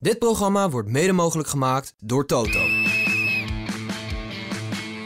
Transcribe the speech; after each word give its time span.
Dit 0.00 0.18
programma 0.18 0.70
wordt 0.70 0.88
mede 0.88 1.12
mogelijk 1.12 1.48
gemaakt 1.48 1.94
door 2.00 2.26
Toto. 2.26 2.60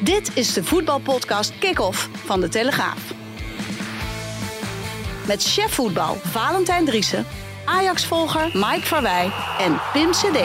Dit 0.05 0.37
is 0.37 0.53
de 0.53 0.65
voetbalpodcast 0.65 1.59
Kick-Off 1.59 2.09
van 2.12 2.41
De 2.41 2.48
Telegraaf. 2.48 3.12
Met 5.27 5.43
chef 5.43 5.75
voetbal 5.75 6.15
Valentijn 6.15 6.84
Driessen, 6.84 7.27
Ajax-volger 7.65 8.45
Mike 8.53 8.87
Verwij 8.87 9.33
en 9.59 9.81
Pim 9.93 10.11
CD. 10.11 10.39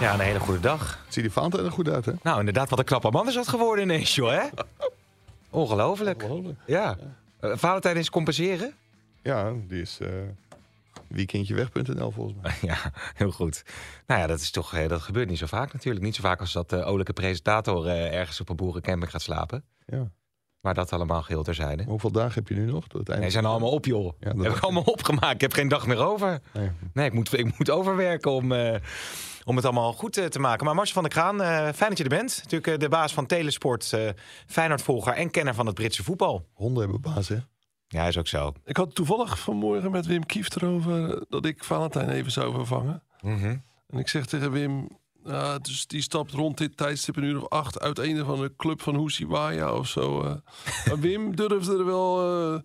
Ja, 0.00 0.14
een 0.14 0.20
hele 0.20 0.40
goede 0.40 0.60
dag. 0.60 1.04
Ziet 1.08 1.22
die 1.22 1.32
Valentijn 1.32 1.64
er 1.64 1.72
goed 1.72 1.88
uit, 1.88 2.04
hè? 2.04 2.12
Nou, 2.22 2.38
inderdaad, 2.38 2.70
wat 2.70 2.78
een 2.78 2.84
knappe 2.84 3.10
man 3.10 3.28
is 3.28 3.34
dat 3.34 3.48
geworden 3.48 3.84
ineens, 3.84 4.14
joh, 4.14 4.30
hè? 4.30 4.48
Ongelooflijk. 5.50 6.22
Ongelooflijk. 6.22 6.58
Ja. 6.66 6.96
Eh, 7.40 7.50
Valentijn 7.54 7.96
is 7.96 8.10
compenseren? 8.10 8.74
Ja, 9.22 9.52
die 9.68 9.80
is 9.80 9.98
eh 10.00 10.08
weekendjeweg.nl 11.10 12.10
volgens 12.10 12.36
mij. 12.42 12.54
Ja, 12.70 12.92
heel 13.14 13.30
goed. 13.30 13.62
Nou 14.06 14.20
ja, 14.20 14.26
dat 14.26 14.40
is 14.40 14.50
toch, 14.50 14.74
eh, 14.74 14.88
dat 14.88 15.00
gebeurt 15.00 15.28
niet 15.28 15.38
zo 15.38 15.46
vaak 15.46 15.72
natuurlijk. 15.72 16.04
Niet 16.04 16.14
zo 16.14 16.22
vaak 16.22 16.40
als 16.40 16.52
dat 16.52 16.70
de 16.70 16.84
olijke 16.84 17.12
presentator 17.12 17.86
eh, 17.86 18.14
ergens 18.14 18.40
op 18.40 18.48
een 18.48 18.56
boerencamping 18.56 19.10
gaat 19.10 19.22
slapen. 19.22 19.64
Ja. 19.86 20.10
Maar 20.60 20.74
dat 20.74 20.92
allemaal 20.92 21.22
geheel 21.22 21.42
terzijde. 21.42 21.76
Maar 21.76 21.86
hoeveel 21.86 22.12
dagen 22.12 22.34
heb 22.34 22.48
je 22.48 22.54
nu 22.54 22.64
nog? 22.64 22.86
Tot 22.86 22.98
het 22.98 23.08
einde? 23.08 23.22
Nee, 23.22 23.32
zijn 23.32 23.44
allemaal 23.44 23.70
op, 23.70 23.84
joh. 23.84 24.12
dat 24.18 24.36
heb 24.36 24.56
ik 24.56 24.62
allemaal 24.62 24.82
opgemaakt. 24.82 25.34
Ik 25.34 25.40
heb 25.40 25.52
geen 25.52 25.68
dag 25.68 25.86
meer 25.86 26.04
over. 26.04 26.40
Nee. 26.52 26.70
Nee, 26.92 27.06
ik 27.06 27.12
moet, 27.12 27.38
ik 27.38 27.58
moet 27.58 27.70
overwerken 27.70 28.30
om, 28.30 28.52
eh, 28.52 28.74
om 29.44 29.56
het 29.56 29.64
allemaal 29.64 29.92
goed 29.92 30.16
eh, 30.16 30.24
te 30.24 30.38
maken. 30.38 30.64
Maar 30.64 30.74
Marcel 30.74 30.94
van 30.94 31.02
der 31.02 31.12
Kraan, 31.12 31.42
eh, 31.42 31.72
fijn 31.74 31.88
dat 31.88 31.98
je 31.98 32.04
er 32.04 32.10
bent. 32.10 32.40
Natuurlijk 32.42 32.72
eh, 32.72 32.78
de 32.78 32.88
baas 32.88 33.12
van 33.12 33.26
Telesport, 33.26 33.92
eh 33.92 34.08
Feyenoord-volger 34.46 35.12
en 35.12 35.30
kenner 35.30 35.54
van 35.54 35.66
het 35.66 35.74
Britse 35.74 36.04
voetbal. 36.04 36.46
Honden 36.52 36.82
hebben 36.82 37.00
baas, 37.00 37.28
hè? 37.28 37.36
Ja, 37.92 38.06
is 38.06 38.18
ook 38.18 38.28
zo. 38.28 38.52
Ik 38.64 38.76
had 38.76 38.94
toevallig 38.94 39.38
vanmorgen 39.38 39.90
met 39.90 40.06
Wim 40.06 40.26
Kieft 40.26 40.56
erover 40.56 41.24
dat 41.28 41.44
ik 41.44 41.64
Valentijn 41.64 42.08
even 42.08 42.32
zou 42.32 42.54
vervangen. 42.54 43.02
Mhm. 43.20 43.56
En 43.88 43.98
ik 43.98 44.08
zeg 44.08 44.26
tegen 44.26 44.52
Wim, 44.52 44.88
ja, 45.24 45.58
dus 45.58 45.86
die 45.86 46.02
stapt 46.02 46.32
rond 46.32 46.58
dit 46.58 46.76
tijdstip 46.76 47.16
een 47.16 47.22
uur 47.24 47.42
of 47.42 47.48
acht 47.48 47.80
uit 47.80 47.98
een 47.98 48.22
of 48.22 48.28
andere 48.28 48.52
club 48.56 48.82
van 48.82 48.94
Hoesiwaya 48.94 49.72
of 49.72 49.88
zo. 49.88 50.22
eh. 50.22 50.34
maar 50.86 50.98
Wim 51.00 51.36
durfde 51.36 51.72
er 51.78 51.84
wel 51.84 52.20
eh, 52.54 52.60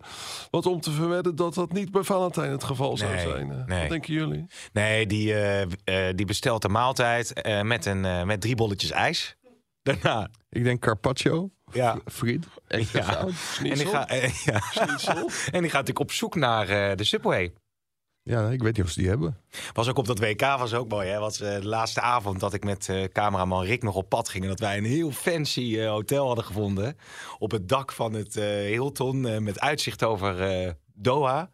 wat 0.50 0.66
om 0.66 0.80
te 0.80 0.90
verwedden 0.90 1.36
dat 1.36 1.54
dat 1.54 1.72
niet 1.72 1.90
bij 1.90 2.02
Valentijn 2.02 2.50
het 2.50 2.64
geval 2.64 2.96
zou 2.96 3.18
zijn. 3.18 3.50
eh. 3.52 3.64
nee. 3.66 3.80
Wat 3.80 3.88
denken 3.90 4.12
jullie? 4.14 4.46
Nee, 4.72 5.06
die, 5.06 5.34
eh, 5.34 5.62
eh, 5.62 6.16
die 6.16 6.26
bestelt 6.26 6.64
een 6.64 6.70
maaltijd 6.72 7.32
eh, 7.32 7.62
met, 7.62 7.86
een, 7.86 8.04
eh, 8.04 8.22
met 8.22 8.40
drie 8.40 8.54
bolletjes 8.54 8.90
ijs. 8.90 9.36
Daarna. 9.82 10.28
Ik 10.50 10.64
denk 10.64 10.80
Carpaccio. 10.80 11.50
Ja. 11.72 11.98
Ja. 12.92 13.02
zout. 13.02 13.32
En 13.58 13.74
die, 13.74 13.86
ga, 13.86 14.08
eh, 14.08 14.34
ja. 14.44 14.60
en 15.56 15.60
die 15.60 15.70
gaat 15.70 15.86
natuurlijk 15.86 15.98
op 15.98 16.12
zoek 16.12 16.34
naar 16.34 16.68
eh, 16.68 16.96
de 16.96 17.04
Subway. 17.04 17.52
Ja, 18.22 18.48
ik 18.50 18.62
weet 18.62 18.76
niet 18.76 18.86
of 18.86 18.90
ze 18.92 19.00
die 19.00 19.08
hebben. 19.08 19.40
Was 19.72 19.88
ook 19.88 19.98
op 19.98 20.06
dat 20.06 20.18
WK 20.18 20.40
was 20.40 20.74
ook 20.74 20.88
mooi. 20.88 21.08
Hè? 21.08 21.18
Was 21.18 21.40
eh, 21.40 21.60
de 21.60 21.66
laatste 21.66 22.00
avond 22.00 22.40
dat 22.40 22.54
ik 22.54 22.64
met 22.64 22.88
eh, 22.88 23.04
cameraman 23.04 23.64
Rick 23.64 23.82
nog 23.82 23.94
op 23.94 24.08
pad 24.08 24.28
ging. 24.28 24.42
En 24.44 24.50
dat 24.50 24.60
wij 24.60 24.76
een 24.78 24.84
heel 24.84 25.10
fancy 25.10 25.78
eh, 25.78 25.88
hotel 25.88 26.26
hadden 26.26 26.44
gevonden. 26.44 26.96
Op 27.38 27.50
het 27.50 27.68
dak 27.68 27.92
van 27.92 28.12
het 28.12 28.36
eh, 28.36 28.44
Hilton. 28.46 29.42
met 29.44 29.60
uitzicht 29.60 30.04
over 30.04 30.42
eh, 30.42 30.70
Doha. 30.94 31.50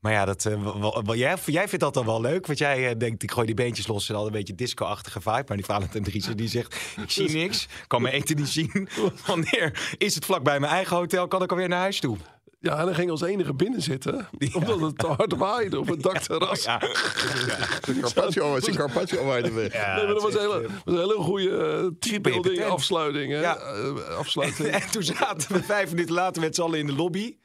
Maar 0.00 0.12
ja, 0.12 0.24
dat, 0.24 0.44
eh, 0.46 0.62
wa- 1.04 1.14
jij, 1.14 1.36
jij 1.44 1.68
vindt 1.68 1.84
dat 1.84 1.94
dan 1.94 2.04
wel 2.04 2.20
leuk. 2.20 2.46
Want 2.46 2.58
jij 2.58 2.88
eh, 2.90 2.98
denkt, 2.98 3.22
ik 3.22 3.30
gooi 3.30 3.46
die 3.46 3.54
beentjes 3.54 3.86
los 3.86 4.08
en 4.08 4.14
al 4.14 4.26
een 4.26 4.32
beetje 4.32 4.54
disco-achtige 4.54 5.20
vibe. 5.20 5.44
Maar 5.46 5.56
die 5.56 5.64
Valentijn 5.66 6.04
Driessen 6.10 6.36
die 6.36 6.48
zegt, 6.48 6.74
ik 6.96 7.10
zie 7.10 7.30
niks. 7.30 7.68
Kan 7.86 8.02
mijn 8.02 8.14
eten 8.14 8.36
niet 8.36 8.48
zien. 8.48 8.88
Wanneer 9.26 9.94
is 9.98 10.14
het 10.14 10.24
vlak 10.24 10.42
bij 10.42 10.60
mijn 10.60 10.72
eigen 10.72 10.96
hotel? 10.96 11.28
Kan 11.28 11.42
ik 11.42 11.50
alweer 11.50 11.68
naar 11.68 11.80
huis 11.80 12.00
toe? 12.00 12.16
Ja, 12.62 12.78
en 12.78 12.84
hij 12.84 12.94
ging 12.94 13.10
als 13.10 13.22
enige 13.22 13.54
binnen 13.54 13.82
zitten, 13.82 14.28
omdat 14.52 14.80
het 14.80 14.98
te 14.98 15.06
hard 15.06 15.36
waaide 15.36 15.78
op 15.78 15.88
het 15.88 16.02
dakterras. 16.02 16.64
Ja. 16.64 16.78
De 16.78 17.98
Carpaccio 18.00 18.50
was 18.50 18.70
Carpaccio 18.70 19.24
waaide 19.24 19.52
weg. 19.52 19.72
Ja, 19.72 19.94
nee, 19.94 20.04
maar 20.04 20.14
dat 20.14 20.22
was 20.22 20.34
een 20.34 20.40
hele, 20.40 20.62
echt, 20.62 20.84
was 20.84 20.94
een 20.94 21.00
hele 21.00 21.14
goede 21.14 21.80
uh, 21.82 21.90
teambuilding 21.98 22.64
afsluiting. 22.64 23.32
Hè? 23.32 23.40
Ja. 23.40 23.56
Eh, 23.56 24.16
afsluiting. 24.16 24.68
En 24.68 24.90
toen 24.90 25.02
zaten 25.02 25.52
we 25.52 25.62
vijf 25.62 25.90
minuten 25.90 26.14
later 26.14 26.42
met 26.42 26.54
z'n 26.54 26.62
allen 26.62 26.78
in 26.78 26.86
de 26.86 26.94
lobby. 26.94 27.36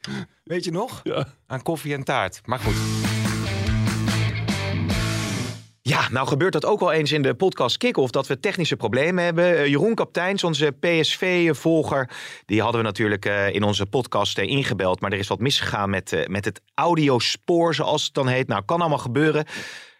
Weet 0.44 0.64
je 0.64 0.70
nog? 0.70 1.00
Ja. 1.02 1.26
Aan 1.46 1.62
koffie 1.62 1.94
en 1.94 2.04
taart. 2.04 2.40
Maar 2.44 2.58
goed. 2.58 3.15
Nou 6.10 6.28
gebeurt 6.28 6.52
dat 6.52 6.64
ook 6.64 6.80
wel 6.80 6.92
eens 6.92 7.12
in 7.12 7.22
de 7.22 7.34
podcast 7.34 7.76
Kick-Off 7.76 8.10
dat 8.10 8.26
we 8.26 8.40
technische 8.40 8.76
problemen 8.76 9.24
hebben. 9.24 9.58
Eh, 9.58 9.66
Jeroen 9.66 9.94
Kapteins, 9.94 10.44
onze 10.44 10.76
PSV-volger, 10.80 12.10
die 12.46 12.62
hadden 12.62 12.80
we 12.80 12.86
natuurlijk 12.86 13.24
eh, 13.24 13.54
in 13.54 13.62
onze 13.62 13.86
podcast 13.86 14.38
eh, 14.38 14.48
ingebeld. 14.48 15.00
Maar 15.00 15.12
er 15.12 15.18
is 15.18 15.28
wat 15.28 15.38
misgegaan 15.38 15.90
met, 15.90 16.26
met 16.28 16.44
het 16.44 16.60
audiospoor, 16.74 17.74
zoals 17.74 18.04
het 18.04 18.14
dan 18.14 18.28
heet. 18.28 18.48
Nou, 18.48 18.62
kan 18.64 18.80
allemaal 18.80 18.98
gebeuren. 18.98 19.44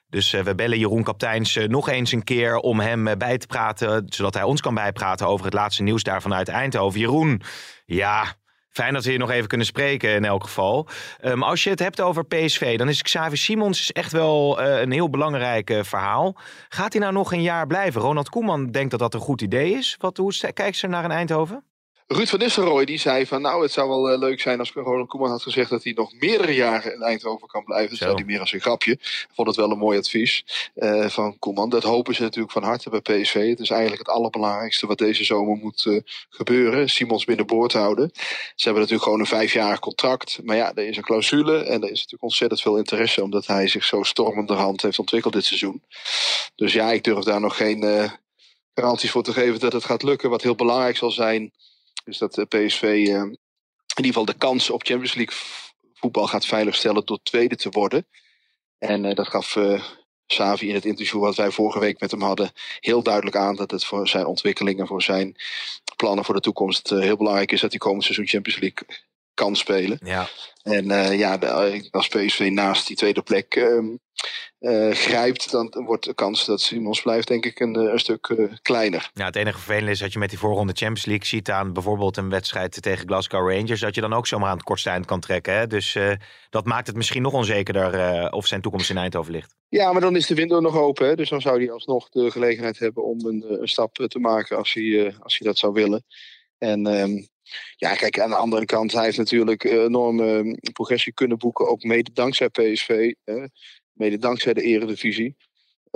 Dus 0.08 0.30
we 0.30 0.54
bellen 0.54 0.78
Jeroen 0.78 1.02
Kapteins 1.02 1.58
nog 1.66 1.88
eens 1.88 2.12
een 2.12 2.24
keer 2.24 2.56
om 2.56 2.80
hem 2.80 3.18
bij 3.18 3.38
te 3.38 3.46
praten, 3.46 4.04
zodat 4.08 4.34
hij 4.34 4.42
ons 4.42 4.60
kan 4.60 4.74
bijpraten 4.74 5.26
over 5.26 5.44
het 5.44 5.54
laatste 5.54 5.82
nieuws 5.82 6.02
daar 6.02 6.22
vanuit 6.22 6.48
Eindhoven. 6.48 7.00
Jeroen, 7.00 7.42
ja, 7.86 8.34
fijn 8.76 8.94
dat 8.94 9.04
we 9.04 9.10
hier 9.10 9.18
nog 9.18 9.30
even 9.30 9.48
kunnen 9.48 9.66
spreken 9.66 10.10
in 10.14 10.24
elk 10.24 10.42
geval. 10.42 10.88
Um, 11.24 11.42
als 11.42 11.64
je 11.64 11.70
het 11.70 11.78
hebt 11.78 12.00
over 12.00 12.24
PSV, 12.24 12.78
dan 12.78 12.88
is 12.88 13.02
Xavi 13.02 13.36
Simons 13.36 13.92
echt 13.92 14.12
wel 14.12 14.60
eh, 14.60 14.80
een 14.80 14.92
heel 14.92 15.10
belangrijk 15.10 15.70
eh, 15.70 15.82
verhaal. 15.82 16.36
Gaat 16.68 16.92
hij 16.92 17.02
nou 17.02 17.12
nog 17.12 17.32
een 17.32 17.42
jaar 17.42 17.66
blijven? 17.66 18.00
Ronald 18.00 18.28
Koeman 18.28 18.66
denkt 18.66 18.90
dat 18.90 19.00
dat 19.00 19.14
een 19.14 19.20
goed 19.20 19.40
idee 19.40 19.72
is. 19.72 19.96
Wat, 19.98 20.16
hoe 20.16 20.52
kijkt 20.52 20.76
ze 20.76 20.86
naar 20.86 21.04
een 21.04 21.10
Eindhoven? 21.10 21.64
Ruud 22.08 22.28
van 22.28 22.38
Nistelrooy 22.38 22.84
die 22.84 22.98
zei 22.98 23.26
van 23.26 23.42
nou 23.42 23.62
het 23.62 23.72
zou 23.72 23.88
wel 23.88 24.10
eh, 24.10 24.18
leuk 24.18 24.40
zijn 24.40 24.58
als 24.58 24.72
Ronald 24.72 25.08
Koeman 25.08 25.30
had 25.30 25.42
gezegd 25.42 25.70
dat 25.70 25.84
hij 25.84 25.92
nog 25.92 26.12
meerdere 26.12 26.54
jaren 26.54 26.94
in 26.94 27.02
Eindhoven 27.02 27.48
kan 27.48 27.64
blijven. 27.64 27.90
Dat 27.90 27.98
zei 27.98 28.14
hij 28.14 28.24
meer 28.24 28.40
als 28.40 28.52
een 28.52 28.60
grapje. 28.60 28.98
Vond 29.34 29.48
het 29.48 29.56
wel 29.56 29.70
een 29.70 29.78
mooi 29.78 29.98
advies 29.98 30.44
eh, 30.74 31.08
van 31.08 31.38
Koeman. 31.38 31.68
Dat 31.68 31.82
hopen 31.82 32.14
ze 32.14 32.22
natuurlijk 32.22 32.52
van 32.52 32.62
harte 32.62 32.90
bij 32.90 33.00
PSV. 33.00 33.48
Het 33.48 33.60
is 33.60 33.70
eigenlijk 33.70 34.06
het 34.06 34.16
allerbelangrijkste 34.16 34.86
wat 34.86 34.98
deze 34.98 35.24
zomer 35.24 35.56
moet 35.56 35.86
eh, 35.86 36.00
gebeuren. 36.28 36.88
Simons 36.88 37.24
binnenboord 37.24 37.72
houden. 37.72 38.10
Ze 38.14 38.64
hebben 38.64 38.82
natuurlijk 38.82 39.02
gewoon 39.02 39.20
een 39.20 39.26
vijfjarig 39.26 39.78
contract. 39.78 40.38
Maar 40.42 40.56
ja, 40.56 40.74
er 40.74 40.88
is 40.88 40.96
een 40.96 41.02
clausule 41.02 41.58
en 41.58 41.82
er 41.82 41.90
is 41.90 41.90
natuurlijk 41.90 42.22
ontzettend 42.22 42.60
veel 42.60 42.76
interesse 42.76 43.22
omdat 43.22 43.46
hij 43.46 43.68
zich 43.68 43.84
zo 43.84 44.02
stormenderhand 44.02 44.82
heeft 44.82 44.98
ontwikkeld 44.98 45.34
dit 45.34 45.44
seizoen. 45.44 45.82
Dus 46.54 46.72
ja, 46.72 46.92
ik 46.92 47.04
durf 47.04 47.24
daar 47.24 47.40
nog 47.40 47.56
geen 47.56 48.10
garanties 48.74 49.10
voor 49.10 49.22
te 49.22 49.32
geven 49.32 49.60
dat 49.60 49.72
het 49.72 49.84
gaat 49.84 50.02
lukken. 50.02 50.30
Wat 50.30 50.42
heel 50.42 50.54
belangrijk 50.54 50.96
zal 50.96 51.10
zijn 51.10 51.52
dus 52.06 52.18
dat 52.18 52.34
de 52.34 52.44
PSV 52.44 52.82
eh, 52.82 53.14
in 53.14 54.04
ieder 54.04 54.06
geval 54.06 54.24
de 54.24 54.34
kans 54.38 54.70
op 54.70 54.86
Champions 54.86 55.14
League 55.14 55.36
voetbal 55.94 56.26
gaat 56.26 56.46
veiligstellen 56.46 57.06
door 57.06 57.18
tweede 57.22 57.56
te 57.56 57.68
worden. 57.70 58.06
En 58.78 59.04
eh, 59.04 59.14
dat 59.14 59.28
gaf 59.28 59.56
eh 59.56 59.82
Savi 60.26 60.68
in 60.68 60.74
het 60.74 60.84
interview 60.84 61.20
wat 61.20 61.36
wij 61.36 61.50
vorige 61.50 61.78
week 61.78 62.00
met 62.00 62.10
hem 62.10 62.22
hadden 62.22 62.50
heel 62.80 63.02
duidelijk 63.02 63.36
aan 63.36 63.56
dat 63.56 63.70
het 63.70 63.84
voor 63.84 64.08
zijn 64.08 64.26
ontwikkeling 64.26 64.80
en 64.80 64.86
voor 64.86 65.02
zijn 65.02 65.36
plannen 65.96 66.24
voor 66.24 66.34
de 66.34 66.40
toekomst 66.40 66.90
eh, 66.92 66.98
heel 66.98 67.16
belangrijk 67.16 67.52
is 67.52 67.60
dat 67.60 67.70
hij 67.70 67.78
komend 67.78 68.02
seizoen 68.04 68.26
Champions 68.26 68.60
League 68.60 69.04
kan 69.34 69.56
spelen. 69.56 69.98
Ja, 70.04 70.28
En 70.62 70.90
eh, 70.90 71.18
ja, 71.18 71.38
de- 71.38 71.88
als 71.90 72.08
PSV 72.08 72.48
naast 72.52 72.86
die 72.86 72.96
tweede 72.96 73.22
plek 73.22 73.54
ehm, 73.54 73.96
eh, 74.66 74.90
grijpt, 74.90 75.50
dan 75.50 75.72
wordt 75.84 76.04
de 76.04 76.14
kans 76.14 76.44
dat 76.44 76.60
Simons 76.60 77.02
blijft 77.02 77.28
denk 77.28 77.44
ik 77.44 77.60
een, 77.60 77.76
eh, 77.76 77.92
een 77.92 77.98
stuk 77.98 78.26
eh, 78.26 78.52
kleiner. 78.62 79.10
Ja, 79.14 79.24
het 79.24 79.36
enige 79.36 79.58
vervelende 79.58 79.90
is 79.90 79.98
dat 79.98 80.12
je 80.12 80.18
met 80.18 80.30
die 80.30 80.38
voorronde 80.38 80.72
Champions 80.72 81.04
League 81.04 81.26
ziet 81.26 81.50
aan 81.50 81.72
bijvoorbeeld 81.72 82.16
een 82.16 82.28
wedstrijd 82.28 82.82
tegen 82.82 83.06
Glasgow 83.06 83.50
Rangers, 83.50 83.80
dat 83.80 83.94
je 83.94 84.00
dan 84.00 84.12
ook 84.12 84.26
zomaar 84.26 84.48
aan 84.48 84.56
het 84.56 84.64
kortste 84.64 84.90
eind 84.90 85.06
kan 85.06 85.20
trekken. 85.20 85.54
Hè? 85.54 85.66
Dus 85.66 85.98
dat 86.50 86.64
maakt 86.64 86.86
het 86.86 86.96
misschien 86.96 87.22
nog 87.22 87.32
onzekerder 87.32 88.32
of 88.32 88.46
zijn 88.46 88.60
toekomst 88.60 88.90
in 88.90 88.96
Eindhoven 88.96 89.32
ligt. 89.32 89.54
Ja, 89.68 89.92
maar 89.92 90.00
dan 90.00 90.16
is 90.16 90.26
de 90.26 90.34
window 90.34 90.60
nog 90.60 90.76
open. 90.76 91.06
Hè? 91.06 91.14
Dus 91.14 91.28
dan 91.28 91.40
zou 91.40 91.58
hij 91.58 91.70
alsnog 91.70 92.08
de 92.08 92.30
gelegenheid 92.30 92.78
hebben 92.78 93.04
om 93.04 93.26
een, 93.26 93.60
een 93.60 93.68
stap 93.68 93.94
te 93.94 94.18
maken 94.18 94.56
als 94.56 94.72
hij, 94.72 95.14
als 95.20 95.38
hij 95.38 95.48
dat 95.48 95.58
zou 95.58 95.72
willen. 95.72 96.04
En 96.58 96.86
ehm, 96.86 97.22
ja, 97.76 97.94
kijk, 97.94 98.20
aan 98.20 98.30
de 98.30 98.36
andere 98.36 98.64
kant, 98.64 98.92
hij 98.92 99.04
heeft 99.04 99.18
natuurlijk 99.18 99.64
enorme 99.64 100.38
eh, 100.38 100.72
progressie 100.72 101.12
kunnen 101.12 101.38
boeken. 101.38 101.68
Ook 101.68 101.82
mede 101.82 102.12
dankzij 102.12 102.48
PSV. 102.48 103.12
Hè? 103.24 103.44
Mede 103.96 104.18
dankzij 104.18 104.54
de 104.54 104.62
eredivisie. 104.62 105.36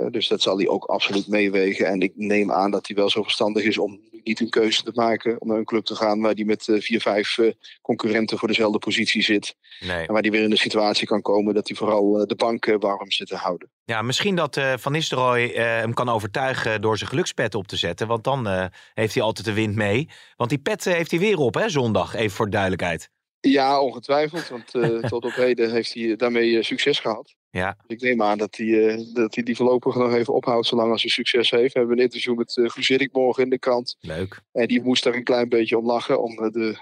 Eh, 0.01 0.11
dus 0.11 0.27
dat 0.27 0.41
zal 0.41 0.57
hij 0.57 0.67
ook 0.67 0.85
absoluut 0.85 1.27
meewegen. 1.27 1.85
En 1.85 2.01
ik 2.01 2.11
neem 2.15 2.51
aan 2.51 2.71
dat 2.71 2.87
hij 2.87 2.95
wel 2.95 3.09
zo 3.09 3.23
verstandig 3.23 3.63
is 3.63 3.77
om 3.77 3.99
niet 4.23 4.39
een 4.39 4.49
keuze 4.49 4.83
te 4.83 4.91
maken 4.93 5.41
om 5.41 5.47
naar 5.47 5.57
een 5.57 5.65
club 5.65 5.85
te 5.85 5.95
gaan 5.95 6.21
waar 6.21 6.33
hij 6.33 6.43
met 6.43 6.67
eh, 6.67 6.81
vier, 6.81 7.01
vijf 7.01 7.37
eh, 7.37 7.51
concurrenten 7.81 8.37
voor 8.37 8.47
dezelfde 8.47 8.77
positie 8.77 9.23
zit. 9.23 9.55
Nee. 9.79 10.05
En 10.05 10.13
waar 10.13 10.21
hij 10.21 10.31
weer 10.31 10.43
in 10.43 10.49
de 10.49 10.57
situatie 10.57 11.07
kan 11.07 11.21
komen 11.21 11.53
dat 11.53 11.67
hij 11.67 11.77
vooral 11.77 12.25
de 12.27 12.35
bank 12.35 12.65
warm 12.79 13.11
zit 13.11 13.27
te 13.27 13.35
houden. 13.35 13.69
Ja, 13.85 14.01
misschien 14.01 14.35
dat 14.35 14.59
Van 14.75 14.91
Nistelrooy 14.91 15.47
hem 15.53 15.93
kan 15.93 16.09
overtuigen 16.09 16.81
door 16.81 16.97
zijn 16.97 17.09
gelukspet 17.09 17.55
op 17.55 17.67
te 17.67 17.75
zetten. 17.75 18.07
Want 18.07 18.23
dan 18.23 18.69
heeft 18.93 19.13
hij 19.13 19.23
altijd 19.23 19.45
de 19.45 19.53
wind 19.53 19.75
mee. 19.75 20.09
Want 20.35 20.49
die 20.49 20.59
pet 20.59 20.83
heeft 20.83 21.11
hij 21.11 21.19
weer 21.19 21.37
op, 21.37 21.53
hè, 21.53 21.69
zondag. 21.69 22.15
Even 22.15 22.31
voor 22.31 22.45
de 22.45 22.51
duidelijkheid. 22.51 23.09
Ja, 23.39 23.81
ongetwijfeld. 23.81 24.47
Want 24.47 24.71
tot 25.11 25.25
op 25.25 25.33
heden 25.33 25.71
heeft 25.71 25.93
hij 25.93 26.15
daarmee 26.15 26.63
succes 26.63 26.99
gehad. 26.99 27.35
Ja, 27.51 27.77
ik 27.87 28.01
neem 28.01 28.21
aan 28.21 28.37
dat 28.37 28.55
hij, 28.55 28.87
eh, 28.87 29.13
dat 29.13 29.35
hij 29.35 29.43
die 29.43 29.55
voorlopig 29.55 29.95
nog 29.95 30.13
even 30.13 30.33
ophoudt 30.33 30.67
zolang 30.67 30.91
als 30.91 31.01
hij 31.01 31.11
succes 31.11 31.49
heeft. 31.49 31.73
We 31.73 31.79
hebben 31.79 31.97
een 31.97 32.03
interview 32.03 32.37
met 32.37 32.55
uh, 32.89 33.07
morgen 33.11 33.43
in 33.43 33.49
de 33.49 33.59
krant. 33.59 33.97
leuk. 33.99 34.41
En 34.51 34.67
die 34.67 34.81
moest 34.81 35.03
daar 35.03 35.15
een 35.15 35.23
klein 35.23 35.49
beetje 35.49 35.77
om 35.77 35.85
lachen. 35.85 36.21
Om 36.21 36.37
eh, 36.37 36.51
de 36.51 36.77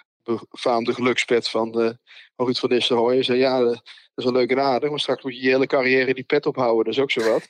befaamde 0.50 0.94
gelukspet 0.94 1.50
van, 1.50 1.82
uh, 1.82 1.90
van 2.36 2.46
Ruud 2.46 2.58
van 2.58 2.70
Nistelrooy. 2.70 3.14
Hij 3.14 3.24
zei, 3.24 3.40
ja, 3.40 3.60
dat 3.60 3.82
is 4.16 4.24
wel 4.24 4.34
leuk 4.34 4.52
en 4.52 4.60
aardig. 4.60 4.90
Maar 4.90 5.00
straks 5.00 5.24
moet 5.24 5.36
je 5.36 5.44
je 5.44 5.50
hele 5.50 5.68
carrière 5.68 6.14
die 6.14 6.24
pet 6.24 6.46
ophouden. 6.46 6.86
Dat 6.86 6.94
is 6.94 7.00
ook 7.00 7.12
zo 7.12 7.32
wat. 7.32 7.50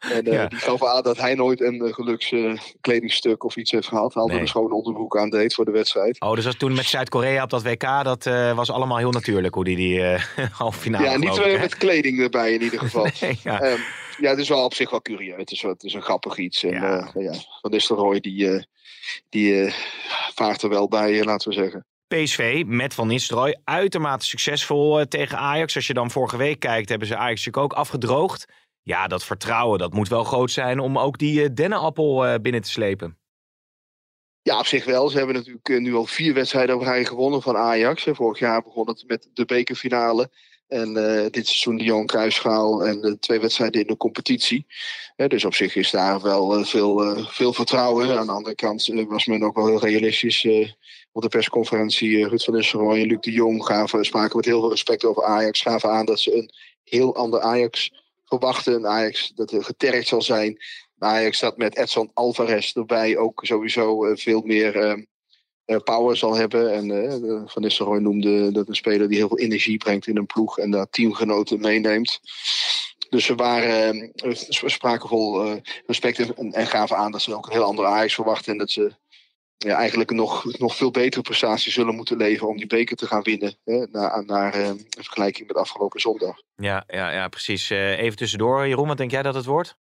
En 0.00 0.26
uh, 0.28 0.32
Ja. 0.32 0.46
die 0.46 0.58
gaf 0.58 0.84
aan 0.84 1.02
dat 1.02 1.16
hij 1.18 1.34
nooit 1.34 1.60
een 1.60 1.86
uh, 1.86 1.92
gelukskledingsstuk 1.92 3.44
of 3.44 3.56
iets 3.56 3.70
heeft 3.70 3.88
gehad. 3.88 4.14
Hij 4.14 4.22
had 4.22 4.32
er 4.32 4.40
een 4.40 4.48
schone 4.48 4.74
onderbroek 4.74 5.18
aan 5.18 5.30
deed 5.30 5.54
voor 5.54 5.64
de 5.64 5.70
wedstrijd. 5.70 6.20
Oh, 6.20 6.34
dus 6.34 6.46
als 6.46 6.56
toen 6.56 6.74
met 6.74 6.84
Zuid-Korea 6.84 7.42
op 7.42 7.50
dat 7.50 7.62
WK, 7.62 8.02
dat 8.02 8.26
eh, 8.26 8.56
was 8.56 8.70
allemaal 8.70 8.96
heel 8.96 9.10
natuurlijk 9.10 9.54
hoe 9.54 9.64
die 9.64 9.76
die 9.76 10.02
eh 10.02 10.22
halve 10.52 10.78
finale 10.78 11.04
ja, 11.04 11.16
niet 11.16 11.36
ik, 11.36 11.60
met 11.60 11.76
kleding 11.76 12.20
erbij 12.20 12.52
in 12.52 12.62
ieder 12.62 12.78
geval. 12.78 13.06
Nee, 13.20 13.38
ja. 13.42 13.60
Ehm, 13.60 13.80
ja, 14.18 14.30
het 14.30 14.38
is 14.38 14.48
wel 14.48 14.64
op 14.64 14.74
zich 14.74 14.90
wel 14.90 15.02
curieus. 15.02 15.36
Het 15.36 15.50
is, 15.50 15.62
het 15.62 15.82
is 15.82 15.94
een 15.94 16.02
grappig 16.02 16.36
iets. 16.38 16.62
En, 16.62 16.70
Ja. 16.72 17.10
ja. 17.14 17.32
Van 17.60 17.70
Nistelrooy 17.70 18.20
die, 18.20 18.50
eh, 18.50 18.62
die 19.28 19.62
eh, 19.64 19.72
vaart 20.34 20.62
er 20.62 20.68
wel 20.68 20.88
bij, 20.88 21.18
eh, 21.18 21.24
laten 21.24 21.48
we 21.48 21.54
zeggen. 21.54 21.84
PSV 22.08 22.62
met 22.66 22.94
Van 22.94 23.06
Nistelrooy 23.06 23.58
uitermate 23.64 24.26
succesvol 24.26 25.00
eh, 25.00 25.06
tegen 25.06 25.38
Ajax. 25.38 25.74
Als 25.76 25.86
je 25.86 25.94
dan 25.94 26.10
vorige 26.10 26.36
week 26.36 26.60
kijkt, 26.60 26.88
hebben 26.88 27.08
ze 27.08 27.16
Ajax 27.16 27.44
natuurlijk 27.44 27.72
ook 27.72 27.78
afgedroogd. 27.78 28.46
Ja, 28.82 29.06
dat 29.06 29.24
vertrouwen, 29.24 29.78
dat 29.78 29.92
moet 29.92 30.08
wel 30.08 30.24
groot 30.24 30.50
zijn 30.50 30.78
om 30.78 30.98
ook 30.98 31.18
die 31.18 31.42
eh, 31.42 31.48
dennenappel 31.54 32.26
eh, 32.26 32.40
binnen 32.40 32.62
te 32.62 32.70
slepen. 32.70 33.18
Ja, 34.42 34.58
op 34.58 34.66
zich 34.66 34.84
wel. 34.84 35.08
Ze 35.08 35.16
hebben 35.16 35.34
natuurlijk 35.34 35.68
eh, 35.68 35.78
nu 35.78 35.94
al 35.94 36.04
vier 36.04 36.34
wedstrijden 36.34 36.76
op 36.76 36.82
rij 36.82 37.04
gewonnen 37.04 37.42
van 37.42 37.56
Ajax. 37.56 38.06
Vorig 38.10 38.38
jaar 38.38 38.62
begon 38.62 38.88
het 38.88 39.04
met 39.06 39.30
de 39.34 39.44
bekerfinale. 39.44 40.30
En 40.68 40.94
dit 41.30 41.46
seizoen 41.46 41.76
de 41.76 41.84
Johan 41.84 42.06
Cruijffschaal 42.06 42.86
en 42.86 43.00
de 43.00 43.18
twee 43.18 43.40
wedstrijden 43.40 43.80
in 43.80 43.86
de 43.86 43.96
competitie. 43.96 44.66
Dus 45.16 45.44
op 45.44 45.54
zich 45.54 45.74
is 45.74 45.90
daar 45.90 46.20
wel 46.20 46.64
veel, 46.64 47.24
veel 47.26 47.52
vertrouwen. 47.52 48.18
Aan 48.18 48.26
de 48.26 48.32
andere 48.32 48.54
kant 48.54 48.86
was 49.08 49.26
men 49.26 49.42
ook 49.42 49.56
wel 49.56 49.66
heel 49.66 49.80
realistisch. 49.80 50.46
op 51.12 51.22
de 51.22 51.28
persconferentie 51.28 52.28
Ruud 52.28 52.42
van 52.42 52.54
Nistelrooy 52.54 53.00
en 53.00 53.06
Luc 53.06 53.20
de 53.20 53.32
Jong 53.32 53.64
gaven, 53.64 54.04
spraken 54.04 54.36
met 54.36 54.44
heel 54.44 54.60
veel 54.60 54.70
respect 54.70 55.04
over 55.04 55.24
Ajax. 55.24 55.60
Gaven 55.60 55.90
aan 55.90 56.06
dat 56.06 56.20
ze 56.20 56.36
een 56.36 56.50
heel 56.84 57.14
ander 57.16 57.40
Ajax 57.40 57.92
verwachten. 58.30 58.86
Ajax 58.86 59.32
dat 59.34 59.52
eh, 59.52 59.64
getergd 59.64 60.08
zal 60.08 60.22
zijn. 60.22 60.58
Ajax 60.98 61.40
dat 61.40 61.56
met 61.56 61.76
Edson 61.76 62.10
Alvarez 62.14 62.72
erbij 62.72 63.16
ook 63.16 63.40
sowieso 63.44 64.04
eh, 64.04 64.16
veel 64.16 64.40
meer 64.40 64.76
eh, 64.76 65.02
eh, 65.70 65.76
power 65.78 66.16
zal 66.16 66.34
hebben. 66.34 66.72
En 66.72 66.90
eh, 66.90 67.42
Van 67.46 67.62
Nistelrooy 67.62 67.98
noemde 67.98 68.52
dat 68.52 68.68
een 68.68 68.74
speler 68.74 69.08
die 69.08 69.16
heel 69.16 69.28
veel 69.28 69.38
energie 69.38 69.76
brengt 69.76 70.06
in 70.06 70.16
een 70.16 70.26
ploeg 70.26 70.58
en 70.58 70.70
daar 70.70 70.88
teamgenoten 70.90 71.60
meeneemt. 71.60 72.20
Dus 73.08 73.24
ze 73.24 73.34
waren 73.34 74.12
eh, 74.12 74.34
ze 74.34 74.68
spraken 74.68 75.08
vol 75.08 75.60
respect 75.86 76.18
en, 76.18 76.52
en 76.52 76.66
gaven 76.66 76.96
aan 76.96 77.12
dat 77.12 77.22
ze 77.22 77.34
ook 77.34 77.46
een 77.46 77.52
heel 77.52 77.62
ander 77.62 77.86
Ajax 77.86 78.14
verwachten. 78.14 78.52
En 78.52 78.58
dat 78.58 78.70
ze 78.70 78.92
ja, 79.66 79.76
eigenlijk 79.76 80.10
nog, 80.10 80.58
nog 80.58 80.76
veel 80.76 80.90
betere 80.90 81.22
prestaties 81.22 81.74
zullen 81.74 81.94
moeten 81.94 82.16
leveren 82.16 82.48
om 82.48 82.56
die 82.56 82.66
beker 82.66 82.96
te 82.96 83.06
gaan 83.06 83.22
winnen. 83.22 83.56
Hè, 83.64 83.86
naar 83.90 84.24
naar 84.24 84.54
eh, 84.54 84.68
in 84.68 84.86
vergelijking 84.90 85.48
met 85.48 85.56
afgelopen 85.56 86.00
zondag. 86.00 86.36
Ja, 86.56 86.84
ja, 86.86 87.10
ja 87.12 87.28
precies. 87.28 87.70
Eh, 87.70 87.98
even 87.98 88.16
tussendoor, 88.16 88.68
Jeroen, 88.68 88.88
wat 88.88 88.96
denk 88.96 89.10
jij 89.10 89.22
dat 89.22 89.34
het 89.34 89.44
wordt? 89.44 89.76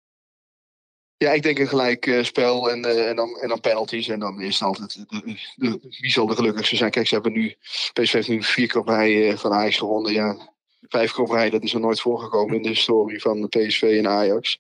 Ja, 1.18 1.32
ik 1.32 1.44
denk 1.44 1.60
een 1.60 1.68
gelijk 1.68 2.08
eh, 2.08 2.24
spel 2.24 2.72
en, 2.72 2.86
eh, 2.86 3.10
en, 3.10 3.16
dan, 3.16 3.38
en 3.42 3.48
dan 3.48 3.60
penalties. 3.60 4.08
En 4.08 4.20
dan 4.20 4.42
is 4.42 4.60
het 4.60 4.68
altijd 4.68 5.06
de, 5.10 5.38
de, 5.56 5.80
wie 6.00 6.12
zal 6.12 6.26
de 6.26 6.36
gelukkigste 6.36 6.76
zijn. 6.76 6.92
Kijk, 6.92 7.08
ze 7.08 7.14
hebben 7.14 7.34
nu, 7.34 7.56
PSV 7.94 8.14
heeft 8.14 8.28
nu 8.28 8.44
vier 8.44 8.68
keer 8.68 8.82
op 8.82 8.88
rij 8.88 9.38
van 9.38 9.52
Ajax 9.52 9.78
gewonnen. 9.78 10.14
Ja, 10.14 10.38
vijf 10.82 11.12
keer 11.12 11.24
op 11.24 11.32
rij, 11.32 11.50
dat 11.50 11.64
is 11.64 11.74
er 11.74 11.80
nooit 11.80 12.02
voorgekomen 12.02 12.56
in 12.56 12.62
de 12.62 12.70
historie 12.70 13.22
van 13.22 13.50
PSV 13.50 13.82
en 13.82 14.08
Ajax. 14.08 14.60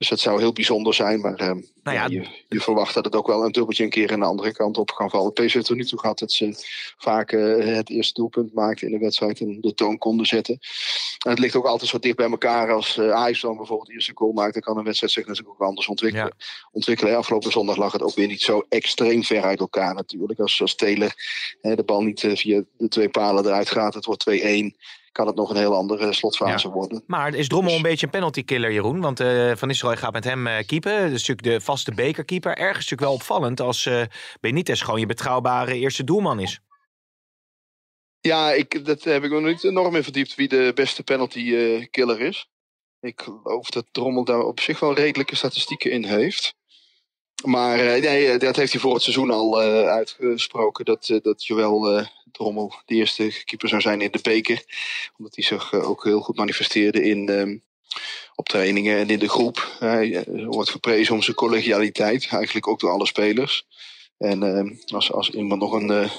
Dus 0.00 0.08
dat 0.08 0.20
zou 0.20 0.40
heel 0.40 0.52
bijzonder 0.52 0.94
zijn. 0.94 1.20
Maar 1.20 1.34
eh, 1.34 1.46
Nou 1.82 1.96
ja, 1.96 2.06
je, 2.06 2.26
je 2.48 2.60
verwacht 2.60 2.94
dat 2.94 3.04
het 3.04 3.14
ook 3.14 3.26
wel 3.26 3.44
een 3.44 3.52
dubbeltje 3.52 3.84
een 3.84 3.90
keer 3.90 4.12
aan 4.12 4.20
de 4.20 4.26
andere 4.26 4.52
kant 4.52 4.78
op 4.78 4.90
kan 4.94 5.10
vallen. 5.10 5.32
PSV 5.32 5.54
heeft 5.54 5.68
er 5.68 5.76
nu 5.76 5.84
toe 5.84 5.98
gehad 5.98 6.18
dat 6.18 6.32
ze 6.32 6.54
vaak 6.98 7.32
eh, 7.32 7.74
het 7.76 7.90
eerste 7.90 8.12
doelpunt 8.12 8.54
maakten 8.54 8.86
in 8.86 8.92
de 8.92 8.98
wedstrijd 8.98 9.40
en 9.40 9.60
de 9.60 9.74
toon 9.74 9.98
konden 9.98 10.26
zetten. 10.26 10.58
En 11.24 11.30
het 11.30 11.38
ligt 11.38 11.56
ook 11.56 11.66
altijd 11.66 11.90
zo 11.90 11.98
dicht 11.98 12.16
bij 12.16 12.30
elkaar 12.30 12.72
als 12.72 12.96
uh, 12.96 13.10
Ajax 13.10 13.40
dan 13.40 13.56
bijvoorbeeld 13.56 13.88
de 13.88 13.94
eerste 13.94 14.12
goal 14.14 14.32
maakt. 14.32 14.52
Dan 14.52 14.62
kan 14.62 14.78
een 14.78 14.84
wedstrijd 14.84 15.12
zich 15.12 15.26
natuurlijk 15.26 15.60
ook 15.60 15.68
anders 15.68 15.88
ontwikkelen. 15.88 16.36
ontwikkelen. 16.72 17.16
Afgelopen 17.16 17.52
zondag 17.52 17.76
lag 17.76 17.92
het 17.92 18.02
ook 18.02 18.14
weer 18.14 18.26
niet 18.26 18.42
zo 18.42 18.64
extreem 18.68 19.24
ver 19.24 19.42
uit 19.42 19.60
elkaar 19.60 19.94
natuurlijk. 19.94 20.40
Als, 20.40 20.60
als 20.60 20.76
de 20.76 21.82
bal 21.86 22.02
niet 22.02 22.22
uh, 22.22 22.36
via 22.36 22.62
de 22.78 22.88
twee 22.88 23.08
palen 23.08 23.46
eruit 23.46 23.70
gaat, 23.70 23.94
het 23.94 24.04
wordt 24.04 24.30
2-1 24.30 24.34
kan 25.12 25.26
het 25.26 25.36
nog 25.36 25.50
een 25.50 25.56
heel 25.56 25.74
andere 25.74 26.12
slotfase 26.12 26.68
Ja. 26.68 26.74
worden. 26.74 27.02
Maar 27.06 27.34
is 27.34 27.48
Drommel 27.48 27.74
een 27.74 27.82
beetje 27.82 28.06
een 28.06 28.12
penalty 28.12 28.44
killer, 28.44 28.72
Jeroen? 28.72 29.00
Want 29.00 29.20
eh, 29.20 29.52
Van 29.56 29.68
Nistelrooy 29.68 29.96
gaat 29.98 30.12
met 30.12 30.24
hem 30.24 30.46
eh 30.46 30.66
keepen. 30.66 30.92
Dat 31.00 31.10
is 31.20 31.28
natuurlijk 31.28 31.42
de 31.42 31.60
vaste 31.60 31.94
bekerkeeper. 31.94 32.50
Ergens 32.56 32.74
natuurlijk 32.76 33.00
wel 33.00 33.12
opvallend 33.12 33.60
als 33.60 33.86
eh 33.86 34.02
Benitez 34.40 34.82
gewoon 34.84 35.00
je 35.00 35.06
betrouwbare 35.06 35.78
eerste 35.78 36.04
doelman 36.04 36.40
is. 36.40 36.60
Ja, 38.20 38.52
ik, 38.52 38.84
dat 38.84 39.04
heb 39.04 39.24
ik 39.24 39.30
nog 39.30 39.42
niet 39.42 39.64
enorm 39.64 39.96
in 39.96 40.02
verdiept 40.02 40.34
wie 40.34 40.48
de 40.48 40.72
beste 40.74 41.02
penalty 41.02 41.54
eh, 41.54 41.86
killer 41.90 42.20
is. 42.20 42.48
Ik 43.00 43.20
geloof 43.20 43.70
dat 43.70 43.86
Drommel 43.90 44.24
daar 44.24 44.42
op 44.42 44.60
zich 44.60 44.80
wel 44.80 44.94
redelijke 44.94 45.36
statistieken 45.36 45.90
in 45.90 46.04
heeft. 46.04 46.54
Maar 47.44 47.78
eh, 47.78 48.02
nee, 48.02 48.38
dat 48.38 48.56
heeft 48.56 48.72
hij 48.72 48.80
voor 48.80 48.94
het 48.94 49.02
seizoen 49.02 49.30
al 49.30 49.62
eh, 49.62 49.88
uitgesproken. 49.88 50.84
Dat, 50.84 51.08
uh, 51.08 51.20
dat 51.22 51.46
Joël 51.46 51.98
uh, 51.98 52.06
Drommel 52.32 52.74
de 52.84 52.94
eerste 52.94 53.42
keeper 53.44 53.68
zou 53.68 53.80
zijn 53.80 54.00
in 54.00 54.10
de 54.10 54.18
beker. 54.22 54.64
Omdat 55.18 55.34
hij 55.34 55.44
zich 55.44 55.72
uh, 55.72 55.88
ook 55.88 56.04
heel 56.04 56.20
goed 56.20 56.36
manifesteerde 56.36 57.02
in, 57.02 57.28
um, 57.28 57.62
op 58.34 58.48
trainingen 58.48 58.98
en 58.98 59.08
in 59.08 59.18
de 59.18 59.28
groep. 59.28 59.76
Hij 59.78 60.26
uh, 60.26 60.46
wordt 60.46 60.70
geprezen 60.70 61.14
om 61.14 61.22
zijn 61.22 61.36
collegialiteit. 61.36 62.28
Eigenlijk 62.30 62.68
ook 62.68 62.80
door 62.80 62.90
alle 62.90 63.06
spelers. 63.06 63.66
En 64.18 64.42
uh, 64.42 64.94
als, 64.94 65.12
als 65.12 65.30
iemand 65.30 65.60
nog 65.60 65.72
een 65.72 65.90
uh, 65.90 66.10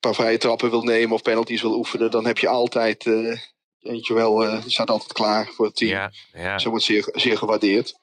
paar 0.00 0.14
vrije 0.14 0.38
trappen 0.38 0.70
wil 0.70 0.82
nemen 0.82 1.14
of 1.14 1.22
penalties 1.22 1.62
wil 1.62 1.76
oefenen... 1.76 2.10
dan 2.10 2.26
heb 2.26 2.38
je 2.38 2.48
altijd... 2.48 3.04
Uh, 3.04 3.38
eentje 3.82 4.14
wel, 4.14 4.44
uh, 4.44 4.62
staat 4.66 4.90
altijd 4.90 5.12
klaar 5.12 5.50
voor 5.54 5.66
het 5.66 5.76
team. 5.76 5.90
Ja, 5.90 6.12
ja. 6.32 6.58
Zo 6.58 6.70
wordt 6.70 6.84
zeer, 6.84 7.08
zeer 7.12 7.38
gewaardeerd. 7.38 7.94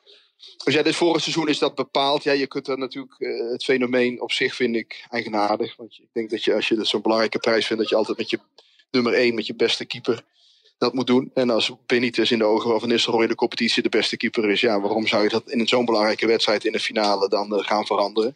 Dus 0.64 0.74
ja, 0.74 0.82
dit 0.82 0.96
vorige 0.96 1.20
seizoen 1.20 1.48
is 1.48 1.60
dat 1.60 1.76
bepaald. 1.76 2.24
Ja, 2.24 2.32
je 2.32 2.48
kunt 2.48 2.68
er 2.68 2.78
natuurlijk 2.78 3.16
uh, 3.20 3.52
het 3.52 3.64
fenomeen 3.64 4.22
op 4.22 4.32
zich 4.32 4.56
vind 4.56 4.76
ik 4.76 5.06
eigenaardig. 5.10 5.76
Want 5.76 6.00
ik 6.02 6.10
denk 6.14 6.30
dat 6.30 6.44
je 6.44 6.54
als 6.54 6.68
je 6.68 6.76
dat 6.76 6.88
zo'n 6.88 7.02
belangrijke 7.02 7.40
prijs 7.40 7.66
vindt, 7.66 7.82
dat 7.82 7.92
je 7.92 7.98
altijd 7.98 8.18
met 8.18 8.30
je 8.30 8.40
nummer 8.92 9.14
1, 9.14 9.36
met 9.36 9.48
je 9.48 9.56
beste 9.56 9.86
keeper, 9.86 10.24
dat 10.78 10.94
moet 10.94 11.08
doen. 11.08 11.32
En 11.34 11.50
als 11.50 11.72
Benitez 11.86 12.32
in 12.32 12.38
de 12.38 12.44
ogen 12.44 12.80
van 12.80 12.90
Nistelrooy 12.90 13.28
de 13.28 13.36
competitie 13.36 13.84
de 13.84 13.90
beste 13.90 14.18
keeper 14.18 14.50
is, 14.50 14.62
ja, 14.62 14.82
waarom 14.82 15.08
zou 15.08 15.24
je 15.24 15.30
dat 15.30 15.50
in 15.50 15.68
zo'n 15.68 15.86
belangrijke 15.86 16.28
wedstrijd 16.28 16.66
in 16.66 16.72
de 16.72 16.80
finale 16.80 17.30
dan 17.30 17.54
uh, 17.54 17.66
gaan 17.66 17.86
veranderen? 17.86 18.36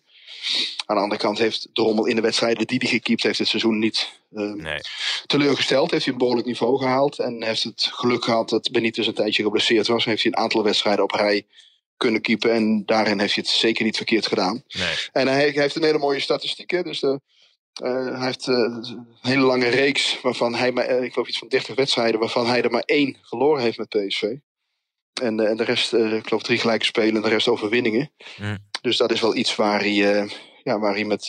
Aan 0.86 0.96
de 0.96 1.02
andere 1.02 1.22
kant 1.22 1.38
heeft 1.38 1.70
Drommel 1.74 2.06
in 2.06 2.16
de 2.16 2.22
wedstrijden 2.22 2.68
die 2.68 2.80
hij 2.80 2.90
gekiept 2.90 3.24
heeft 3.24 3.38
dit 3.38 3.48
seizoen 3.48 3.80
niet 3.80 4.20
uh, 4.32 4.54
nee. 4.54 4.80
teleurgesteld. 5.26 5.92
Heeft 5.92 6.04
hij 6.04 6.14
een 6.14 6.20
behoorlijk 6.20 6.48
niveau 6.48 6.78
gehaald. 6.78 7.20
En 7.20 7.44
heeft 7.44 7.64
het 7.64 7.90
geluk 7.94 8.24
gehad 8.24 8.50
dat 8.50 8.72
Benitez 8.72 9.08
een 9.08 9.14
tijdje 9.14 9.44
geblesseerd 9.44 9.88
was. 9.88 10.06
Heeft 10.06 10.24
hij 10.24 10.32
een 10.32 10.38
aantal 10.38 10.64
wedstrijden 10.64 11.04
op 11.04 11.12
rij 11.12 11.46
kunnen 11.98 12.22
keepen. 12.22 12.52
En 12.52 12.86
daarin 12.86 13.20
heeft 13.20 13.36
hij 13.36 13.44
het 13.48 13.54
zeker 13.54 13.86
niet 13.86 13.96
verkeerd 13.96 14.28
gedaan. 14.28 14.64
Nee. 14.68 14.96
En 15.12 15.28
hij, 15.28 15.50
hij, 15.50 15.62
heeft 15.62 15.76
een 15.76 15.84
hele 15.84 15.98
mooie 15.98 16.20
statistieken. 16.20 16.84
Dus 16.84 17.00
de, 17.00 17.20
uh, 17.84 18.18
hij 18.18 18.26
heeft 18.26 18.48
uh, 18.48 18.56
een 18.56 19.08
hele 19.22 19.46
lange 19.46 19.68
reeks 19.68 20.22
waarvan 20.22 20.56
hij, 20.56 20.72
maar, 20.72 20.90
uh, 20.90 21.04
ik 21.04 21.14
geloof 21.14 21.28
iets 21.28 21.38
van 21.38 21.48
30 21.48 21.76
wedstrijden, 21.76 22.20
waarvan 22.20 22.48
hij 22.48 22.62
er 22.62 22.72
maar 22.72 22.84
één 22.86 23.18
verloren 23.22 23.62
heeft 23.62 23.78
met 23.78 23.90
PSV. 23.90 24.24
En, 25.22 25.40
en 25.40 25.58
de 25.58 25.64
rest, 25.64 25.94
ik 25.94 26.28
geloof 26.28 26.44
drie 26.44 26.58
gelijke 26.58 26.86
spelen 26.86 27.16
en 27.16 27.22
de 27.22 27.30
rest 27.30 27.48
overwinningen. 27.48 28.12
Mm. 28.38 28.58
Dus 28.82 28.98
dat 28.98 29.12
is 29.12 29.22
wel 29.22 29.36
iets 29.36 29.56
waar 29.56 29.80
hij, 29.80 30.28
ja, 30.64 30.80
waar 30.80 30.94
hij 30.94 31.04
met, 31.04 31.28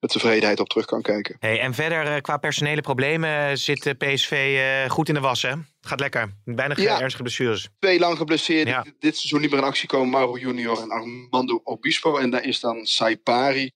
met 0.00 0.10
tevredenheid 0.10 0.60
op 0.60 0.68
terug 0.68 0.86
kan 0.86 1.02
kijken. 1.02 1.36
Hey, 1.40 1.60
en 1.60 1.74
verder 1.74 2.06
eh, 2.06 2.20
qua 2.20 2.36
personele 2.36 2.80
problemen 2.80 3.58
zit 3.58 3.94
PSV 3.98 4.54
uh, 4.84 4.90
goed 4.90 5.08
in 5.08 5.14
de 5.14 5.20
was, 5.20 5.42
hè? 5.42 5.52
Gaat 5.80 6.00
lekker. 6.00 6.32
Bijna 6.44 6.74
geen 6.74 6.84
ja. 6.84 7.00
ernstige 7.00 7.22
blessures. 7.22 7.68
Twee 7.78 7.98
lang 7.98 8.16
geblesseerd. 8.16 8.68
Ja. 8.68 8.84
Dit 8.98 9.16
seizoen 9.16 9.40
niet 9.40 9.50
meer 9.50 9.58
in 9.58 9.64
actie 9.64 9.88
komen. 9.88 10.10
Mauro 10.10 10.38
Junior 10.38 10.80
en 10.80 10.90
Armando 10.90 11.60
Obispo. 11.64 12.16
En 12.16 12.30
daar 12.30 12.44
is 12.44 12.60
dan 12.60 12.86
Saipari 12.86 13.70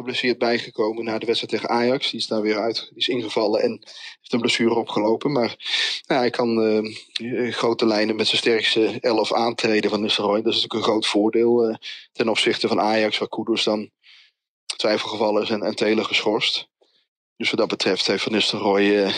geblesseerd 0.00 0.38
bijgekomen 0.38 1.04
na 1.04 1.18
de 1.18 1.26
wedstrijd 1.26 1.52
tegen 1.52 1.68
Ajax. 1.68 2.10
Die 2.10 2.20
is 2.20 2.26
daar 2.26 2.42
weer 2.42 2.58
uit, 2.58 2.76
die 2.88 2.98
is 2.98 3.08
ingevallen 3.08 3.62
en 3.62 3.70
heeft 3.70 4.32
een 4.32 4.40
blessure 4.40 4.74
opgelopen. 4.74 5.32
Maar 5.32 5.56
nou, 6.06 6.20
hij 6.20 6.30
kan 6.30 6.82
uh, 7.18 7.52
grote 7.52 7.86
lijnen 7.86 8.16
met 8.16 8.26
zijn 8.26 8.40
sterkste 8.40 8.98
elf 9.00 9.32
aantreden 9.32 9.90
van 9.90 10.00
Nistelrooy. 10.00 10.42
Dat 10.42 10.52
is 10.54 10.62
natuurlijk 10.62 10.86
een 10.86 10.92
groot 10.92 11.06
voordeel 11.06 11.68
uh, 11.68 11.76
ten 12.12 12.28
opzichte 12.28 12.68
van 12.68 12.80
Ajax, 12.80 13.18
waar 13.18 13.28
Kudus 13.28 13.64
dan 13.64 13.90
twijfelgevallen 14.80 15.42
is 15.42 15.50
en, 15.50 15.62
en 15.62 15.74
Taylor 15.74 16.04
geschorst. 16.04 16.68
Dus 17.36 17.50
wat 17.50 17.58
dat 17.58 17.68
betreft 17.68 18.06
heeft 18.06 18.22
Van 18.22 18.32
Nistelrooy 18.32 18.82
uh, 18.82 19.12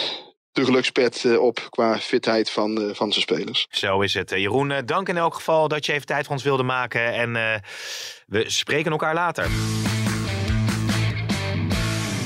de 0.53 0.65
gelukspet 0.65 1.39
op 1.39 1.67
qua 1.71 1.99
fitheid 1.99 2.51
van, 2.51 2.91
van 2.95 3.13
zijn 3.13 3.23
spelers. 3.23 3.67
Zo 3.71 4.01
is 4.01 4.15
het. 4.15 4.31
Jeroen, 4.31 4.83
dank 4.85 5.09
in 5.09 5.17
elk 5.17 5.35
geval 5.35 5.69
dat 5.69 5.87
je 5.87 5.93
even 5.93 6.07
tijd 6.07 6.25
voor 6.25 6.35
ons 6.35 6.45
wilde 6.45 6.63
maken. 6.63 7.13
En 7.13 7.33
we 8.27 8.51
spreken 8.51 8.91
elkaar 8.91 9.15
later 9.15 9.49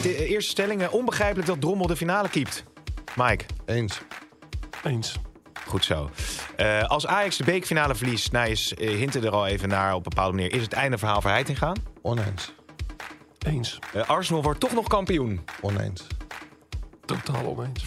de 0.03 0.27
eerste 0.27 0.51
stelling. 0.51 0.89
Onbegrijpelijk 0.89 1.49
dat 1.49 1.61
Drommel 1.61 1.87
de 1.87 1.97
finale 1.97 2.29
keept. 2.29 2.65
Mike. 3.17 3.45
Eens. 3.67 4.01
Eens. 4.85 5.15
Goed 5.67 5.85
zo. 5.85 6.11
Uh, 6.57 6.83
als 6.83 7.07
Ajax 7.07 7.37
de 7.37 7.45
beekfinale 7.45 7.95
verliest, 7.95 8.33
nou 8.33 8.51
is 8.51 8.73
uh, 8.79 8.91
hinten 8.91 9.25
er 9.25 9.31
al 9.31 9.47
even 9.47 9.69
naar 9.69 9.95
op 9.95 9.97
een 9.97 10.15
bepaalde 10.15 10.37
manier. 10.37 10.55
Is 10.55 10.63
het 10.63 10.73
einde 10.73 10.99
verhaal 10.99 11.21
voor 11.21 11.31
Heitinga? 11.31 11.73
Oneens. 12.03 12.53
Eens. 13.47 13.79
Uh, 13.97 14.09
Arsenal 14.09 14.43
wordt 14.43 14.61
toch 14.61 14.73
nog 14.73 14.89
kampioen? 14.89 15.41
Oneens. 15.61 16.07
Totaal 17.05 17.45
oneens. 17.45 17.85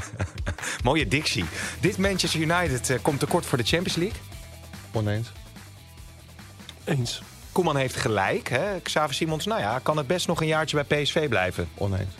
Mooie 0.84 1.08
dictie. 1.08 1.44
Dit 1.80 1.98
Manchester 1.98 2.40
United 2.40 2.98
komt 3.02 3.18
tekort 3.18 3.46
voor 3.46 3.58
de 3.58 3.64
Champions 3.64 3.96
League? 3.96 4.20
Oneens. 4.92 5.32
Eens. 6.84 7.22
Koeman 7.52 7.76
heeft 7.76 7.96
gelijk. 7.96 8.48
Hè? 8.48 8.80
Xavier 8.80 9.14
Simons, 9.14 9.46
nou 9.46 9.60
ja, 9.60 9.78
kan 9.78 9.96
het 9.96 10.06
best 10.06 10.26
nog 10.26 10.40
een 10.40 10.46
jaartje 10.46 10.84
bij 10.84 11.02
PSV 11.02 11.28
blijven. 11.28 11.68
Oneens. 11.74 12.14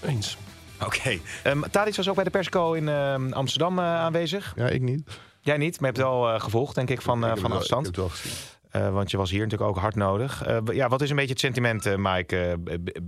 Eens. 0.00 0.36
Oké. 0.80 0.96
Okay. 0.96 1.20
Um, 1.44 1.64
Tadic 1.70 1.96
was 1.96 2.08
ook 2.08 2.14
bij 2.14 2.24
de 2.24 2.30
persco 2.30 2.72
in 2.72 2.88
uh, 2.88 3.30
Amsterdam 3.30 3.78
uh, 3.78 3.84
aanwezig. 3.84 4.52
Ja, 4.56 4.66
ik 4.66 4.80
niet. 4.80 5.10
Jij 5.40 5.56
niet, 5.56 5.80
maar 5.80 5.92
je 5.92 5.96
hebt 5.96 6.08
wel 6.08 6.34
uh, 6.34 6.40
gevolgd, 6.40 6.74
denk 6.74 6.90
ik, 6.90 7.02
van, 7.02 7.26
ik 7.26 7.38
van 7.38 7.52
afstand. 7.52 7.86
Ik 7.86 7.96
heb 7.96 8.04
het 8.04 8.14
wel 8.14 8.20
gezien. 8.20 8.32
Uh, 8.76 8.92
want 8.92 9.10
je 9.10 9.16
was 9.16 9.30
hier 9.30 9.42
natuurlijk 9.42 9.70
ook 9.70 9.78
hard 9.78 9.94
nodig. 9.94 10.48
Uh, 10.48 10.58
ja, 10.72 10.88
wat 10.88 11.00
is 11.00 11.10
een 11.10 11.16
beetje 11.16 11.30
het 11.30 11.40
sentiment, 11.40 11.96
Mike, 11.96 12.58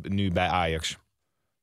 nu 0.02 0.32
bij 0.32 0.48
Ajax? 0.48 0.98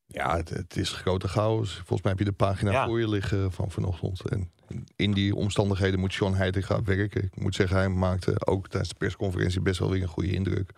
Ja, 0.06 0.36
het, 0.36 0.48
het, 0.48 0.76
is 0.76 0.92
grote 0.92 1.28
chaos. 1.28 1.74
Volgens 1.74 2.02
mij 2.02 2.10
heb 2.10 2.18
je 2.18 2.24
de 2.24 2.32
pagina 2.32 2.70
ja. 2.70 2.86
voor 2.86 3.00
je 3.00 3.08
liggen 3.08 3.52
van 3.52 3.70
vanochtend. 3.70 4.30
En 4.30 4.50
in 4.96 5.12
die 5.12 5.34
omstandigheden 5.34 6.00
moet 6.00 6.14
John 6.14 6.34
Heitinga 6.34 6.82
werken. 6.82 7.22
Ik 7.22 7.40
moet 7.40 7.54
zeggen, 7.54 7.76
hij 7.76 7.88
maakte 7.88 8.46
ook 8.46 8.68
tijdens 8.68 8.88
de 8.88 8.98
persconferentie 8.98 9.60
best 9.60 9.78
wel 9.78 9.90
weer 9.90 10.02
een 10.02 10.08
goede 10.08 10.32
indruk. 10.32 10.72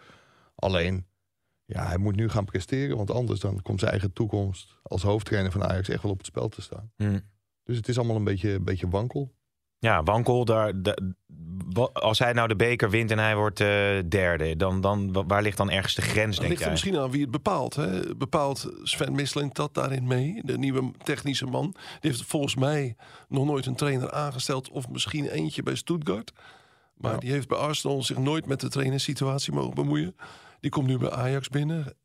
Alleen, 0.54 1.06
ja, 1.64 1.86
hij 1.86 1.98
moet 1.98 2.16
nu 2.16 2.28
gaan 2.28 2.44
presteren. 2.44 2.96
Want 2.96 3.10
anders 3.10 3.40
dan 3.40 3.62
komt 3.62 3.78
zijn 3.78 3.90
eigen 3.90 4.12
toekomst 4.12 4.78
als 4.82 5.02
hoofdtrainer 5.02 5.52
van 5.52 5.64
Ajax 5.64 5.88
echt 5.88 6.02
wel 6.02 6.12
op 6.12 6.18
het 6.18 6.26
spel 6.26 6.48
te 6.48 6.62
staan. 6.62 6.92
Hmm. 6.96 7.20
Dus 7.64 7.76
het 7.76 7.88
is 7.88 7.98
allemaal 7.98 8.16
een 8.16 8.24
beetje, 8.24 8.52
een 8.52 8.64
beetje 8.64 8.88
wankel. 8.88 9.34
Ja, 9.84 10.02
wankel. 10.02 10.44
Daar, 10.44 10.82
de, 10.82 11.12
als 11.92 12.18
hij 12.18 12.32
nou 12.32 12.48
de 12.48 12.56
beker 12.56 12.90
wint 12.90 13.10
en 13.10 13.18
hij 13.18 13.36
wordt 13.36 13.60
uh, 13.60 13.68
derde, 14.08 14.56
dan, 14.56 14.80
dan, 14.80 15.26
waar 15.26 15.42
ligt 15.42 15.56
dan 15.56 15.70
ergens 15.70 15.94
de 15.94 16.02
grens, 16.02 16.36
denk 16.36 16.48
ligt 16.48 16.64
er 16.64 16.70
misschien 16.70 16.98
aan 16.98 17.10
wie 17.10 17.20
het 17.20 17.30
bepaalt. 17.30 17.74
Hè? 17.74 18.16
Bepaalt 18.16 18.70
Sven 18.82 19.14
Misling 19.14 19.54
dat 19.54 19.74
daarin 19.74 20.06
mee? 20.06 20.40
De 20.44 20.58
nieuwe 20.58 20.90
technische 21.02 21.46
man. 21.46 21.74
Die 22.00 22.10
heeft 22.10 22.24
volgens 22.24 22.54
mij 22.54 22.96
nog 23.28 23.44
nooit 23.44 23.66
een 23.66 23.74
trainer 23.74 24.12
aangesteld. 24.12 24.70
Of 24.70 24.88
misschien 24.88 25.28
eentje 25.28 25.62
bij 25.62 25.74
Stuttgart. 25.74 26.32
Maar 26.96 27.12
ja. 27.12 27.18
die 27.18 27.30
heeft 27.30 27.48
bij 27.48 27.58
Arsenal 27.58 28.02
zich 28.02 28.18
nooit 28.18 28.46
met 28.46 28.60
de 28.60 28.68
trainersituatie 28.68 29.52
mogen 29.52 29.74
bemoeien. 29.74 30.16
Die 30.60 30.70
komt 30.70 30.86
nu 30.86 30.98
bij 30.98 31.10
Ajax 31.10 31.48
binnen. 31.48 31.96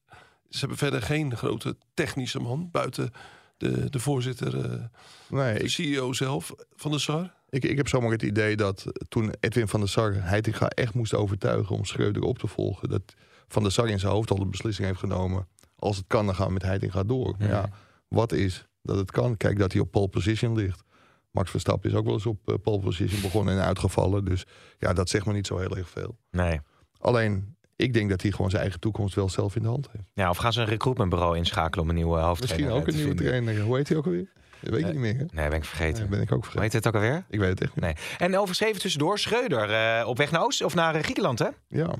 Ze 0.49 0.59
hebben 0.59 0.77
verder 0.77 1.01
geen 1.01 1.37
grote 1.37 1.77
technische 1.93 2.39
man. 2.39 2.69
Buiten 2.71 3.11
de, 3.57 3.89
de 3.89 3.99
voorzitter, 3.99 4.55
uh, 4.55 4.83
nee, 5.29 5.53
de 5.53 5.63
ik... 5.63 5.69
CEO 5.69 6.13
zelf 6.13 6.53
van 6.75 6.91
de 6.91 6.99
SAR. 6.99 7.37
Ik, 7.49 7.65
ik 7.65 7.77
heb 7.77 7.87
zomaar 7.87 8.11
het 8.11 8.21
idee 8.23 8.55
dat 8.55 8.85
toen 9.07 9.33
Edwin 9.39 9.67
van 9.67 9.79
der 9.79 9.89
Sar 9.89 10.13
Heitinga 10.13 10.67
echt 10.67 10.93
moest 10.93 11.13
overtuigen 11.13 11.75
om 11.75 11.85
Schreuder 11.85 12.21
op 12.21 12.39
te 12.39 12.47
volgen, 12.47 12.89
dat 12.89 13.13
Van 13.47 13.63
der 13.63 13.71
Sar 13.71 13.87
in 13.89 13.99
zijn 13.99 14.11
hoofd 14.11 14.31
al 14.31 14.39
de 14.39 14.45
beslissing 14.45 14.87
heeft 14.87 14.99
genomen. 14.99 15.47
Als 15.75 15.97
het 15.97 16.05
kan, 16.07 16.25
dan 16.25 16.35
gaan 16.35 16.47
we 16.47 16.53
met 16.53 16.61
Heitinga 16.61 17.03
door. 17.03 17.35
Maar 17.39 17.47
ja, 17.47 17.69
wat 18.07 18.31
is 18.31 18.67
dat 18.81 18.95
het 18.97 19.11
kan? 19.11 19.37
Kijk 19.37 19.59
dat 19.59 19.71
hij 19.71 19.81
op 19.81 19.91
pole 19.91 20.07
position 20.07 20.55
ligt. 20.55 20.83
Max 21.31 21.49
Verstappen 21.51 21.89
is 21.89 21.95
ook 21.95 22.05
wel 22.05 22.13
eens 22.13 22.25
op 22.25 22.39
uh, 22.45 22.55
pole 22.61 22.79
position 22.79 23.21
begonnen 23.21 23.57
en 23.57 23.63
uitgevallen. 23.63 24.25
Dus 24.25 24.45
ja, 24.77 24.93
dat 24.93 25.09
zegt 25.09 25.25
me 25.25 25.33
niet 25.33 25.47
zo 25.47 25.57
heel 25.57 25.77
erg 25.77 25.89
veel. 25.89 26.17
Nee. 26.31 26.59
Alleen, 26.97 27.55
ik 27.75 27.93
denk 27.93 28.09
dat 28.09 28.21
hij 28.21 28.31
gewoon 28.31 28.49
zijn 28.49 28.61
eigen 28.61 28.79
toekomst 28.79 29.15
wel 29.15 29.29
zelf 29.29 29.55
in 29.55 29.61
de 29.61 29.67
hand 29.67 29.87
heeft. 29.91 30.09
Ja, 30.13 30.29
of 30.29 30.37
gaan 30.37 30.53
ze 30.53 30.61
een 30.61 30.67
recruitmentbureau 30.67 31.37
inschakelen 31.37 31.83
om 31.83 31.89
een 31.89 31.95
nieuwe 31.95 32.19
hoofdtrainer 32.19 32.65
Misschien 32.65 32.81
ook 32.81 32.87
een 32.87 32.93
nieuwe 32.95 33.07
vinden. 33.07 33.25
trainer. 33.43 33.63
Hoe 33.65 33.75
heet 33.77 33.87
hij 33.87 33.97
ook 33.97 34.05
alweer? 34.05 34.31
Dat 34.61 34.73
weet 34.73 34.79
ik 34.79 34.91
niet 34.91 34.95
meer. 34.95 35.17
Hè? 35.17 35.25
Nee, 35.31 35.49
ben 35.49 35.57
ik 35.57 35.65
vergeten. 35.65 36.09
Ben 36.09 36.21
ik 36.21 36.31
ook 36.31 36.45
vergeten. 36.45 36.61
Weet 36.61 36.71
je 36.71 36.77
het 36.77 36.87
ook 36.87 36.93
alweer? 36.93 37.25
Ik 37.29 37.39
weet 37.39 37.49
het 37.49 37.61
echt 37.61 37.75
niet. 37.75 37.83
Nee. 37.83 37.95
En 38.17 38.37
overschreven 38.37 38.81
tussendoor, 38.81 39.19
Schreuder 39.19 39.69
uh, 39.69 40.07
op 40.07 40.17
weg 40.17 40.31
naar 40.31 40.43
Oost 40.43 40.63
of 40.63 40.75
naar 40.75 40.95
uh, 40.95 41.01
Griekenland, 41.01 41.39
hè? 41.39 41.47
Ja, 41.67 41.93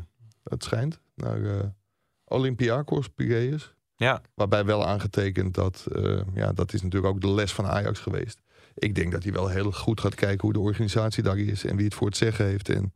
het 0.44 0.64
schijnt. 0.64 1.00
Naar 1.16 1.38
uh, 1.38 1.60
Olympiakos 2.26 3.08
Piraeus. 3.08 3.74
Ja. 3.96 4.22
Waarbij 4.34 4.66
wel 4.66 4.86
aangetekend 4.86 5.54
dat, 5.54 5.88
ja, 6.34 6.54
dat 6.54 6.74
is 6.74 6.82
natuurlijk 6.82 7.14
ook 7.14 7.22
de 7.22 7.32
les 7.32 7.54
van 7.54 7.66
Ajax 7.66 8.00
geweest. 8.00 8.42
Ik 8.74 8.96
denk 8.96 9.12
dat 9.12 9.24
hij 9.24 9.32
wel 9.32 9.48
heel 9.48 9.72
goed 9.72 10.00
gaat 10.00 10.16
kijken 10.16 10.42
hoe 10.42 10.54
de 10.54 10.60
organisatie 10.60 11.24
daar 11.24 11.38
is 11.38 11.66
en 11.66 11.76
wie 11.76 11.86
het 11.86 11.94
voor 11.94 12.08
het 12.08 12.18
zeggen 12.18 12.46
heeft 12.46 12.70
en 12.70 12.94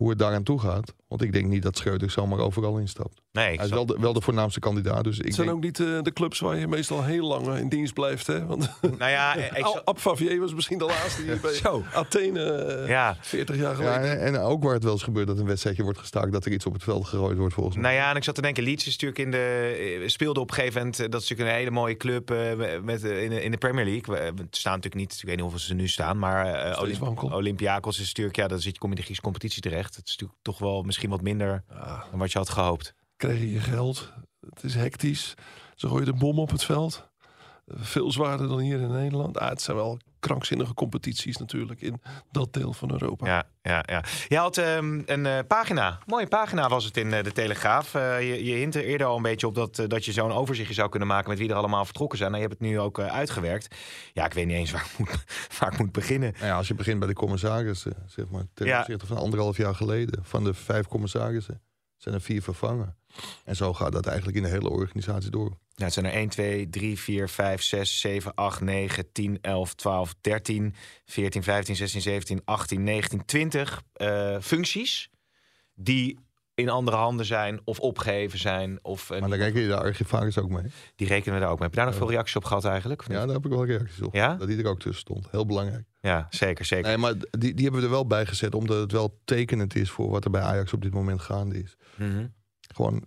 hoe 0.00 0.08
het 0.08 0.18
daaraan 0.18 0.42
toe 0.42 0.60
gaat. 0.60 0.94
Want 1.08 1.22
ik 1.22 1.32
denk 1.32 1.46
niet 1.46 1.62
dat 1.62 1.76
Schreuder 1.76 2.10
zomaar 2.10 2.38
overal 2.38 2.78
instapt. 2.78 3.20
Nee, 3.32 3.56
hij 3.56 3.64
is 3.64 3.70
wel 3.70 3.86
de, 3.86 3.96
wel 4.00 4.12
de 4.12 4.20
voornaamste 4.20 4.60
kandidaat. 4.60 5.04
Dus 5.04 5.18
ik 5.18 5.24
het 5.24 5.34
zijn 5.34 5.46
denk... 5.46 5.58
ook 5.58 5.64
niet 5.64 5.78
uh, 5.78 6.02
de 6.02 6.12
clubs 6.12 6.40
waar 6.40 6.56
je 6.56 6.66
meestal 6.66 7.04
heel 7.04 7.26
lang 7.26 7.56
in 7.56 7.68
dienst 7.68 7.94
blijft. 7.94 8.26
Hè? 8.26 8.46
Want 8.46 8.70
nou 8.80 9.10
ja, 9.10 9.34
ik 9.58 9.64
Al, 9.64 9.84
Ab 9.84 9.98
Favier 9.98 10.40
was 10.40 10.54
misschien 10.54 10.78
de 10.78 10.84
laatste 10.84 11.24
die 11.24 11.40
bij 11.40 11.52
Zo. 11.62 11.84
Athene 11.92 12.78
uh, 12.80 12.88
ja. 12.88 13.16
40 13.20 13.56
jaar 13.56 13.74
geleden. 13.74 14.02
Ja, 14.02 14.08
en, 14.08 14.34
en, 14.34 14.40
ook 14.40 14.62
waar 14.62 14.74
het 14.74 14.82
wel 14.82 14.92
eens 14.92 15.02
gebeurt 15.02 15.26
dat 15.26 15.38
een 15.38 15.46
wedstrijdje 15.46 15.82
wordt 15.82 15.98
gestaakt, 15.98 16.32
dat 16.32 16.44
er 16.44 16.52
iets 16.52 16.66
op 16.66 16.72
het 16.72 16.82
veld 16.82 17.06
gegooid 17.06 17.36
wordt 17.36 17.54
volgens 17.54 17.76
mij. 17.76 17.84
Nou 17.84 17.94
ja, 17.96 18.10
en 18.10 18.16
ik 18.16 18.24
zat 18.24 18.34
te 18.34 18.42
denken, 18.42 18.62
Leeds 18.62 18.86
is 18.86 18.98
natuurlijk 18.98 19.18
in 19.18 19.30
de 19.30 20.02
speelde 20.06 20.40
op 20.40 20.48
een 20.48 20.54
gegeven 20.54 20.78
moment. 20.78 20.96
Dat 20.96 21.22
is 21.22 21.28
natuurlijk 21.28 21.48
een 21.48 21.56
hele 21.56 21.70
mooie 21.70 21.96
club 21.96 22.30
uh, 22.30 22.38
met 22.82 23.02
in 23.02 23.30
de, 23.30 23.42
in 23.42 23.50
de 23.50 23.58
Premier 23.58 23.84
League. 23.84 24.14
We 24.14 24.46
staan 24.50 24.74
natuurlijk 24.74 25.02
niet, 25.02 25.12
ik 25.12 25.24
weet 25.24 25.34
niet 25.34 25.40
hoeveel 25.40 25.58
ze 25.58 25.74
nu 25.74 25.88
staan, 25.88 26.18
maar 26.18 26.78
Olymp 26.80 27.32
Olympiakos 27.32 28.00
is 28.00 28.06
natuurlijk 28.06 28.36
ja, 28.36 28.48
dan 28.48 28.60
zit 28.60 28.72
je 28.72 28.78
kom 28.78 28.90
je 28.90 28.94
in 28.94 29.00
de 29.00 29.06
Griekse 29.06 29.22
competitie 29.22 29.62
terecht. 29.62 29.89
Het 29.96 30.06
is 30.08 30.12
natuurlijk 30.12 30.40
toch 30.42 30.58
wel 30.58 30.82
misschien 30.82 31.10
wat 31.10 31.22
minder 31.22 31.64
ja. 31.68 32.06
dan 32.10 32.18
wat 32.18 32.32
je 32.32 32.38
had 32.38 32.48
gehoopt. 32.48 32.94
Krijg 33.16 33.38
je 33.38 33.52
je 33.52 33.60
geld. 33.60 34.12
Het 34.40 34.64
is 34.64 34.74
hectisch. 34.74 35.34
Ze 35.74 35.88
gooien 35.88 36.04
de 36.04 36.12
bom 36.12 36.38
op 36.38 36.50
het 36.50 36.64
veld. 36.64 37.08
Veel 37.66 38.12
zwaarder 38.12 38.48
dan 38.48 38.58
hier 38.58 38.80
in 38.80 38.90
Nederland. 38.90 39.38
Ah, 39.38 39.48
het 39.48 39.62
zijn 39.62 39.76
wel 39.76 39.98
krankzinnige 40.20 40.74
competities 40.74 41.36
natuurlijk 41.36 41.80
in 41.80 42.00
dat 42.30 42.52
deel 42.52 42.72
van 42.72 42.90
Europa. 42.92 43.26
Ja, 43.26 43.44
ja, 43.62 43.82
ja. 43.86 44.04
Je 44.28 44.36
had 44.36 44.56
um, 44.56 45.02
een 45.06 45.24
uh, 45.24 45.38
pagina. 45.48 45.98
Mooie 46.06 46.26
pagina 46.26 46.68
was 46.68 46.84
het 46.84 46.96
in 46.96 47.06
uh, 47.12 47.22
de 47.22 47.32
Telegraaf. 47.32 47.94
Uh, 47.94 48.20
je, 48.28 48.44
je 48.44 48.54
hint 48.54 48.74
er 48.74 48.84
eerder 48.84 49.06
al 49.06 49.16
een 49.16 49.22
beetje 49.22 49.46
op 49.46 49.54
dat, 49.54 49.84
dat 49.86 50.04
je 50.04 50.12
zo'n 50.12 50.32
overzichtje 50.32 50.74
zou 50.74 50.88
kunnen 50.88 51.08
maken 51.08 51.28
met 51.28 51.38
wie 51.38 51.48
er 51.48 51.54
allemaal 51.54 51.84
vertrokken 51.84 52.18
zijn. 52.18 52.30
Nou, 52.30 52.42
je 52.42 52.48
hebt 52.48 52.60
het 52.60 52.70
nu 52.70 52.78
ook 52.80 52.98
uitgewerkt. 52.98 53.76
Ja, 54.12 54.24
ik 54.24 54.32
weet 54.32 54.46
niet 54.46 54.56
eens 54.56 54.70
waar 54.70 54.84
ik 54.92 54.98
moet, 54.98 55.24
waar 55.58 55.72
ik 55.72 55.78
moet 55.78 55.92
beginnen. 55.92 56.32
Nou 56.32 56.46
ja, 56.46 56.56
als 56.56 56.68
je 56.68 56.74
begint 56.74 56.98
bij 56.98 57.08
de 57.08 57.14
commissarissen, 57.14 57.92
zeg 58.06 58.28
maar, 58.28 58.44
ten 58.54 58.66
Ja. 58.66 58.78
opzichte 58.78 59.06
van 59.06 59.16
anderhalf 59.16 59.56
jaar 59.56 59.74
geleden, 59.74 60.24
van 60.24 60.44
de 60.44 60.54
vijf 60.54 60.86
commissarissen 60.86 61.62
zijn 61.96 62.14
er 62.14 62.20
vier 62.20 62.42
vervangen. 62.42 62.96
En 63.44 63.56
zo 63.56 63.74
gaat 63.74 63.92
dat 63.92 64.06
eigenlijk 64.06 64.36
in 64.36 64.42
de 64.42 64.48
hele 64.48 64.70
organisatie 64.70 65.30
door. 65.30 65.56
Ja, 65.74 65.84
het 65.84 65.94
zijn 65.94 66.06
er 66.06 66.12
1, 66.12 66.28
2, 66.28 66.70
3, 66.70 66.98
4, 66.98 67.28
5, 67.28 67.62
6, 67.62 68.00
7, 68.00 68.34
8, 68.34 68.60
9, 68.60 69.12
10, 69.12 69.38
11, 69.40 69.74
12, 69.74 70.14
13, 70.20 70.74
14, 71.04 71.42
15, 71.42 71.76
16, 71.76 72.00
17, 72.00 72.40
18, 72.44 72.84
19, 72.84 73.24
20 73.24 73.82
uh, 73.96 74.36
functies 74.40 75.10
die 75.74 76.18
in 76.54 76.68
andere 76.68 76.96
handen 76.96 77.26
zijn 77.26 77.60
of 77.64 77.80
opgeheven 77.80 78.38
zijn. 78.38 78.78
Of, 78.82 79.10
uh, 79.10 79.20
Maar 79.20 79.28
daar 79.28 79.38
reken 79.38 79.60
je 79.60 79.66
de 79.66 79.76
archivaris 79.76 80.38
ook 80.38 80.50
mee. 80.50 80.64
Die 80.96 81.06
rekenen 81.06 81.34
we 81.34 81.40
daar 81.40 81.50
ook 81.50 81.58
mee. 81.58 81.68
Heb 81.68 81.74
je 81.74 81.82
daar 81.82 81.90
nog 81.90 81.98
veel 81.98 82.10
reacties 82.10 82.36
op 82.36 82.44
gehad 82.44 82.64
eigenlijk? 82.64 83.04
Ja, 83.08 83.26
daar 83.26 83.34
heb 83.34 83.44
ik 83.44 83.50
wel 83.50 83.66
reacties 83.66 84.02
op. 84.02 84.14
Ja? 84.14 84.34
Dat 84.34 84.48
die 84.48 84.58
er 84.58 84.66
ook 84.66 84.80
tussen 84.80 85.00
stond. 85.00 85.30
Heel 85.30 85.46
belangrijk. 85.46 85.84
Ja, 86.00 86.26
zeker, 86.30 86.64
zeker. 86.64 86.88
Nee, 86.88 86.96
maar 86.96 87.14
die, 87.30 87.54
die 87.54 87.62
hebben 87.62 87.80
we 87.80 87.86
er 87.86 87.92
wel 87.92 88.06
bij 88.06 88.26
gezet, 88.26 88.54
omdat 88.54 88.80
het 88.80 88.92
wel 88.92 89.20
tekenend 89.24 89.74
is 89.74 89.90
voor 89.90 90.10
wat 90.10 90.24
er 90.24 90.30
bij 90.30 90.42
Ajax 90.42 90.72
op 90.72 90.82
dit 90.82 90.92
moment 90.92 91.20
gaande 91.20 91.62
is. 91.62 91.76
Mhm. 91.96 92.26
Gewoon, 92.74 93.04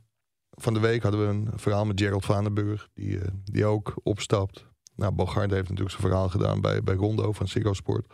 van 0.49 0.73
de 0.73 0.79
week 0.79 1.03
hadden 1.03 1.21
we 1.21 1.27
een 1.27 1.49
verhaal 1.55 1.85
met 1.85 2.01
Gerald 2.01 2.25
Vanenburg, 2.25 2.89
die, 2.93 3.19
eh, 3.19 3.27
die 3.43 3.65
ook 3.65 3.93
opstapt. 4.03 4.65
Nou, 4.95 5.11
Bogarde 5.11 5.55
heeft 5.55 5.69
natuurlijk 5.69 5.95
zijn 5.95 6.07
verhaal 6.07 6.29
gedaan 6.29 6.61
bij, 6.61 6.83
bij 6.83 6.95
Rondo 6.95 7.31
van 7.31 7.47
Ziggo 7.47 7.73
Sport. 7.73 8.13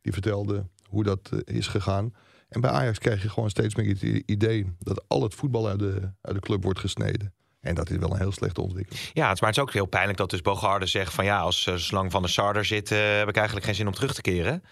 Die 0.00 0.12
vertelde 0.12 0.68
hoe 0.88 1.04
dat 1.04 1.30
eh, 1.32 1.56
is 1.56 1.66
gegaan. 1.66 2.14
En 2.48 2.60
bij 2.60 2.70
Ajax 2.70 2.98
krijg 2.98 3.22
je 3.22 3.28
gewoon 3.28 3.50
steeds 3.50 3.74
meer 3.74 3.88
het 3.88 4.02
idee 4.26 4.72
dat 4.78 5.04
al 5.08 5.22
het 5.22 5.34
voetbal 5.34 5.68
uit 5.68 5.78
de, 5.78 6.12
uit 6.20 6.34
de 6.34 6.40
club 6.40 6.62
wordt 6.62 6.78
gesneden. 6.78 7.34
En 7.60 7.74
dat 7.74 7.90
is 7.90 7.96
wel 7.96 8.10
een 8.10 8.18
heel 8.18 8.32
slechte 8.32 8.60
ontwikkeling. 8.60 9.10
Ja, 9.12 9.28
het, 9.28 9.40
maar 9.40 9.48
het 9.48 9.58
is 9.58 9.64
ook 9.64 9.72
heel 9.72 9.86
pijnlijk 9.86 10.18
dat 10.18 10.30
dus 10.30 10.42
Bogarde 10.42 10.86
zegt 10.86 11.14
van 11.14 11.24
ja, 11.24 11.38
als 11.38 11.66
uh, 11.66 11.76
Slang 11.76 12.10
van 12.10 12.22
de 12.22 12.28
Sar 12.28 12.56
er 12.56 12.64
zit, 12.64 12.88
heb 12.88 13.28
ik 13.28 13.36
eigenlijk 13.36 13.66
geen 13.66 13.74
zin 13.74 13.86
om 13.86 13.92
terug 13.92 14.14
te 14.14 14.20
keren. 14.20 14.62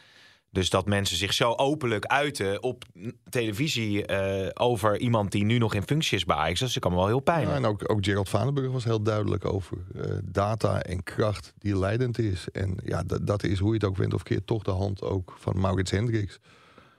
Dus 0.55 0.71
dat 0.71 0.87
mensen 0.87 1.17
zich 1.17 1.33
zo 1.33 1.53
openlijk 1.53 2.07
uiten 2.07 2.63
op 2.63 2.85
televisie 3.29 4.07
eh, 4.07 4.51
over 4.55 4.99
iemand 4.99 5.33
die 5.33 5.45
nu 5.45 5.59
nog 5.59 5.75
in 5.75 5.83
functie 5.83 6.17
is 6.17 6.25
bij 6.25 6.37
Ajax. 6.37 6.61
Dat 6.61 6.79
kan 6.79 6.91
me 6.91 6.97
wel 6.97 7.07
heel 7.07 7.21
pijn. 7.21 7.47
Ja, 7.49 7.55
en 7.55 7.65
ook, 7.65 7.91
ook 7.91 8.05
Gerald 8.05 8.29
Vanenburg 8.29 8.73
was 8.73 8.85
heel 8.85 9.03
duidelijk 9.03 9.45
over 9.45 9.77
eh, 9.95 10.17
data 10.25 10.83
en 10.83 11.03
kracht 11.03 11.53
die 11.59 11.79
leidend 11.79 12.19
is. 12.19 12.49
En 12.53 12.77
ja, 12.85 13.03
dat, 13.23 13.43
is 13.43 13.59
hoe 13.59 13.69
je 13.69 13.75
het 13.75 13.85
ook 13.85 13.97
wint 13.97 14.15
of 14.15 14.23
keert 14.23 14.47
toch 14.47 14.63
de 14.63 14.71
hand 14.71 15.03
ook 15.03 15.37
van 15.39 15.61
Maurits 15.61 15.91
Hendricks. 15.91 16.39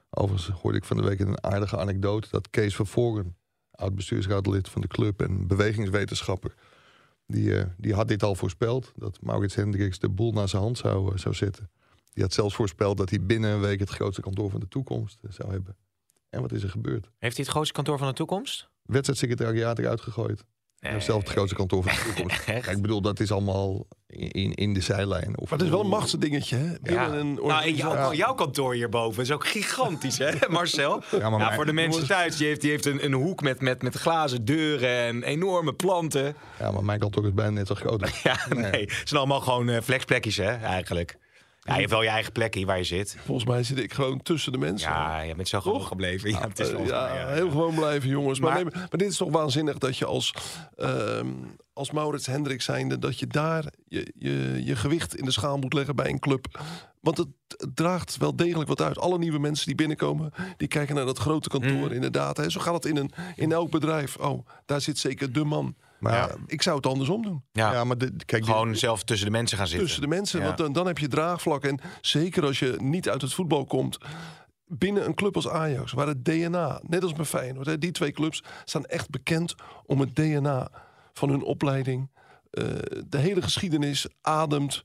Overigens 0.09 0.59
hoorde 0.61 0.77
ik 0.77 0.85
van 0.85 0.97
de 0.97 1.03
week 1.03 1.19
een 1.19 1.43
aardige 1.43 1.77
anekdote 1.77 2.27
dat 2.31 2.49
Kees 2.49 2.75
Vervoren, 2.75 3.35
oud 3.71 3.95
bestuursraadlid 3.95 4.69
van 4.69 4.81
de 4.81 4.87
club 4.87 5.21
en 5.21 5.47
bewegingswetenschapper, 5.47 6.53
die, 7.27 7.57
eh, 7.57 7.65
die 7.77 7.93
had 7.93 8.07
dit 8.07 8.23
al 8.23 8.35
voorspeld. 8.35 8.91
Dat 8.95 9.17
Maurits 9.21 9.55
Hendricks 9.55 9.99
de 9.99 10.09
boel 10.09 10.31
naar 10.31 10.49
zijn 10.49 10.61
hand 10.61 10.77
zou, 10.77 11.17
zou 11.17 11.35
zetten. 11.35 11.69
Die 12.15 12.23
had 12.23 12.33
zelfs 12.33 12.55
voorspeld 12.55 12.97
dat 12.97 13.09
hij 13.09 13.21
binnen 13.21 13.51
een 13.51 13.59
week 13.59 13.79
het 13.79 13.89
grootste 13.89 14.21
kantoor 14.21 14.49
van 14.49 14.59
de 14.59 14.67
toekomst 14.67 15.19
zou 15.29 15.51
hebben. 15.51 15.77
En 16.29 16.41
wat 16.41 16.51
is 16.51 16.63
er 16.63 16.69
gebeurd? 16.69 17.09
Heeft 17.17 17.35
hij 17.35 17.45
het 17.45 17.53
grootste 17.53 17.73
kantoor 17.73 17.97
van 17.97 18.07
de 18.07 18.13
toekomst? 18.13 18.69
Wedstrijdsecretariaat 18.81 19.79
eruit 19.79 20.01
gegooid. 20.01 20.45
Nee. 20.79 20.99
Zelf 20.99 21.21
het 21.21 21.29
grootste 21.31 21.55
kantoor 21.55 21.83
van 21.83 21.93
de 21.93 22.03
toekomst. 22.13 22.43
Kijk, 22.43 22.65
ik 22.65 22.81
bedoel, 22.81 23.01
dat 23.01 23.19
is 23.19 23.31
allemaal 23.31 23.87
in, 24.07 24.53
in 24.53 24.73
de 24.73 24.81
zijlijn. 24.81 25.37
Of 25.37 25.49
maar 25.49 25.59
het 25.59 25.67
is 25.67 25.73
wel 25.73 25.81
een 25.81 25.87
machtsdingetje, 25.87 26.55
hè? 26.55 26.93
Ja. 26.93 27.13
Een 27.13 27.33
nou, 27.33 27.71
jouw, 27.71 28.13
jouw, 28.13 28.33
kantoor 28.33 28.73
hierboven 28.73 29.23
is 29.23 29.31
ook 29.31 29.47
gigantisch, 29.47 30.17
hè, 30.17 30.31
Marcel? 30.49 31.03
Ja, 31.11 31.29
maar 31.29 31.53
voor 31.53 31.65
de 31.65 31.73
mensen 31.73 32.07
thuis, 32.07 32.37
die 32.37 32.47
heeft, 32.47 32.61
die 32.61 32.69
heeft 32.69 32.85
een, 32.85 33.05
een 33.05 33.13
hoek 33.13 33.41
met, 33.41 33.61
met, 33.61 33.81
met 33.81 33.95
glazen 33.95 34.45
deuren 34.45 34.89
en 34.89 35.23
enorme 35.23 35.73
planten. 35.73 36.35
Ja, 36.59 36.71
maar 36.71 36.83
mijn 36.83 36.99
kantoor 36.99 37.25
is 37.25 37.33
bijna 37.33 37.51
net 37.51 37.67
zo 37.67 37.75
groot. 37.75 38.09
ja, 38.23 38.37
nee. 38.49 38.81
Het 38.81 39.07
zijn 39.09 39.19
allemaal 39.19 39.41
gewoon 39.41 39.69
uh, 39.69 39.81
flexplekjes, 39.81 40.37
hè, 40.37 40.51
eigenlijk. 40.51 41.17
Ja, 41.67 41.73
je 41.73 41.79
hebt 41.79 41.91
wel 41.91 42.03
je 42.03 42.09
eigen 42.09 42.31
plek 42.31 42.53
hier 42.53 42.65
waar 42.65 42.77
je 42.77 42.83
zit. 42.83 43.17
Volgens 43.25 43.47
mij 43.47 43.63
zit 43.63 43.77
ik 43.77 43.93
gewoon 43.93 44.21
tussen 44.21 44.51
de 44.51 44.57
mensen. 44.57 44.89
Ja, 44.89 45.21
je 45.21 45.35
bent 45.35 45.47
zo 45.47 45.61
gewoon 45.61 45.85
gebleven. 45.85 46.29
Ja, 46.29 46.47
het 46.47 46.59
is 46.59 46.71
uh, 46.71 46.85
ja, 46.85 47.27
heel 47.27 47.49
gewoon 47.49 47.75
blijven, 47.75 48.09
jongens. 48.09 48.39
Maar, 48.39 48.53
maar, 48.53 48.73
maar, 48.73 48.89
dit 48.89 49.09
is 49.09 49.17
toch 49.17 49.31
waanzinnig 49.31 49.77
dat 49.77 49.97
je 49.97 50.05
als, 50.05 50.33
uh, 50.77 51.19
als 51.73 51.91
Maurits 51.91 52.25
Hendrik 52.25 52.61
zijnde... 52.61 52.99
dat 52.99 53.19
je 53.19 53.27
daar 53.27 53.65
je, 53.87 54.13
je, 54.15 54.61
je 54.63 54.75
gewicht 54.75 55.15
in 55.15 55.25
de 55.25 55.31
schaal 55.31 55.57
moet 55.57 55.73
leggen 55.73 55.95
bij 55.95 56.09
een 56.09 56.19
club. 56.19 56.63
Want 56.99 57.17
het, 57.17 57.27
draagt 57.73 58.17
wel 58.17 58.35
degelijk 58.35 58.69
wat 58.69 58.81
uit. 58.81 58.97
Alle 58.97 59.17
nieuwe 59.17 59.39
mensen 59.39 59.65
die 59.65 59.75
binnenkomen, 59.75 60.33
die 60.57 60.67
kijken 60.67 60.95
naar 60.95 61.05
dat 61.05 61.17
grote 61.17 61.49
kantoor. 61.49 61.71
Mm. 61.71 61.91
Inderdaad, 61.91 62.37
hè. 62.37 62.49
zo 62.49 62.59
gaat 62.59 62.73
het 62.73 62.85
in, 62.85 62.97
een, 62.97 63.11
in 63.35 63.51
elk 63.51 63.71
bedrijf. 63.71 64.15
Oh, 64.15 64.47
daar 64.65 64.81
zit 64.81 64.97
zeker 64.97 65.31
de 65.31 65.43
man 65.43 65.75
maar 65.99 66.13
ja. 66.13 66.35
ik 66.45 66.61
zou 66.61 66.75
het 66.75 66.85
andersom 66.85 67.21
doen. 67.21 67.43
Ja, 67.51 67.71
ja 67.71 67.83
maar 67.83 67.97
de, 67.97 68.15
kijk, 68.25 68.45
gewoon 68.45 68.75
zelf 68.75 69.03
tussen 69.03 69.25
de 69.25 69.31
mensen 69.31 69.57
gaan 69.57 69.67
zitten. 69.67 69.85
Tussen 69.85 70.03
de 70.03 70.15
mensen, 70.15 70.43
want 70.43 70.57
dan, 70.57 70.73
dan 70.73 70.87
heb 70.87 70.97
je 70.97 71.07
draagvlak. 71.07 71.63
En 71.63 71.79
zeker 72.01 72.45
als 72.45 72.59
je 72.59 72.75
niet 72.79 73.09
uit 73.09 73.21
het 73.21 73.33
voetbal 73.33 73.65
komt 73.65 73.97
binnen 74.67 75.05
een 75.05 75.13
club 75.13 75.35
als 75.35 75.49
Ajax, 75.49 75.91
waar 75.91 76.07
het 76.07 76.25
DNA, 76.25 76.81
net 76.87 77.03
als 77.03 77.13
bij 77.13 77.25
Feyenoord, 77.25 77.81
die 77.81 77.91
twee 77.91 78.11
clubs 78.11 78.43
staan 78.65 78.85
echt 78.85 79.09
bekend 79.09 79.55
om 79.85 79.99
het 79.99 80.15
DNA 80.15 80.71
van 81.13 81.29
hun 81.29 81.43
opleiding. 81.43 82.09
Uh, 82.51 82.65
de 83.07 83.17
hele 83.17 83.41
geschiedenis 83.41 84.07
ademt 84.21 84.83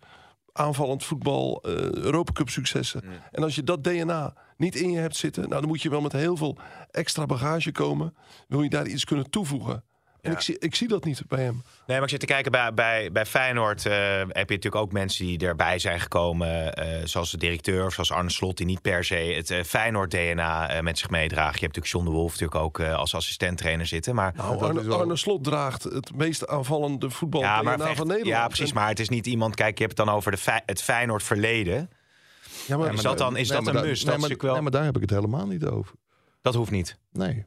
aanvallend 0.53 1.05
voetbal, 1.05 1.65
uh, 1.67 1.73
Europa 1.93 2.33
Cup 2.33 2.49
successen. 2.49 3.03
Mm. 3.05 3.13
En 3.31 3.43
als 3.43 3.55
je 3.55 3.63
dat 3.63 3.85
DNA 3.85 4.35
niet 4.57 4.75
in 4.75 4.91
je 4.91 4.99
hebt 4.99 5.17
zitten, 5.17 5.49
nou, 5.49 5.61
dan 5.61 5.71
moet 5.71 5.83
je 5.83 5.91
wel 5.91 6.01
met 6.01 6.13
heel 6.13 6.37
veel 6.37 6.59
extra 6.91 7.27
bagage 7.27 7.73
komen. 7.73 8.15
Wil 8.49 8.63
je 8.63 8.69
daar 8.69 8.87
iets 8.87 9.05
kunnen 9.05 9.31
toevoegen? 9.31 9.85
En 10.23 10.33
ik, 10.33 10.41
zie, 10.41 10.59
ik 10.59 10.75
zie 10.75 10.89
dat 10.89 11.05
niet 11.05 11.23
bij 11.29 11.43
hem. 11.43 11.63
Nee, 11.87 11.97
maar 11.97 12.03
ik 12.03 12.09
zit 12.09 12.21
te 12.21 12.27
kijken 12.27 12.53
bij, 12.53 12.75
bij, 12.75 13.13
bij 13.13 13.27
Feyenoord. 13.27 13.85
Uh, 13.85 13.93
heb 14.19 14.49
je 14.49 14.55
natuurlijk 14.55 14.75
ook 14.75 14.93
mensen 14.93 15.27
die 15.27 15.39
erbij 15.39 15.79
zijn 15.79 16.01
gekomen. 16.01 16.49
Uh, 16.79 16.85
zoals 17.05 17.31
de 17.31 17.37
directeur 17.37 17.87
of 17.87 17.93
zoals 17.93 18.13
Arne 18.13 18.31
Slot, 18.31 18.57
die 18.57 18.67
niet 18.67 18.83
per 18.83 19.05
se 19.05 19.15
het 19.15 19.51
uh, 19.51 19.63
Feyenoord-DNA 19.63 20.83
met 20.83 20.99
zich 20.99 21.11
meedraagt. 21.11 21.59
Je 21.59 21.65
hebt 21.65 21.77
natuurlijk 21.77 21.93
John 21.93 22.05
de 22.05 22.11
Wolf 22.11 22.31
natuurlijk 22.31 22.61
ook 22.61 22.81
als 22.81 23.15
assistent-trainer 23.15 23.87
zitten. 23.87 24.15
Maar 24.15 24.33
nou, 24.37 24.63
Arne, 24.63 24.95
Arne, 24.95 25.17
Slot 25.17 25.45
draagt 25.45 25.83
het 25.83 26.17
meest 26.17 26.47
aanvallende 26.47 27.11
voetbal 27.11 27.41
ja, 27.41 27.63
van 27.63 28.07
Nederland. 28.07 28.27
Ja, 28.27 28.47
precies. 28.47 28.73
Maar 28.73 28.89
het 28.89 29.01
is 29.01 29.09
niet 29.09 29.27
iemand. 29.27 29.55
Kijk, 29.55 29.79
je 29.79 29.85
hebt 29.85 29.99
het 29.99 30.07
dan 30.07 30.17
over 30.17 30.33
de 30.33 30.63
het 30.67 30.83
Feyenoord-verleden. 30.83 31.91
Ja, 32.67 32.77
maar, 32.77 32.93
is 32.93 33.03
dat 33.03 33.19
dan 33.19 33.37
is 33.37 33.49
dat 33.49 33.67
een 33.67 33.75
must? 33.75 34.07
Nee, 34.07 34.19
maar, 34.19 34.31
wel... 34.39 34.53
nee, 34.53 34.63
maar 34.63 34.71
daar 34.71 34.85
heb 34.85 34.95
ik 34.95 35.01
het 35.01 35.11
helemaal 35.11 35.47
niet 35.47 35.65
over. 35.65 35.95
Dat 36.43 36.55
hoeft 36.55 36.71
niet. 36.71 36.99
Nee. 37.13 37.45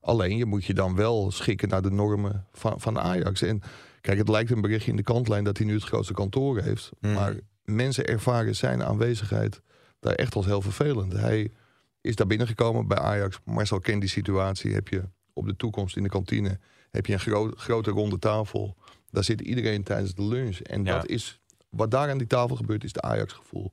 Alleen 0.00 0.36
je 0.36 0.46
moet 0.46 0.64
je 0.64 0.74
dan 0.74 0.96
wel 0.96 1.30
schikken 1.30 1.68
naar 1.68 1.82
de 1.82 1.90
normen 1.90 2.46
van, 2.52 2.80
van 2.80 2.98
Ajax. 2.98 3.42
En 3.42 3.62
kijk, 4.00 4.18
het 4.18 4.28
lijkt 4.28 4.50
een 4.50 4.60
berichtje 4.60 4.90
in 4.90 4.96
de 4.96 5.02
kantlijn 5.02 5.44
dat 5.44 5.56
hij 5.56 5.66
nu 5.66 5.74
het 5.74 5.84
grootste 5.84 6.12
kantoor 6.12 6.60
heeft. 6.60 6.90
Hmm. 7.00 7.12
Maar 7.12 7.34
mensen 7.64 8.06
ervaren 8.06 8.56
zijn 8.56 8.82
aanwezigheid 8.82 9.60
daar 10.00 10.14
echt 10.14 10.34
als 10.34 10.46
heel 10.46 10.62
vervelend. 10.62 11.12
Hij 11.12 11.52
is 12.00 12.16
daar 12.16 12.26
binnengekomen 12.26 12.86
bij 12.86 12.98
Ajax. 12.98 13.40
Marcel 13.44 13.78
kent 13.78 14.00
die 14.00 14.10
situatie. 14.10 14.72
Heb 14.72 14.88
je 14.88 15.02
op 15.32 15.46
de 15.46 15.56
toekomst 15.56 15.96
in 15.96 16.02
de 16.02 16.08
kantine 16.08 16.58
heb 16.90 17.06
je 17.06 17.12
een 17.12 17.52
grote 17.56 17.90
ronde 17.90 18.18
tafel. 18.18 18.76
Daar 19.10 19.24
zit 19.24 19.40
iedereen 19.40 19.82
tijdens 19.82 20.14
de 20.14 20.22
lunch. 20.22 20.58
En 20.58 20.84
dat 20.84 21.06
is 21.06 21.40
wat 21.68 21.90
daar 21.90 22.10
aan 22.10 22.18
die 22.18 22.26
tafel 22.26 22.56
gebeurt, 22.56 22.84
is 22.84 22.92
de 22.92 23.02
Ajax-gevoel. 23.02 23.72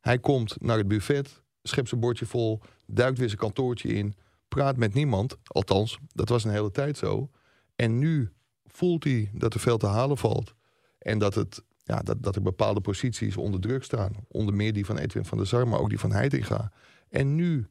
Hij 0.00 0.18
komt 0.18 0.56
naar 0.60 0.78
het 0.78 0.88
buffet, 0.88 1.42
schept 1.62 1.88
zijn 1.88 2.00
bordje 2.00 2.26
vol, 2.26 2.60
duikt 2.86 3.18
weer 3.18 3.28
zijn 3.28 3.40
kantoortje 3.40 3.88
in 3.88 4.14
praat 4.48 4.76
met 4.76 4.94
niemand. 4.94 5.36
Althans, 5.44 5.98
dat 6.12 6.28
was 6.28 6.44
een 6.44 6.50
hele 6.50 6.70
tijd 6.70 6.96
zo. 6.96 7.30
En 7.76 7.98
nu 7.98 8.32
voelt 8.66 9.04
hij 9.04 9.30
dat 9.34 9.54
er 9.54 9.60
veel 9.60 9.78
te 9.78 9.86
halen 9.86 10.18
valt. 10.18 10.54
En 10.98 11.18
dat, 11.18 11.34
het, 11.34 11.62
ja, 11.84 12.00
dat, 12.00 12.22
dat 12.22 12.36
er 12.36 12.42
bepaalde 12.42 12.80
posities 12.80 13.36
onder 13.36 13.60
druk 13.60 13.84
staan. 13.84 14.12
Onder 14.28 14.54
meer 14.54 14.72
die 14.72 14.86
van 14.86 14.98
Edwin 14.98 15.24
van 15.24 15.38
der 15.38 15.46
Sar, 15.46 15.68
maar 15.68 15.80
ook 15.80 15.88
die 15.88 15.98
van 15.98 16.12
Heitinga. 16.12 16.72
En 17.08 17.34
nu 17.34 17.66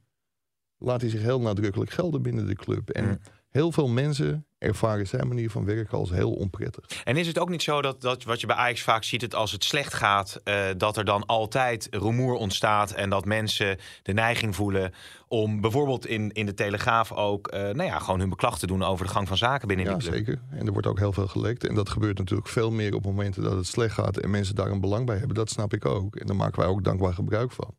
laat 0.78 1.02
hij 1.02 1.10
zich 1.10 1.22
heel 1.22 1.42
nadrukkelijk 1.42 1.92
gelden 1.92 2.22
binnen 2.22 2.48
de 2.48 2.56
club. 2.56 2.90
En 2.90 3.06
mm. 3.06 3.20
heel 3.50 3.72
veel 3.72 3.88
mensen 3.88 4.47
ervaren 4.58 5.08
zijn 5.08 5.28
manier 5.28 5.50
van 5.50 5.66
werken 5.66 5.98
als 5.98 6.10
heel 6.10 6.32
onprettig. 6.34 6.86
En 7.04 7.18
is 7.18 7.28
het 7.28 7.40
ook 7.40 7.50
niet 7.50 7.64
zo 7.64 7.82
dat, 7.82 8.02
dat 8.02 8.24
wat 8.24 8.42
je 8.42 8.48
bij 8.48 8.56
Ajax 8.56 8.82
vaak 8.82 9.04
ziet, 9.04 9.22
het 9.22 9.36
als 9.36 9.52
het 9.52 9.64
slecht 9.64 9.94
gaat, 9.94 10.42
uh, 10.44 10.66
dat 10.78 10.98
er 10.98 11.06
dan 11.06 11.26
altijd 11.26 11.88
rumoer 11.92 12.36
ontstaat 12.36 12.92
en 12.92 13.10
dat 13.10 13.26
mensen 13.26 13.78
de 14.04 14.14
neiging 14.14 14.56
voelen 14.56 14.94
om 15.28 15.62
bijvoorbeeld 15.62 16.06
in, 16.06 16.32
in 16.32 16.46
de 16.46 16.54
Telegraaf 16.54 17.12
ook, 17.12 17.54
uh, 17.54 17.60
nou 17.60 17.84
ja, 17.84 18.00
gewoon 18.00 18.20
hun 18.20 18.30
beklag 18.30 18.60
te 18.60 18.68
doen 18.68 18.84
over 18.84 19.06
de 19.06 19.12
gang 19.12 19.28
van 19.28 19.38
zaken 19.38 19.68
binnen 19.68 19.86
ja, 19.86 19.94
die 19.94 20.02
club. 20.02 20.14
zeker. 20.14 20.42
En 20.50 20.66
er 20.66 20.72
wordt 20.72 20.88
ook 20.88 21.00
heel 21.00 21.14
veel 21.14 21.28
gelekt. 21.28 21.68
En 21.68 21.76
dat 21.76 21.90
gebeurt 21.90 22.18
natuurlijk 22.18 22.48
veel 22.48 22.72
meer 22.72 22.96
op 22.96 23.06
momenten 23.06 23.44
dat 23.44 23.56
het 23.56 23.68
slecht 23.68 23.94
gaat 23.94 24.18
en 24.18 24.30
mensen 24.30 24.56
daar 24.56 24.72
een 24.72 24.82
belang 24.82 25.06
bij 25.06 25.18
hebben. 25.18 25.36
Dat 25.36 25.50
snap 25.50 25.74
ik 25.74 25.86
ook. 25.86 26.16
En 26.16 26.28
daar 26.28 26.36
maken 26.36 26.60
wij 26.60 26.70
ook 26.70 26.84
dankbaar 26.84 27.14
gebruik 27.14 27.52
van. 27.52 27.76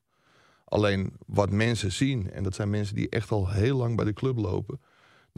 Alleen 0.64 1.12
wat 1.26 1.50
mensen 1.50 1.92
zien, 1.92 2.30
en 2.30 2.42
dat 2.42 2.54
zijn 2.54 2.70
mensen 2.70 2.94
die 2.94 3.08
echt 3.08 3.30
al 3.30 3.50
heel 3.50 3.76
lang 3.76 3.96
bij 3.96 4.04
de 4.04 4.12
club 4.12 4.38
lopen, 4.38 4.80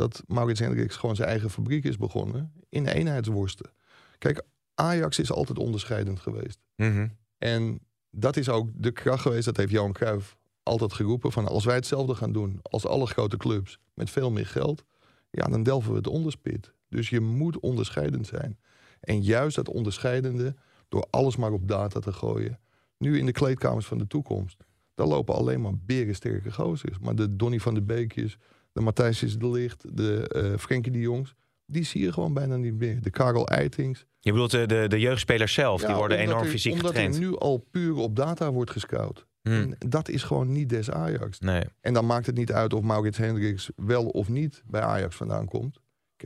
dat 0.00 0.22
Maurits 0.26 0.60
Hendricks 0.60 0.96
gewoon 0.96 1.16
zijn 1.16 1.28
eigen 1.28 1.50
fabriek 1.50 1.84
is 1.84 1.96
begonnen 1.96 2.52
in 2.68 2.86
eenheidsworsten. 2.86 3.70
Kijk, 4.18 4.42
Ajax 4.74 5.18
is 5.18 5.32
altijd 5.32 5.58
onderscheidend 5.58 6.20
geweest. 6.20 6.58
Mhm. 6.76 7.08
En 7.38 7.80
dat 8.10 8.36
is 8.36 8.48
ook 8.48 8.68
de 8.74 8.90
kracht 8.90 9.22
geweest, 9.22 9.44
dat 9.44 9.56
heeft 9.56 9.70
Johan 9.70 9.92
Cruijff 9.92 10.36
altijd 10.62 10.92
geroepen, 10.92 11.32
van 11.32 11.48
als 11.48 11.64
wij 11.64 11.74
hetzelfde 11.74 12.14
gaan 12.14 12.32
doen 12.32 12.58
als 12.62 12.86
alle 12.86 13.06
grote 13.06 13.36
clubs 13.36 13.78
met 13.94 14.10
veel 14.10 14.30
meer 14.30 14.46
geld, 14.46 14.84
ja, 15.30 15.46
dan 15.46 15.62
delven 15.62 15.90
we 15.90 15.96
het 15.96 16.06
onderspit. 16.06 16.72
Dus 16.88 17.08
je 17.08 17.20
moet 17.20 17.60
onderscheidend 17.60 18.26
zijn. 18.26 18.58
En 19.00 19.22
juist 19.22 19.56
dat 19.56 19.68
onderscheidende, 19.68 20.54
door 20.88 21.06
alles 21.10 21.36
maar 21.36 21.52
op 21.52 21.68
data 21.68 22.00
te 22.00 22.12
gooien, 22.12 22.60
nu 22.98 23.18
in 23.18 23.26
de 23.26 23.32
kleedkamers 23.32 23.86
van 23.86 23.98
de 23.98 24.06
toekomst, 24.06 24.64
daar 24.94 25.06
lopen 25.06 25.34
alleen 25.34 25.60
maar 25.60 25.78
berensterke 25.78 26.52
gozers. 26.52 26.98
Maar 26.98 27.14
de 27.14 27.36
Donny 27.36 27.60
van 27.60 27.74
de 27.74 27.82
Beekjes, 27.82 28.38
de 28.72 28.80
Matthijs 28.80 29.22
is 29.22 29.38
de 29.38 29.50
Licht, 29.50 29.96
de 29.96 30.30
uh, 30.36 30.58
Frenkie 30.58 30.92
de 30.92 30.98
Jongs. 30.98 31.34
Die 31.66 31.84
zie 31.84 32.02
je 32.02 32.12
gewoon 32.12 32.34
bijna 32.34 32.56
niet 32.56 32.74
meer. 32.74 33.02
De 33.02 33.10
Karel 33.10 33.48
Eitings. 33.48 34.06
Je 34.20 34.32
bedoelt 34.32 34.50
de, 34.50 34.66
de, 34.66 34.88
de 34.88 35.00
jeugdspelers 35.00 35.52
zelf, 35.52 35.82
die 35.82 35.94
worden 35.94 36.18
enorm 36.18 36.44
fysiek 36.44 36.72
omdat 36.72 36.86
getraind. 36.86 37.14
Omdat 37.14 37.28
er 37.28 37.32
nu 37.32 37.38
al 37.38 37.66
puur 37.70 37.96
op 37.96 38.16
data 38.16 38.52
wordt 38.52 38.70
gescout. 38.70 39.28
Hmm. 39.42 39.74
dat 39.78 40.08
is 40.08 40.22
gewoon 40.22 40.52
niet 40.52 40.68
des 40.68 40.90
Ajax. 40.90 41.38
Nee. 41.38 41.64
En 41.80 41.94
dan 41.94 42.06
maakt 42.06 42.26
het 42.26 42.36
niet 42.36 42.52
uit 42.52 42.72
of 42.72 42.82
Maurits 42.82 43.18
Hendricks 43.18 43.70
wel 43.76 44.06
of 44.06 44.28
niet 44.28 44.62
bij 44.66 44.80
Ajax 44.80 45.16
vandaan 45.16 45.46
komt. 45.46 45.80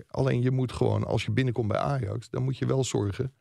Alleen 0.07 0.43
je 0.43 0.51
moet 0.51 0.73
gewoon, 0.73 1.05
als 1.05 1.25
je 1.25 1.31
binnenkomt 1.31 1.69
bij 1.69 1.79
Ajax, 1.79 2.31
dan 2.31 2.43
moet 2.43 2.59
je 2.59 2.67
wel 2.67 2.85
zorgen 2.85 3.33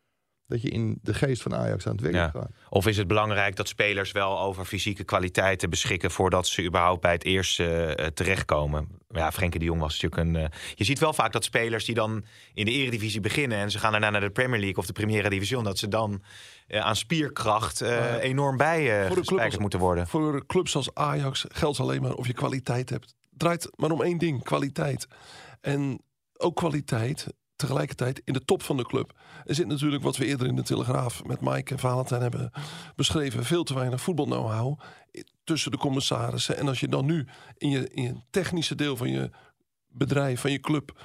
dat 0.54 0.62
je 0.62 0.70
in 0.70 1.00
de 1.02 1.14
geest 1.14 1.42
van 1.42 1.56
Ajax 1.56 1.88
aan 1.88 1.96
het 1.96 2.12
werk 2.12 2.32
gaat. 2.32 2.50
Of 2.70 2.88
is 2.88 2.98
het 2.98 3.08
belangrijk 3.08 3.56
dat 3.56 3.68
spelers 3.68 4.12
wel 4.12 4.40
over 4.40 4.66
fysieke 4.66 5.04
kwaliteiten 5.04 5.70
beschikken 5.70 6.12
voordat 6.12 6.48
ze 6.48 6.64
überhaupt 6.64 7.02
bij 7.02 7.12
het 7.12 7.24
eerste 7.24 7.98
uh, 8.00 8.06
terechtkomen? 8.06 8.88
Ja, 9.10 9.32
Frenkie 9.32 9.60
de 9.60 9.66
Jong 9.66 9.80
was 9.80 10.02
natuurlijk 10.02 10.36
een. 10.36 10.44
Uh, 10.44 10.50
je 10.76 10.84
ziet 10.84 11.00
wel 11.00 11.14
vaak 11.14 11.32
dat 11.32 11.44
spelers 11.44 11.86
die 11.86 11.96
dan 11.96 12.26
in 12.54 12.66
de 12.66 12.72
Eredivisie 12.72 13.20
beginnen 13.20 13.58
en 13.58 13.72
ze 13.72 13.80
gaan 13.80 13.92
daarna 13.92 14.10
naar 14.10 14.22
de 14.22 14.30
Premier 14.30 14.60
League 14.60 14.78
of 14.78 14.86
de 14.86 14.94
Primera 14.94 15.30
Division, 15.30 15.64
dat 15.64 15.78
ze 15.78 15.88
dan 15.88 16.22
uh, 16.68 16.80
aan 16.80 16.96
spierkracht 16.96 17.82
enorm 18.22 18.58
bij 18.58 19.06
uh, 19.06 19.58
moeten 19.58 19.80
worden. 19.80 20.08
Voor 20.08 20.46
clubs 20.46 20.76
als 20.76 20.94
Ajax 20.94 21.46
geldt 21.50 21.80
alleen 21.80 22.02
maar 22.02 22.14
of 22.14 22.28
je 22.28 22.34
kwaliteit 22.34 22.90
hebt. 22.90 23.16
Het 23.30 23.40
draait 23.40 23.70
maar 23.76 23.92
om 23.92 24.02
één 24.02 24.18
ding: 24.18 24.44
kwaliteit. 24.44 25.08
En 25.62 26.02
ook 26.38 26.56
kwaliteit 26.56 27.28
tegelijkertijd 27.64 28.22
in 28.26 28.34
de 28.34 28.46
top 28.46 28.62
van 28.62 28.78
de 28.78 28.86
club. 28.86 29.20
Er 29.46 29.56
zit 29.56 29.68
natuurlijk 29.68 30.04
wat 30.04 30.18
we 30.18 30.26
eerder 30.26 30.48
in 30.48 30.56
de 30.56 30.64
Telegraaf 30.64 31.24
met 31.24 31.42
Mike 31.42 31.74
en 31.74 31.80
Valentijn 31.80 32.22
hebben 32.22 32.52
beschreven. 32.96 33.46
Veel 33.46 33.64
te 33.64 33.74
weinig 33.74 34.02
voetbal-know-how 34.02 34.80
tussen 35.44 35.72
de 35.72 35.78
commissarissen. 35.78 36.58
En 36.58 36.68
als 36.68 36.80
je 36.80 36.88
dan 36.88 37.06
nu 37.06 37.28
in 37.58 37.70
je, 37.70 37.90
in 37.90 38.24
technische 38.30 38.76
deel 38.76 38.98
van 38.98 39.10
je 39.10 39.30
bedrijf, 39.88 40.42
van 40.42 40.52
je 40.52 40.60
club 40.60 41.02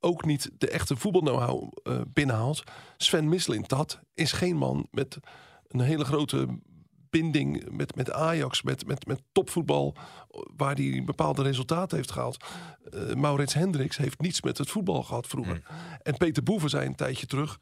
ook 0.00 0.24
niet 0.24 0.50
de 0.58 0.70
echte 0.70 0.96
voetbal-know-how 0.96 1.72
uh, 1.82 2.00
binnenhaalt. 2.12 2.62
Sven 2.96 3.28
Misling, 3.28 3.66
dat 3.66 4.00
is 4.14 4.32
geen 4.32 4.56
man 4.56 4.86
met 4.90 5.18
een 5.68 5.80
hele 5.80 6.04
grote 6.04 6.58
binding 7.20 7.70
met, 7.70 7.94
met 7.94 8.12
Ajax, 8.12 8.62
met, 8.62 8.86
met, 8.86 9.06
met 9.06 9.22
topvoetbal, 9.32 9.94
waar 10.56 10.74
hij 10.74 11.02
bepaalde 11.04 11.42
resultaten 11.42 11.96
heeft 11.96 12.10
gehaald. 12.10 12.44
Uh, 12.94 13.14
Maurits 13.14 13.54
Hendricks 13.54 13.96
heeft 13.96 14.20
niets 14.20 14.42
met 14.42 14.58
het 14.58 14.70
voetbal 14.70 15.02
gehad 15.02 15.26
vroeger. 15.26 15.62
En 16.02 16.16
Peter 16.16 16.42
Boeven 16.42 16.70
zei 16.70 16.86
een 16.86 16.94
tijdje 16.94 17.26
terug. 17.26 17.60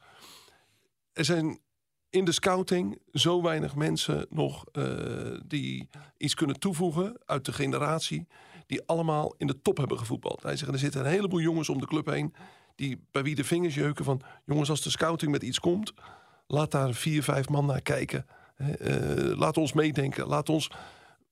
Er 1.13 1.25
zijn 1.25 1.59
in 2.09 2.25
de 2.25 2.31
scouting 2.31 3.01
zo 3.11 3.41
weinig 3.41 3.75
mensen 3.75 4.25
nog 4.29 4.65
uh, 4.71 5.39
die 5.45 5.89
iets 6.17 6.33
kunnen 6.33 6.59
toevoegen 6.59 7.17
uit 7.25 7.45
de 7.45 7.53
generatie 7.53 8.27
die 8.65 8.83
allemaal 8.85 9.33
in 9.37 9.47
de 9.47 9.61
top 9.61 9.77
hebben 9.77 9.97
gevoetbald. 9.97 10.43
Hij 10.43 10.55
zegt, 10.55 10.71
er 10.71 10.79
zitten 10.79 11.01
een 11.01 11.11
heleboel 11.11 11.39
jongens 11.39 11.69
om 11.69 11.79
de 11.79 11.87
club 11.87 12.05
heen 12.05 12.33
die 12.75 13.07
bij 13.11 13.23
wie 13.23 13.35
de 13.35 13.43
vingers 13.43 13.75
jeuken 13.75 14.05
van 14.05 14.21
jongens 14.45 14.69
als 14.69 14.81
de 14.81 14.89
scouting 14.89 15.31
met 15.31 15.43
iets 15.43 15.59
komt, 15.59 15.93
laat 16.47 16.71
daar 16.71 16.93
vier, 16.93 17.23
vijf 17.23 17.49
man 17.49 17.65
naar 17.65 17.81
kijken. 17.81 18.25
Uh, 18.81 19.37
laat 19.37 19.57
ons 19.57 19.73
meedenken. 19.73 20.27
Laat 20.27 20.49
ons 20.49 20.71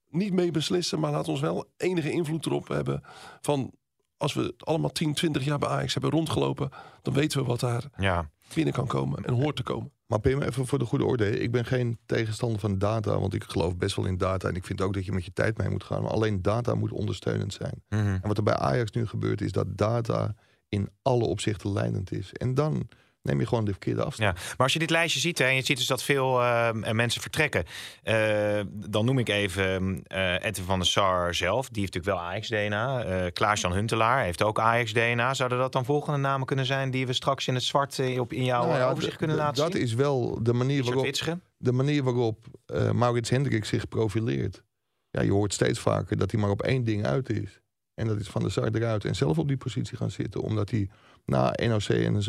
niet 0.08 0.32
mee 0.32 0.50
beslissen, 0.50 1.00
maar 1.00 1.12
laat 1.12 1.28
ons 1.28 1.40
wel 1.40 1.70
enige 1.76 2.10
invloed 2.10 2.46
erop 2.46 2.68
hebben. 2.68 3.02
Van 3.40 3.72
als 4.16 4.34
we 4.34 4.54
allemaal 4.58 4.92
10, 4.92 5.14
20 5.14 5.44
jaar 5.44 5.58
bij 5.58 5.68
Ajax 5.68 5.92
hebben 5.92 6.10
rondgelopen, 6.10 6.70
dan 7.02 7.14
weten 7.14 7.40
we 7.40 7.46
wat 7.46 7.60
daar 7.60 7.84
ja. 7.96 8.30
binnen 8.54 8.74
kan 8.74 8.86
komen 8.86 9.24
en 9.24 9.34
hoort 9.34 9.56
te 9.56 9.62
komen. 9.62 9.92
Maar 10.06 10.20
Pim, 10.20 10.42
even 10.42 10.66
voor 10.66 10.78
de 10.78 10.84
goede 10.84 11.04
orde. 11.04 11.40
Ik 11.40 11.50
ben 11.50 11.64
geen 11.64 11.98
tegenstander 12.06 12.60
van 12.60 12.78
data, 12.78 13.18
want 13.18 13.34
ik 13.34 13.44
geloof 13.44 13.76
best 13.76 13.96
wel 13.96 14.06
in 14.06 14.16
data. 14.16 14.48
En 14.48 14.54
ik 14.54 14.64
vind 14.64 14.80
ook 14.80 14.94
dat 14.94 15.04
je 15.04 15.12
met 15.12 15.24
je 15.24 15.32
tijd 15.32 15.58
mee 15.58 15.68
moet 15.68 15.84
gaan. 15.84 16.02
Maar 16.02 16.10
alleen 16.10 16.42
data 16.42 16.74
moet 16.74 16.92
ondersteunend 16.92 17.52
zijn. 17.52 17.82
Mhm. 17.88 18.00
En 18.00 18.28
wat 18.28 18.36
er 18.36 18.42
bij 18.42 18.56
Ajax 18.56 18.90
nu 18.90 19.06
gebeurt, 19.06 19.40
is 19.40 19.52
dat 19.52 19.66
data 19.76 20.34
in 20.68 20.88
alle 21.02 21.24
opzichten 21.24 21.72
leidend 21.72 22.12
is. 22.12 22.32
En 22.32 22.54
dan 22.54 22.88
neem 23.22 23.40
je 23.40 23.46
gewoon 23.46 23.64
de 23.64 23.70
verkeerde 23.70 24.04
afstand. 24.04 24.38
Ja, 24.38 24.44
maar 24.44 24.56
als 24.56 24.72
je 24.72 24.78
dit 24.78 24.90
lijstje 24.90 25.20
ziet 25.20 25.38
hè, 25.38 25.44
en 25.44 25.54
je 25.54 25.64
ziet 25.64 25.76
dus 25.76 25.86
dat 25.86 26.02
veel 26.02 26.40
uh, 26.40 26.70
mensen 26.92 27.20
vertrekken, 27.20 27.64
uh, 28.04 28.60
dan 28.72 29.04
noem 29.04 29.18
ik 29.18 29.28
even 29.28 30.02
uh, 30.14 30.44
Edwin 30.44 30.64
van 30.64 30.78
der 30.78 30.88
Sar 30.88 31.34
zelf. 31.34 31.68
Die 31.68 31.80
heeft 31.80 31.94
natuurlijk 31.94 32.20
wel 32.22 32.30
Ajax-DNA. 32.30 33.06
Uh, 33.06 33.30
Klaas-Jan 33.32 33.72
Huntelaar 33.72 34.24
heeft 34.24 34.42
ook 34.42 34.60
Ajax-DNA. 34.60 35.34
Zouden 35.34 35.58
dat 35.58 35.72
dan 35.72 35.84
volgende 35.84 36.18
namen 36.18 36.46
kunnen 36.46 36.66
zijn 36.66 36.90
die 36.90 37.06
we 37.06 37.12
straks 37.12 37.48
in 37.48 37.54
het 37.54 37.62
zwart 37.62 38.18
op, 38.18 38.32
in 38.32 38.44
jouw 38.44 38.66
nou 38.66 38.78
ja, 38.78 38.90
overzicht 38.90 39.16
kunnen 39.16 39.36
laten 39.36 39.62
dat 39.62 39.72
zien? 39.72 39.80
Dat 39.80 39.90
is 39.90 39.94
wel 39.94 40.38
de 40.42 40.52
manier 40.52 40.84
waarop, 40.84 41.38
de 41.56 41.72
manier 41.72 42.02
waarop 42.02 42.46
Maurits 42.92 43.30
Hendrik 43.30 43.64
zich 43.64 43.88
profileert. 43.88 44.62
Ja, 45.10 45.22
je 45.22 45.32
hoort 45.32 45.52
steeds 45.52 45.78
vaker 45.78 46.16
dat 46.16 46.30
hij 46.30 46.40
maar 46.40 46.50
op 46.50 46.62
één 46.62 46.84
ding 46.84 47.06
uit 47.06 47.30
is. 47.30 47.60
En 47.94 48.06
dat 48.06 48.20
is 48.20 48.28
van 48.28 48.42
de 48.42 48.50
Sar 48.50 48.68
eruit 48.72 49.04
en 49.04 49.14
zelf 49.14 49.38
op 49.38 49.48
die 49.48 49.56
positie 49.56 49.96
gaan 49.96 50.10
zitten. 50.10 50.40
Omdat 50.40 50.70
hij 50.70 50.88
na 51.24 51.54
NOC 51.56 51.88
en 51.88 52.22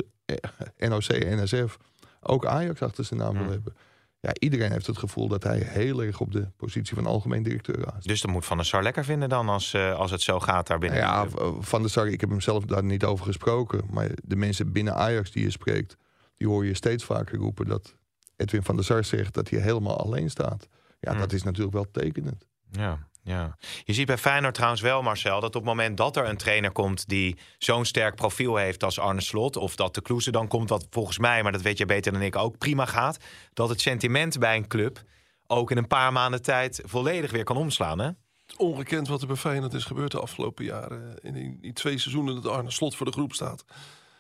NOC 0.90 1.08
NSF 1.08 1.78
ook 2.22 2.46
Ajax 2.46 2.82
achter 2.82 3.06
zijn 3.06 3.20
naam 3.20 3.38
wil 3.38 3.50
hebben. 3.50 3.76
Ja, 4.20 4.34
iedereen 4.40 4.72
heeft 4.72 4.88
het 4.88 4.98
gevoel 4.98 5.28
dat 5.28 5.44
hij 5.44 5.58
heel 5.58 6.04
erg 6.04 6.20
op 6.20 6.32
de 6.32 6.48
positie 6.58 6.96
van 6.96 7.06
algemeen 7.06 7.44
directeur 7.44 7.92
aan 7.92 8.00
Dus 8.02 8.22
dan 8.22 8.32
moet 8.32 8.46
Van 8.46 8.58
der 8.58 8.66
Sar 8.66 8.84
lekker 8.84 9.06
vinden 9.06 9.30
dan 9.30 9.50
als, 9.50 9.74
uh, 9.74 9.96
als 9.96 10.12
het 10.12 10.22
zo 10.22 10.40
gaat 10.40 10.68
daar 10.68 10.80
binnen? 10.80 11.00
Ja, 11.00 11.28
Van 11.60 11.82
der 11.82 11.92
Sar, 11.92 12.08
ik 12.08 12.22
heb 12.22 12.30
hem 12.30 12.42
zelf 12.42 12.66
daar 12.66 12.84
niet 12.84 13.04
over 13.04 13.26
gesproken. 13.26 13.82
Maar 13.90 14.10
de 14.24 14.36
mensen 14.36 14.72
binnen 14.72 14.96
Ajax 14.96 15.32
die 15.32 15.44
je 15.44 15.52
spreekt, 15.52 15.98
die 16.38 16.48
hoor 16.48 16.66
je 16.66 16.74
steeds 16.74 17.04
vaker 17.04 17.38
roepen 17.38 17.68
dat 17.68 17.96
Edwin 18.36 18.64
van 18.64 18.76
der 18.76 18.86
Sar 18.86 19.04
zegt 19.04 19.34
dat 19.34 19.50
hij 19.50 19.60
helemaal 19.60 19.98
alleen 19.98 20.30
staat. 20.30 20.68
Ja, 21.00 21.12
hmm. 21.12 21.20
dat 21.20 21.34
is 21.34 21.44
natuurlijk 21.44 21.74
wel 21.74 21.92
tekenend. 21.92 22.46
Ja. 22.72 23.08
Ja. 23.24 23.58
Je 23.84 23.94
ziet 23.94 24.06
bij 24.06 24.18
Feyenoord 24.18 24.54
trouwens 24.54 24.82
wel, 24.82 25.02
Marcel, 25.02 25.40
dat 25.40 25.44
op 25.44 25.54
het 25.54 25.64
moment 25.64 25.98
dat 25.98 26.18
er 26.18 26.26
een 26.26 26.38
trainer 26.38 26.72
komt 26.72 27.10
die 27.10 27.38
zo'n 27.58 27.86
sterk 27.86 28.16
profiel 28.16 28.56
heeft 28.56 28.84
als 28.84 29.00
Arne 29.00 29.22
Slot, 29.22 29.58
of 29.58 29.76
dat 29.76 29.96
de 29.96 30.02
Kloeze 30.02 30.32
dan 30.32 30.48
komt, 30.48 30.70
wat 30.70 30.88
volgens 30.90 31.18
mij, 31.18 31.44
maar 31.44 31.52
dat 31.52 31.62
weet 31.62 31.78
je 31.78 31.86
beter 31.86 32.12
dan 32.12 32.22
ik 32.22 32.36
ook, 32.36 32.58
prima 32.58 32.86
gaat, 32.86 33.18
dat 33.54 33.70
het 33.70 33.82
sentiment 33.82 34.40
bij 34.40 34.56
een 34.56 34.68
club 34.68 35.04
ook 35.48 35.72
in 35.72 35.78
een 35.78 35.88
paar 35.88 36.12
maanden 36.12 36.42
tijd 36.42 36.82
volledig 36.86 37.32
weer 37.32 37.44
kan 37.44 37.58
omslaan. 37.58 38.00
Hè? 38.00 38.10
Ongekend 38.58 39.08
wat 39.08 39.22
er 39.22 39.28
bij 39.28 39.36
Feyenoord 39.36 39.74
is 39.74 39.86
gebeurd 39.86 40.12
de 40.12 40.20
afgelopen 40.20 40.66
jaren. 40.66 41.20
In 41.22 41.58
die, 41.62 41.74
twee 41.74 41.98
seizoenen 41.98 42.42
dat 42.42 42.52
Arne 42.52 42.72
Slot 42.72 42.96
voor 42.96 43.06
de 43.06 43.12
groep 43.12 43.34
staat. 43.34 43.66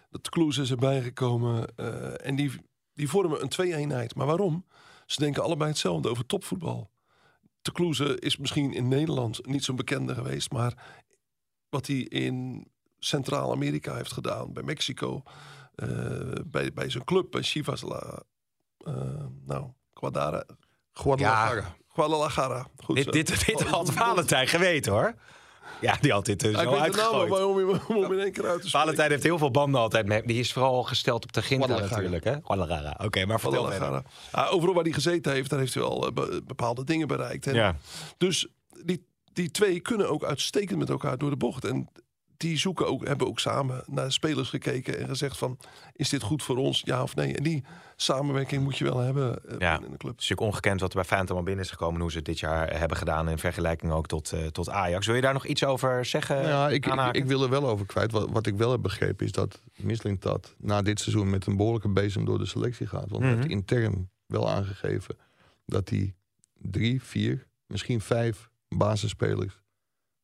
Dat 0.10 0.30
Kloes 0.30 0.58
is 0.58 0.72
erbij 0.72 1.02
gekomen. 1.02 1.68
Uh, 1.76 2.26
en 2.28 2.36
die, 2.36 2.52
die 2.94 3.10
vormen 3.10 3.42
een 3.42 3.50
twee-eenheid. 3.50 4.16
Maar 4.16 4.28
waarom? 4.28 4.66
Ze 5.06 5.20
denken 5.20 5.44
allebei 5.44 5.70
hetzelfde 5.70 6.10
over 6.10 6.26
topvoetbal. 6.26 6.92
De 7.64 7.72
Kloeze 7.72 8.20
is 8.20 8.38
misschien 8.38 8.74
in 8.74 8.88
Nederland 8.88 9.46
niet 9.46 9.64
zo'n 9.64 9.76
bekende 9.76 10.14
geweest, 10.14 10.52
maar 10.52 10.74
wat 11.70 11.88
hij 11.88 11.96
in 11.98 12.68
Centraal-Amerika 13.00 13.96
heeft 13.96 14.12
gedaan, 14.12 14.54
bij 14.54 14.64
Mexico, 14.64 15.24
uh, 15.76 15.90
bij, 16.46 16.74
bij 16.74 16.90
zijn 16.90 17.04
club, 17.04 17.32
bij 17.32 17.42
Chivas 17.42 17.82
La, 17.82 18.24
uh, 18.88 19.26
nou, 19.46 19.68
Guadara, 19.94 20.46
Guadalajara. 20.92 21.62
Ja. 21.62 21.76
Guadalajara. 21.88 22.68
Goed 22.78 22.96
dit, 22.96 23.12
dit, 23.12 23.46
dit 23.46 23.62
had 23.62 23.92
Valentijn 23.92 24.48
geweten 24.48 24.92
hoor. 24.92 25.16
Ja, 25.82 25.98
die 26.02 26.12
had 26.12 26.26
dit 26.26 26.44
uh, 26.44 26.60
zo 26.60 26.76
uitgegooid. 26.76 27.30
waarom 27.30 27.60
je 27.60 27.80
hem 27.88 28.14
in 28.14 28.20
één 28.20 28.32
keer 28.32 28.48
uit 28.48 28.62
te 28.62 28.70
Valentijn 28.70 29.12
heeft 29.12 29.24
heel 29.24 29.38
veel 29.38 29.52
banden 29.52 29.82
altijd 29.82 30.06
mee. 30.06 30.24
Die 30.26 30.40
is 30.40 30.54
vooral 30.54 30.84
gesteld 30.84 31.24
op 31.24 31.34
de 31.34 31.42
Ginter 31.42 31.70
natuurlijk. 31.70 32.24
Hè? 32.24 32.36
Oké, 32.36 33.04
okay, 33.04 33.24
maar 33.24 33.40
vertel 33.40 33.72
verder. 33.72 34.04
Ah, 34.32 34.54
overal 34.54 34.74
waar 34.74 34.84
hij 34.84 34.94
gezeten 34.94 35.32
heeft, 35.32 35.50
daar 35.50 35.60
heeft 35.60 35.74
hij 35.74 35.84
wel 35.84 36.12
uh, 36.18 36.40
bepaalde 36.46 36.84
dingen 36.84 37.08
bereikt. 37.08 37.48
En 37.48 37.54
ja. 37.54 37.76
Dus 38.18 38.48
die, 38.84 39.06
die 39.34 39.52
twee 39.52 39.80
kunnen 39.80 40.10
ook 40.10 40.24
uitstekend 40.24 40.80
met 40.80 40.90
elkaar 40.90 41.18
door 41.18 41.30
de 41.30 41.36
bocht. 41.36 41.66
En 41.66 41.90
die 42.44 42.58
zoeken 42.58 42.88
ook, 42.88 43.08
hebben 43.08 43.28
ook 43.28 43.40
samen 43.40 43.84
naar 43.88 44.12
spelers 44.12 44.50
gekeken 44.50 45.00
en 45.00 45.08
gezegd 45.08 45.38
van... 45.38 45.58
is 45.94 46.10
dit 46.10 46.22
goed 46.22 46.44
voor 46.44 46.58
ons, 46.58 46.82
ja 46.86 47.04
of 47.04 47.16
nee? 47.16 47.36
En 47.36 47.44
die 47.44 47.64
samenwerking 47.96 48.64
moet 48.64 48.78
je 48.78 48.84
wel 48.84 48.98
hebben 48.98 49.40
uh, 49.46 49.56
ja, 49.58 49.76
in 49.76 49.92
de 49.92 49.98
club. 49.98 50.12
Het 50.12 50.22
is 50.22 50.30
natuurlijk 50.30 50.42
ongekend 50.42 50.80
wat 50.80 50.90
er 50.90 50.96
bij 50.96 51.06
Feyenoord 51.06 51.32
al 51.32 51.44
binnen 51.44 51.64
is 51.64 51.72
gekomen... 51.72 52.02
hoe 52.02 52.12
ze 52.12 52.18
het 52.18 52.26
dit 52.26 52.40
jaar 52.40 52.80
hebben 52.80 52.98
gedaan 52.98 53.30
in 53.30 53.38
vergelijking 53.38 53.92
ook 53.92 54.08
tot, 54.08 54.34
uh, 54.34 54.46
tot 54.46 54.70
Ajax. 54.70 55.06
Wil 55.06 55.16
je 55.16 55.22
daar 55.22 55.34
nog 55.34 55.46
iets 55.46 55.64
over 55.64 56.06
zeggen? 56.06 56.42
Ja, 56.42 56.70
ik, 56.70 56.86
ik, 56.86 57.16
ik, 57.16 57.26
wil 57.26 57.44
er 57.44 57.50
wel 57.50 57.68
over 57.68 57.86
kwijt. 57.86 58.12
Wat, 58.12 58.30
wat 58.30 58.48
ik 58.48 58.56
wel 58.56 58.72
heb 58.72 58.82
begrepen 58.82 59.26
is 59.26 59.32
dat 59.32 59.62
dat 60.20 60.56
na 60.58 60.82
dit 60.82 61.00
seizoen... 61.00 61.30
met 61.30 61.46
een 61.46 61.58
behoorlijke 61.58 61.90
bezem 61.90 62.26
door 62.26 62.38
de 62.38 62.46
selectie 62.46 62.88
gaat. 62.88 63.10
Want 63.10 63.24
mm 63.24 63.28
hij 63.28 63.36
heeft 63.36 63.50
intern 63.50 64.10
wel 64.26 64.50
aangegeven 64.50 65.18
dat 65.66 65.90
hij 65.90 66.14
drie, 66.54 67.04
vier, 67.04 67.48
misschien 67.68 68.02
vijf 68.02 68.50
basisspelers 68.68 69.63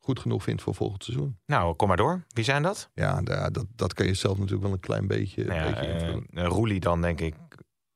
goed 0.10 0.20
genoeg 0.20 0.44
vindt 0.44 0.62
voor 0.62 0.76
volgend 0.76 1.04
seizoen. 1.04 1.38
Nou, 1.46 1.76
kom 1.76 1.88
maar 1.88 1.98
door. 1.98 2.24
Wie 2.28 2.44
zijn 2.44 2.64
dat? 2.64 2.90
Ja, 2.94 3.22
dat, 3.22 3.66
dat 3.76 3.94
kan 3.94 4.06
je 4.06 4.14
zelf 4.14 4.38
natuurlijk 4.38 4.64
wel 4.64 4.72
een 4.72 4.80
klein 4.80 5.08
beetje, 5.08 5.44
nou 5.44 5.60
ja, 5.60 5.74
beetje 5.74 6.24
uh, 6.32 6.46
Roelie 6.46 6.80
dan 6.80 7.02
denk 7.02 7.22
ik 7.22 7.36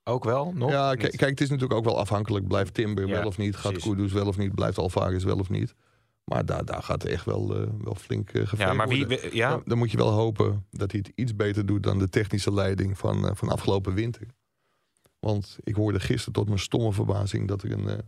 ook 0.03 0.23
wel 0.23 0.51
nog? 0.55 0.71
Ja, 0.71 0.95
kijk, 0.95 1.19
het 1.19 1.41
is 1.41 1.49
natuurlijk 1.49 1.79
ook 1.79 1.85
wel 1.85 1.99
afhankelijk. 1.99 2.47
Blijft 2.47 2.73
Timber 2.73 3.07
wel 3.07 3.25
of 3.25 3.37
niet? 3.37 3.55
Gaat 3.55 3.77
Kudus 3.77 4.11
wel 4.11 4.27
of 4.27 4.37
niet? 4.37 4.55
Blijft 4.55 4.77
Alvarez 4.77 5.23
wel 5.23 5.37
of 5.37 5.49
niet? 5.49 5.75
Maar 6.23 6.45
daar, 6.45 6.65
daar 6.65 6.83
gaat 6.83 7.03
echt 7.03 7.25
wel, 7.25 7.61
uh, 7.61 7.67
wel 7.83 7.95
flink 7.95 8.33
uh, 8.33 8.51
Ja, 8.57 8.73
maar 8.73 8.87
wie, 8.87 9.35
ja? 9.35 9.49
Dan, 9.49 9.61
dan, 9.65 9.77
moet 9.77 9.91
je 9.91 9.97
wel 9.97 10.11
hopen 10.11 10.65
dat 10.71 10.91
hij 10.91 11.01
het 11.03 11.15
iets 11.15 11.35
beter 11.35 11.65
doet 11.65 11.83
dan 11.83 11.99
de 11.99 12.09
technische 12.09 12.53
leiding 12.53 12.97
van, 12.97 13.25
uh, 13.25 13.31
van 13.33 13.49
afgelopen 13.49 13.93
winter. 13.93 14.27
Want 15.19 15.57
ik 15.63 15.75
hoorde 15.75 15.99
gisteren 15.99 16.33
tot 16.33 16.47
mijn 16.47 16.59
stomme 16.59 16.93
verbazing 16.93 17.47
dat 17.47 17.63
er 17.63 17.71
een, 17.71 18.01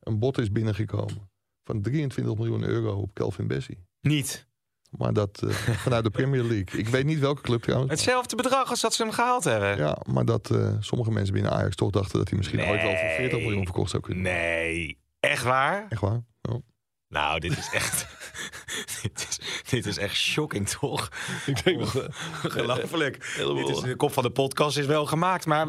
een 0.00 0.18
bot 0.18 0.38
is 0.38 0.52
binnengekomen 0.52 1.30
van 1.64 1.82
23 1.82 2.36
miljoen 2.36 2.64
euro 2.64 3.00
op 3.00 3.14
Kelvin 3.14 3.46
Bessie. 3.46 3.86
Niet. 4.00 4.50
Maar 4.90 5.12
dat 5.12 5.42
uh, 5.44 5.50
vanuit 5.86 6.04
de 6.04 6.10
Premier 6.10 6.42
League. 6.42 6.80
Ik 6.80 6.88
weet 6.88 7.04
niet 7.04 7.18
welke 7.18 7.42
club 7.42 7.62
trouwens. 7.62 7.90
Hetzelfde 7.90 8.36
bedrag 8.36 8.70
als 8.70 8.80
dat 8.80 8.94
ze 8.94 9.02
hem 9.02 9.12
gehaald 9.12 9.44
hebben. 9.44 9.76
Ja, 9.76 9.98
maar 10.06 10.24
dat 10.24 10.50
uh, 10.50 10.72
sommige 10.80 11.10
mensen 11.10 11.34
binnen 11.34 11.52
Ajax 11.52 11.76
toch 11.76 11.90
dachten 11.90 12.18
dat 12.18 12.28
hij 12.28 12.38
misschien 12.38 12.58
nee. 12.58 12.68
ooit 12.68 12.82
wel 12.82 12.96
voor 12.96 13.08
40 13.08 13.38
miljoen 13.38 13.64
verkocht 13.64 13.90
zou 13.90 14.02
kunnen. 14.02 14.22
Nee, 14.22 14.98
echt 15.20 15.44
waar? 15.44 15.86
Echt 15.88 16.00
waar. 16.00 16.24
Ja. 16.40 16.60
Nou, 17.12 17.40
dit 17.40 17.58
is 17.58 17.68
echt. 17.72 18.06
dit, 19.02 19.26
is, 19.28 19.38
dit 19.70 19.86
is 19.86 19.98
echt 19.98 20.16
shocking, 20.16 20.68
toch? 20.68 21.10
Ik 21.46 21.64
denk 21.64 21.92
dat. 21.92 22.08
Ongelooflijk. 22.44 23.34
Dit 23.56 23.68
is, 23.68 23.80
de 23.80 23.96
kop 23.96 24.12
van 24.12 24.22
de 24.22 24.30
podcast 24.30 24.78
is 24.78 24.86
wel 24.86 25.06
gemaakt, 25.06 25.46
maar. 25.46 25.66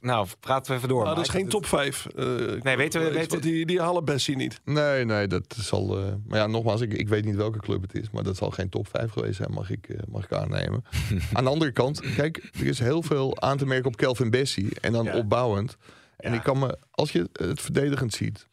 nou, 0.00 0.26
praten 0.40 0.70
we 0.70 0.76
even 0.76 0.88
door. 0.88 1.02
Nou, 1.02 1.14
dat 1.14 1.24
is 1.24 1.30
geen 1.30 1.48
top 1.48 1.66
5. 1.66 2.06
Uh, 2.16 2.54
eh, 2.54 2.62
nee, 2.62 2.76
weten 2.76 3.04
we. 3.04 3.12
Weten... 3.12 3.40
Die, 3.40 3.66
die 3.66 3.80
halen 3.80 4.04
Bessie 4.04 4.36
niet. 4.36 4.60
Nee, 4.64 5.04
nee, 5.04 5.26
dat 5.26 5.56
zal. 5.60 5.98
Uh, 5.98 6.04
maar 6.26 6.38
ja, 6.38 6.46
nogmaals, 6.46 6.80
ik, 6.80 6.92
ik 6.92 7.08
weet 7.08 7.24
niet 7.24 7.36
welke 7.36 7.58
club 7.58 7.82
het 7.82 7.94
is, 7.94 8.10
maar 8.10 8.22
dat 8.22 8.36
zal 8.36 8.50
geen 8.50 8.68
top 8.68 8.88
5 8.88 9.10
geweest 9.10 9.36
zijn, 9.36 9.52
mag 9.52 9.70
ik, 9.70 9.88
uh, 9.88 9.98
mag 10.08 10.24
ik 10.24 10.32
aannemen. 10.32 10.84
aan 11.32 11.44
de 11.44 11.50
andere 11.50 11.72
kant, 11.72 12.00
kijk, 12.14 12.50
er 12.52 12.66
is 12.66 12.78
heel 12.78 13.02
veel 13.02 13.40
aan 13.40 13.56
te 13.56 13.66
merken 13.66 13.86
op 13.86 13.96
Kelvin 13.96 14.30
Bessie 14.30 14.80
en 14.80 14.92
dan 14.92 15.04
ja. 15.04 15.16
opbouwend. 15.16 15.76
En 16.16 16.30
ja. 16.30 16.36
ik 16.36 16.42
kan 16.42 16.58
me, 16.58 16.78
als 16.90 17.12
je 17.12 17.28
het 17.32 17.60
verdedigend 17.60 18.12
ziet, 18.12 18.46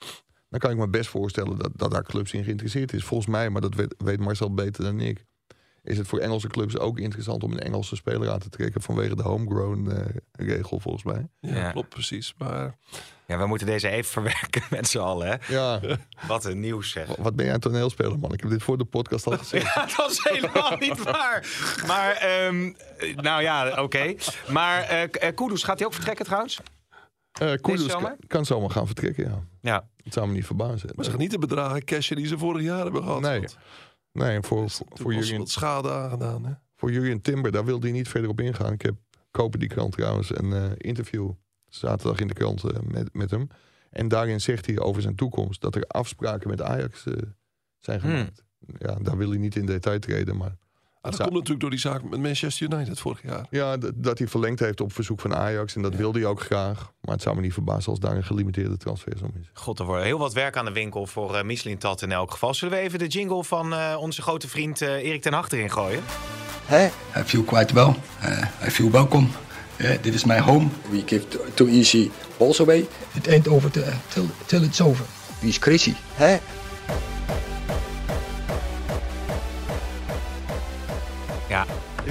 dan 0.53 0.59
kan 0.59 0.71
ik 0.71 0.77
me 0.77 0.87
best 0.87 1.09
voorstellen 1.09 1.57
dat, 1.57 1.69
dat 1.75 1.91
daar 1.91 2.03
clubs 2.03 2.33
in 2.33 2.43
geïnteresseerd 2.43 2.93
is. 2.93 3.03
Volgens 3.03 3.29
mij, 3.29 3.49
maar 3.49 3.61
dat 3.61 3.73
weet, 3.75 3.95
weet 3.97 4.19
Marcel 4.19 4.53
beter 4.53 4.83
dan 4.83 4.99
ik, 4.99 5.25
is 5.83 5.97
het 5.97 6.07
voor 6.07 6.19
Engelse 6.19 6.47
clubs 6.47 6.77
ook 6.77 6.99
interessant 6.99 7.43
om 7.43 7.51
een 7.51 7.59
Engelse 7.59 7.95
speler 7.95 8.29
aan 8.29 8.39
te 8.39 8.49
trekken 8.49 8.81
vanwege 8.81 9.15
de 9.15 9.23
homegrown 9.23 9.89
eh, 9.89 10.05
regel 10.31 10.79
volgens 10.79 11.03
mij. 11.03 11.27
Ja, 11.39 11.55
Ja. 11.55 11.71
klopt 11.71 11.89
precies. 11.89 12.33
Maar 12.37 12.75
Ja, 13.27 13.37
we 13.37 13.45
moeten 13.45 13.67
deze 13.67 13.89
even 13.89 14.11
verwerken 14.21 14.61
met 14.69 14.87
z'n 14.87 14.97
allen. 14.97 15.27
Hè? 15.27 15.53
Ja, 15.53 15.79
Wat 16.27 16.45
een 16.45 16.59
nieuws 16.59 16.91
zeg. 16.91 17.15
wat 17.15 17.35
ben 17.35 17.45
jij 17.45 17.53
een 17.53 17.59
toneelspeler 17.59 18.19
man? 18.19 18.33
Ik 18.33 18.41
heb 18.41 18.49
dit 18.49 18.63
voor 18.63 18.77
de 18.77 18.85
podcast 18.85 19.27
al 19.27 19.37
gezegd. 19.37 19.65
Ja, 19.75 19.85
dat 19.97 20.11
is 20.11 20.19
helemaal 20.23 20.75
niet 20.79 21.03
waar. 21.03 21.47
Maar, 21.87 22.11
ehm, 22.11 22.71
nou 23.15 23.41
ja, 23.41 23.81
oké. 23.83 24.15
Maar 24.49 24.81
eh 24.83 25.03
eh, 25.03 25.35
Kudus, 25.35 25.63
gaat 25.63 25.77
hij 25.77 25.87
ook 25.87 25.93
vertrekken 25.93 26.25
trouwens? 26.25 26.59
Eh 27.33 27.53
Kudus 27.61 27.85
kan, 27.85 28.15
kan 28.27 28.45
zomaar 28.45 28.69
gaan 28.69 28.85
vertrekken, 28.85 29.23
ja. 29.29 29.43
Ja. 29.61 29.87
Het 30.03 30.13
zou 30.13 30.27
me 30.27 30.33
niet 30.33 30.45
verbazen. 30.45 30.89
maar 30.95 31.05
ze 31.05 31.11
gaan 31.11 31.19
niet 31.19 31.31
de 31.31 31.37
bedragen 31.39 31.83
cashen 31.85 32.15
die 32.15 32.27
ze 32.27 32.37
vorig 32.37 32.61
jaar 32.61 32.83
hebben 32.83 33.03
gehad. 33.03 33.21
Nee. 33.21 33.39
Want 33.39 33.57
Nee, 34.11 34.41
voor, 34.41 34.69
voor, 34.69 35.13
Jurien, 35.13 35.37
wat 35.37 35.49
schade 35.49 35.91
aangedaan. 35.91 36.45
Hè? 36.45 36.53
voor 36.75 36.91
Jurien 36.91 37.21
Timber, 37.21 37.51
daar 37.51 37.65
wilde 37.65 37.87
hij 37.87 37.95
niet 37.95 38.07
verder 38.07 38.29
op 38.29 38.39
ingaan. 38.41 38.73
Ik 38.73 38.81
heb 38.81 38.95
kopen 39.31 39.59
die 39.59 39.69
krant 39.69 39.91
trouwens 39.91 40.37
een 40.37 40.53
eh, 40.53 40.71
interview 40.77 41.31
zaterdag 41.69 42.19
in 42.19 42.27
de 42.27 42.33
krant 42.33 42.63
eh, 42.63 42.79
met, 42.81 43.13
met 43.13 43.31
hem. 43.31 43.47
En 43.89 44.07
daarin 44.07 44.41
zegt 44.41 44.65
hij 44.65 44.79
over 44.79 45.01
zijn 45.01 45.15
toekomst 45.15 45.61
dat 45.61 45.75
er 45.75 45.83
afspraken 45.83 46.49
met 46.49 46.61
Ajax 46.61 47.05
eh, 47.05 47.13
zijn 47.79 47.99
Hmm. 47.99 48.09
gemaakt. 48.11 48.43
Ja, 48.77 48.95
daar 48.95 49.17
wil 49.17 49.29
hij 49.29 49.37
niet 49.37 49.55
in 49.55 49.65
detail 49.65 49.99
treden, 49.99 50.37
maar 50.37 50.57
dat 51.09 51.15
zou- 51.15 51.29
komt 51.29 51.33
natuurlijk 51.33 51.59
door 51.59 51.69
die 51.69 51.79
zaak 51.79 52.03
met 52.03 52.19
Manchester 52.19 52.71
United 52.73 52.99
vorig 52.99 53.21
jaar. 53.23 53.45
ja, 53.49 53.77
dat 53.95 54.17
hij 54.17 54.27
verlengd 54.27 54.59
heeft 54.59 54.81
op 54.81 54.93
verzoek 54.93 55.19
van 55.19 55.35
Ajax. 55.35 55.75
En 55.75 55.81
dat 55.81 55.95
wilde 55.95 56.19
hij 56.19 56.27
ook 56.27 56.41
graag. 56.41 56.91
Maar 57.01 57.13
het 57.13 57.23
zou 57.23 57.35
me 57.35 57.41
niet 57.41 57.53
verbazen 57.53 57.89
als 57.91 57.99
daar 57.99 58.15
een 58.15 58.23
gelimiteerde 58.23 58.77
transfersom 58.77 59.31
is. 59.41 59.49
God, 59.53 59.79
er 59.79 59.85
wordt 59.85 60.03
heel 60.03 60.17
wat 60.17 60.33
werk 60.33 60.57
aan 60.57 60.65
de 60.65 60.71
winkel 60.71 61.05
voor 61.05 61.35
uh, 61.35 61.41
Michelin 61.43 61.77
Tat 61.77 62.01
in 62.01 62.11
elk 62.11 62.31
geval. 62.31 62.53
Zullen 62.53 62.73
we 62.77 62.79
even 62.83 62.99
de 62.99 63.07
jingle 63.07 63.43
van 63.43 63.73
eh, 63.73 63.95
onze 63.99 64.21
grote 64.21 64.47
vriend 64.47 64.81
eh, 64.81 64.89
Erik 64.89 65.21
ten 65.21 65.33
Hag 65.33 65.51
erin 65.51 65.71
gooien? 65.71 66.01
Hey, 66.65 66.91
I 67.17 67.21
feel 67.23 67.43
quite 67.43 67.73
well. 67.73 67.93
Uh, 68.23 68.41
I 68.67 68.71
feel 68.71 68.91
welcome. 68.91 69.27
Uh, 69.77 69.91
this 69.91 70.13
is 70.13 70.23
my 70.25 70.39
home. 70.39 70.67
We 70.89 71.03
give 71.05 71.27
too, 71.27 71.41
too 71.53 71.67
easy 71.67 72.11
balls 72.37 72.59
away. 72.59 72.87
It 73.13 73.27
ain't 73.27 73.47
over 73.47 73.71
till, 73.71 73.83
till, 74.07 74.25
till 74.45 74.63
it's 74.63 74.81
over. 74.81 75.05
Wie 75.39 75.49
is 75.49 75.59
crazy? 75.59 75.93
Hè? 76.13 76.37
Ja. 81.53 81.65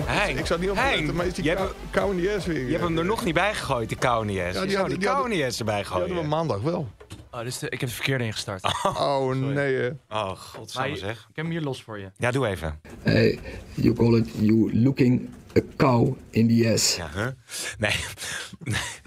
Hein, 0.05 0.39
ik 0.39 0.47
zat 0.47 0.61
niet 0.61 0.71
op 0.71 0.77
te 0.77 0.83
Hein, 0.83 0.97
letten, 0.97 1.15
maar 1.15 1.27
is 1.27 1.35
die 1.35 1.45
je 1.45 1.55
kou- 1.91 2.21
hebt, 2.27 2.45
weer. 2.47 2.65
je 2.65 2.71
hebt 2.71 2.85
hem 2.85 2.99
er 2.99 3.05
nog 3.05 3.25
niet 3.25 3.35
bij 3.35 3.55
gegooid, 3.55 3.89
die 3.89 3.99
Kauwnies. 3.99 4.37
Ja, 4.37 4.47
Ja, 4.47 4.85
die 4.85 4.99
die, 4.99 5.09
Kauwnies 5.09 5.59
erbij 5.59 5.77
Die 5.83 5.91
hadden 5.91 6.17
we 6.17 6.23
maandag 6.23 6.61
wel. 6.61 6.89
Oh, 7.31 7.41
dus 7.41 7.59
de- 7.59 7.69
ik 7.69 7.81
heb 7.81 7.89
de 7.89 7.95
verkeerde 7.95 8.25
ingestart. 8.25 8.65
Oh 8.85 9.35
nee. 9.35 9.81
eh. 9.89 9.93
Oh, 10.09 10.31
god, 10.31 10.73
je- 10.73 10.97
zeg. 10.97 11.13
Ik 11.19 11.37
heb 11.37 11.45
hem 11.45 11.51
hier 11.51 11.61
los 11.61 11.83
voor 11.83 11.99
je. 11.99 12.11
Ja, 12.17 12.31
doe 12.31 12.47
even. 12.47 12.81
Hey, 13.03 13.39
you 13.75 13.95
call 13.95 14.15
it 14.17 14.29
you 14.39 14.71
looking 14.79 15.29
a 15.57 15.61
cow 15.77 16.17
in 16.31 16.49
the 16.49 16.71
ass. 16.73 16.97
Ja, 16.97 17.11
huh? 17.15 17.27
Nee. 17.79 17.95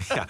ja. 0.08 0.26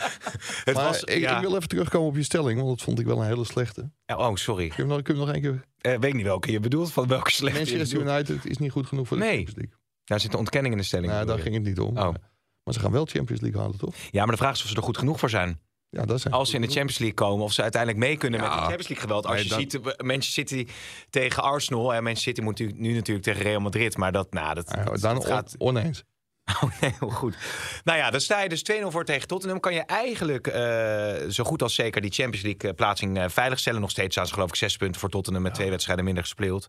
Het 0.64 0.74
Maar 0.74 0.84
was, 0.84 1.04
ik, 1.04 1.18
ja. 1.18 1.36
ik 1.36 1.40
wil 1.42 1.56
even 1.56 1.68
terugkomen 1.68 2.08
op 2.08 2.16
je 2.16 2.22
stelling, 2.22 2.58
want 2.58 2.68
dat 2.76 2.82
vond 2.82 2.98
ik 2.98 3.06
wel 3.06 3.20
een 3.20 3.26
hele 3.26 3.44
slechte. 3.44 3.90
Ja, 4.06 4.16
Oh, 4.16 4.34
sorry. 4.34 4.66
Kun 4.68 4.76
je 4.76 4.82
hem 4.82 4.90
nog, 4.92 5.02
kun 5.02 5.14
je 5.14 5.20
hem 5.20 5.28
nog 5.28 5.36
één 5.42 5.42
keer... 5.52 5.64
Eh, 5.92 5.98
weet 6.00 6.10
ik 6.10 6.14
niet 6.14 6.24
welke 6.24 6.52
je 6.52 6.60
bedoelt, 6.60 6.92
van 6.92 7.06
welke 7.08 7.30
slechte 7.30 7.58
je 7.58 7.64
Manchester 7.66 7.98
bedoelt. 7.98 8.16
United 8.28 8.46
is 8.50 8.58
niet 8.58 8.70
goed 8.72 8.86
genoeg 8.86 9.08
voor 9.08 9.16
de 9.16 9.22
Nee. 9.22 9.34
Champions 9.36 9.56
League. 9.58 9.74
Daar 10.06 10.20
zit 10.20 10.32
een 10.32 10.38
ontkenning 10.38 10.74
in 10.74 10.80
de 10.80 10.86
stelling. 10.86 11.12
Nou, 11.12 11.26
daar 11.26 11.38
ging 11.38 11.54
het 11.54 11.64
niet 11.64 11.78
om. 11.80 11.96
Oh. 11.98 12.14
Maar 12.62 12.74
ze 12.74 12.80
gaan 12.80 12.92
wel 12.92 13.06
Champions 13.06 13.40
League 13.40 13.60
halen, 13.60 13.78
toch? 13.78 13.94
Ja, 14.10 14.22
maar 14.22 14.30
de 14.30 14.36
vraag 14.42 14.54
is 14.54 14.62
of 14.62 14.68
ze 14.68 14.76
er 14.76 14.82
goed 14.82 14.98
genoeg 14.98 15.18
voor 15.18 15.30
zijn. 15.30 15.60
Ja, 15.88 16.04
dat 16.04 16.20
zijn 16.20 16.34
Als 16.34 16.48
ze 16.50 16.54
in 16.54 16.60
de 16.60 16.66
Champions 16.66 16.98
League 16.98 17.16
komen, 17.16 17.44
of 17.44 17.52
ze 17.52 17.62
uiteindelijk 17.62 18.02
mee 18.04 18.16
kunnen 18.16 18.40
met 18.40 18.48
Ja. 18.48 18.54
het 18.54 18.64
Champions 18.64 18.88
League 18.88 19.06
geweld. 19.06 19.26
Als 19.26 19.34
Nee, 19.34 19.44
je 19.44 19.48
dat- 19.48 19.60
ziet, 19.60 19.96
eh, 19.96 20.06
Manchester 20.06 20.48
City 20.48 20.66
tegen 21.10 21.42
Arsenal. 21.42 21.94
En 21.94 22.02
Manchester 22.02 22.32
City 22.34 22.40
moet 22.44 22.58
nu, 22.58 22.72
nu 22.88 22.94
natuurlijk 22.94 23.24
tegen 23.26 23.42
Real 23.42 23.60
Madrid. 23.60 23.96
Maar 23.96 24.12
dat, 24.12 24.32
nou, 24.32 24.54
dat, 24.54 24.70
Ja, 24.76 24.84
dat, 24.84 25.00
dan 25.00 25.14
dat 25.14 25.24
on- 25.24 25.30
gaat... 25.30 25.54
oneens. 25.58 26.02
Oh, 26.62 26.80
nee, 26.80 26.94
heel 26.98 27.08
goed. 27.10 27.36
Nou 27.84 27.98
ja, 27.98 28.10
dan 28.10 28.20
sta 28.20 28.42
je 28.42 28.48
dus 28.48 28.62
2-0 28.62 28.90
voor 28.90 29.04
tegen 29.04 29.28
Tottenham. 29.28 29.60
Kan 29.60 29.74
je 29.74 29.80
eigenlijk 29.80 30.46
eh, 30.46 31.28
zo 31.30 31.44
goed 31.44 31.62
als 31.62 31.74
zeker 31.74 32.00
die 32.00 32.12
Champions 32.12 32.44
League 32.46 32.70
eh, 32.70 32.76
plaatsing 32.76 33.18
eh, 33.18 33.24
veilig 33.28 33.58
stellen. 33.58 33.80
Nog 33.80 33.90
steeds 33.90 34.14
staan 34.14 34.26
ze 34.26 34.32
geloof 34.32 34.48
ik 34.48 34.54
zes 34.54 34.76
punten 34.76 35.00
voor 35.00 35.08
Tottenham 35.10 35.42
met 35.42 35.54
twee 35.54 35.70
wedstrijden 35.70 36.04
minder 36.04 36.22
gespeeld. 36.22 36.68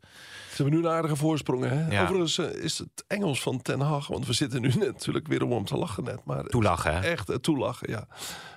Ze 0.57 0.63
hebben 0.63 0.81
nu 0.81 0.87
een 0.87 0.93
aardige 0.93 1.15
voorsprong. 1.15 1.63
Hè? 1.63 1.87
Ja. 1.89 2.03
Overigens 2.03 2.37
eh, 2.37 2.63
is 2.63 2.77
het 2.77 3.03
Engels 3.07 3.41
van 3.41 3.61
Ten 3.61 3.79
Hag. 3.79 4.07
Want 4.07 4.27
we 4.27 4.33
zitten 4.33 4.61
nu 4.61 4.73
natuurlijk 4.85 5.27
weer 5.27 5.43
om 5.43 5.65
te 5.65 5.77
lachen 5.77 6.03
net. 6.03 6.19
Maar 6.25 6.43
Toelachen, 6.43 6.93
hè? 6.95 6.99
Echt 7.01 7.29
eh, 7.29 7.35
toelachen, 7.35 7.89
ja. 7.89 8.07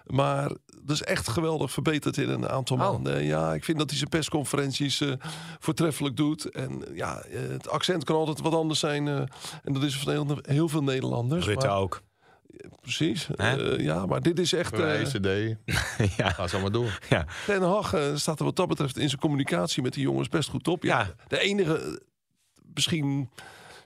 Maar 0.07 0.49
dat 0.83 0.91
is 0.97 1.03
echt 1.03 1.29
geweldig 1.29 1.71
verbeterd 1.73 2.17
in 2.17 2.29
een 2.29 2.49
aantal 2.49 2.77
Oh. 2.77 2.83
maanden. 2.83 3.25
Ja, 3.25 3.55
ik 3.55 3.65
vind 3.65 3.79
dat 3.79 3.89
hij 3.89 3.99
zijn 3.99 4.11
persconferenties 4.11 5.01
eh, 5.01 5.13
voortreffelijk 5.59 6.17
doet. 6.17 6.51
En 6.51 6.85
ja, 6.95 7.23
het 7.29 7.69
accent 7.69 8.05
kan 8.05 8.17
altijd 8.17 8.41
wat 8.41 8.55
anders 8.55 8.81
zijn. 8.81 9.09
en 9.09 9.73
dat 9.73 9.83
is 9.83 9.99
van 9.99 10.13
heel, 10.13 10.39
heel 10.43 10.69
veel 10.69 10.83
Nederlanders. 10.83 11.47
Rutte 11.47 11.67
maar- 11.67 11.77
ook. 11.77 12.01
Precies. 12.81 13.29
Eh, 13.37 13.79
ja, 13.79 14.07
maar 14.07 14.21
dit 14.23 14.39
is 14.39 14.53
echt... 14.53 14.73
eh, 14.73 15.01
ECD. 15.01 15.57
ja. 16.17 16.29
Ga 16.31 16.47
zo 16.49 16.61
maar 16.61 16.73
door. 16.73 16.99
ja. 17.09 17.27
Ten 17.47 17.63
Hag 17.63 17.93
eh, 17.95 18.15
staat 18.15 18.39
er 18.39 18.45
wat 18.45 18.57
dat 18.57 18.69
betreft 18.69 18.99
in 18.99 19.09
zijn 19.09 19.21
communicatie 19.21 19.83
met 19.83 19.93
die 19.93 20.03
jongens 20.03 20.29
best 20.29 20.49
goed 20.49 20.69
op. 20.69 20.83
Ja, 20.83 20.99
Ja. 20.99 21.15
De 21.29 21.39
enige, 21.41 22.03
misschien 22.75 23.31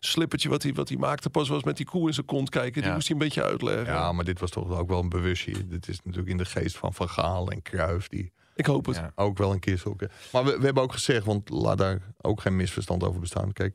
slippertje 0.01 0.49
wat 0.49 0.63
hij, 0.63 0.73
wat 0.73 0.89
hij 0.89 0.99
maakte 0.99 1.31
pas 1.31 1.49
was 1.49 1.63
met 1.63 1.77
die 1.77 1.87
koe 1.87 2.07
in 2.09 2.15
zijn 2.15 2.27
kont 2.27 2.51
kijken. 2.51 2.73
Die 2.81 2.85
Ja. 2.91 2.95
moest 2.95 3.09
hij 3.09 3.17
een 3.17 3.23
beetje 3.23 3.43
uitleggen. 3.43 3.85
Ja, 3.95 4.13
maar 4.13 4.25
dit 4.25 4.41
was 4.41 4.51
toch 4.51 4.79
ook 4.79 4.89
wel 4.89 5.01
een 5.01 5.09
bewustje. 5.09 5.67
Dit 5.67 5.89
is 5.89 5.99
natuurlijk 6.03 6.31
in 6.31 6.37
de 6.37 6.45
geest 6.45 6.77
van 6.77 6.95
Van 6.95 7.09
Gaal 7.09 7.49
en 7.51 7.63
Cruijff... 7.63 8.09
die 8.09 8.33
Ik 8.55 8.67
hoop 8.67 8.87
het. 8.87 8.97
Ja. 8.97 9.13
ook 9.15 9.39
wel 9.39 9.53
een 9.53 9.59
keer 9.59 9.79
zulke... 9.79 10.11
Maar 10.33 10.45
we, 10.45 10.59
we 10.59 10.65
hebben 10.65 10.83
ook 10.83 10.93
gezegd, 10.93 11.25
want 11.27 11.49
laat 11.49 11.79
daar 11.79 12.01
ook 12.21 12.41
geen 12.41 12.57
misverstand 12.57 13.03
over 13.05 13.21
bestaan. 13.21 13.53
Kijk, 13.53 13.75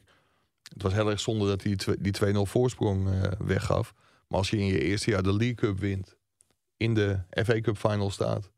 het 0.73 0.81
was 0.81 0.93
heel 0.93 1.09
erg 1.09 1.19
zonde 1.19 1.47
dat 1.47 1.61
hij 1.63 1.75
die, 1.75 1.79
twe- 2.11 2.29
die 2.31 2.45
2-0 2.45 2.49
voorsprong 2.49 3.09
eh, 3.11 3.31
weggaf. 3.39 3.93
Maar 4.29 4.37
als 4.39 4.49
je 4.49 4.57
in 4.57 4.65
je 4.65 4.81
eerste 4.83 5.09
jaar 5.09 5.23
de 5.23 5.35
League 5.35 5.55
Cup 5.55 5.79
wint... 5.79 6.17
in 6.77 6.93
de 6.93 7.19
FA 7.45 7.61
Cup 7.61 7.77
final 7.77 8.09
staat... 8.11 8.51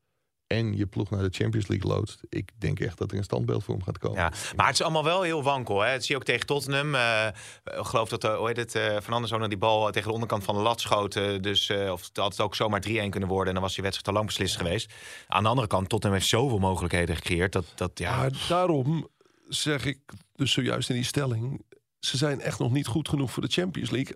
en 0.47 0.77
je 0.77 0.85
ploeg 0.87 1.09
naar 1.09 1.23
de 1.23 1.29
Champions 1.37 1.67
League 1.67 1.91
loodst... 1.91 2.21
ik 2.29 2.49
denk 2.57 2.79
echt 2.79 2.97
dat 2.97 3.11
er 3.11 3.17
een 3.17 3.23
standbeeld 3.23 3.63
voor 3.63 3.75
hem 3.75 3.83
gaat 3.83 3.97
komen. 3.97 4.17
Ja, 4.19 4.31
maar 4.55 4.65
het 4.65 4.75
is 4.75 4.81
allemaal 4.81 5.03
wel 5.03 5.21
heel 5.21 5.43
wankel. 5.43 5.81
Hè? 5.81 5.91
Dat 5.93 6.01
zie 6.01 6.11
je 6.11 6.15
ook 6.21 6.25
tegen 6.27 6.45
Tottenham. 6.45 6.95
Eh, 6.95 7.27
ik 7.63 7.85
geloof 7.85 8.09
dat 8.09 8.23
eh, 8.23 8.37
hoe 8.37 8.47
heet 8.47 8.57
het, 8.57 8.75
eh 8.75 8.97
Van 9.01 9.13
Anders 9.13 9.33
ook 9.33 9.39
nog 9.39 9.47
die 9.47 9.57
bal 9.57 9.91
tegen 9.91 10.07
de 10.07 10.13
onderkant 10.13 10.43
van 10.43 10.55
de 10.55 10.61
lat 10.61 10.81
schoot. 10.81 11.15
eh, 11.15 11.39
dus 11.39 11.69
eh, 11.69 11.91
of 11.91 12.01
het 12.07 12.17
had 12.17 12.31
het 12.31 12.41
ook 12.41 12.55
zomaar 12.55 12.81
3-1 12.89 13.09
kunnen 13.09 13.29
worden. 13.29 13.47
En 13.47 13.53
dan 13.53 13.61
was 13.63 13.73
die 13.73 13.83
wedstrijd 13.83 14.07
al 14.07 14.13
lang 14.13 14.25
beslist 14.25 14.57
geweest. 14.57 14.93
Aan 15.27 15.43
de 15.43 15.49
andere 15.49 15.67
kant, 15.67 15.89
Tottenham 15.89 16.17
heeft 16.19 16.31
zoveel 16.31 16.59
mogelijkheden 16.59 17.15
gecreëerd. 17.15 17.51
Dat, 17.51 17.65
dat, 17.75 17.91
ja, 17.99 18.15
Maar 18.17 18.45
daarom 18.49 19.07
zeg 19.49 19.85
ik 19.85 19.99
dus 20.35 20.51
zojuist 20.51 20.89
in 20.89 20.95
die 20.95 21.03
stelling... 21.03 21.61
ze 21.99 22.17
zijn 22.17 22.41
echt 22.41 22.59
nog 22.59 22.71
niet 22.71 22.87
goed 22.87 23.09
genoeg 23.09 23.31
voor 23.31 23.43
de 23.43 23.49
Champions 23.51 23.89
League. 23.89 24.15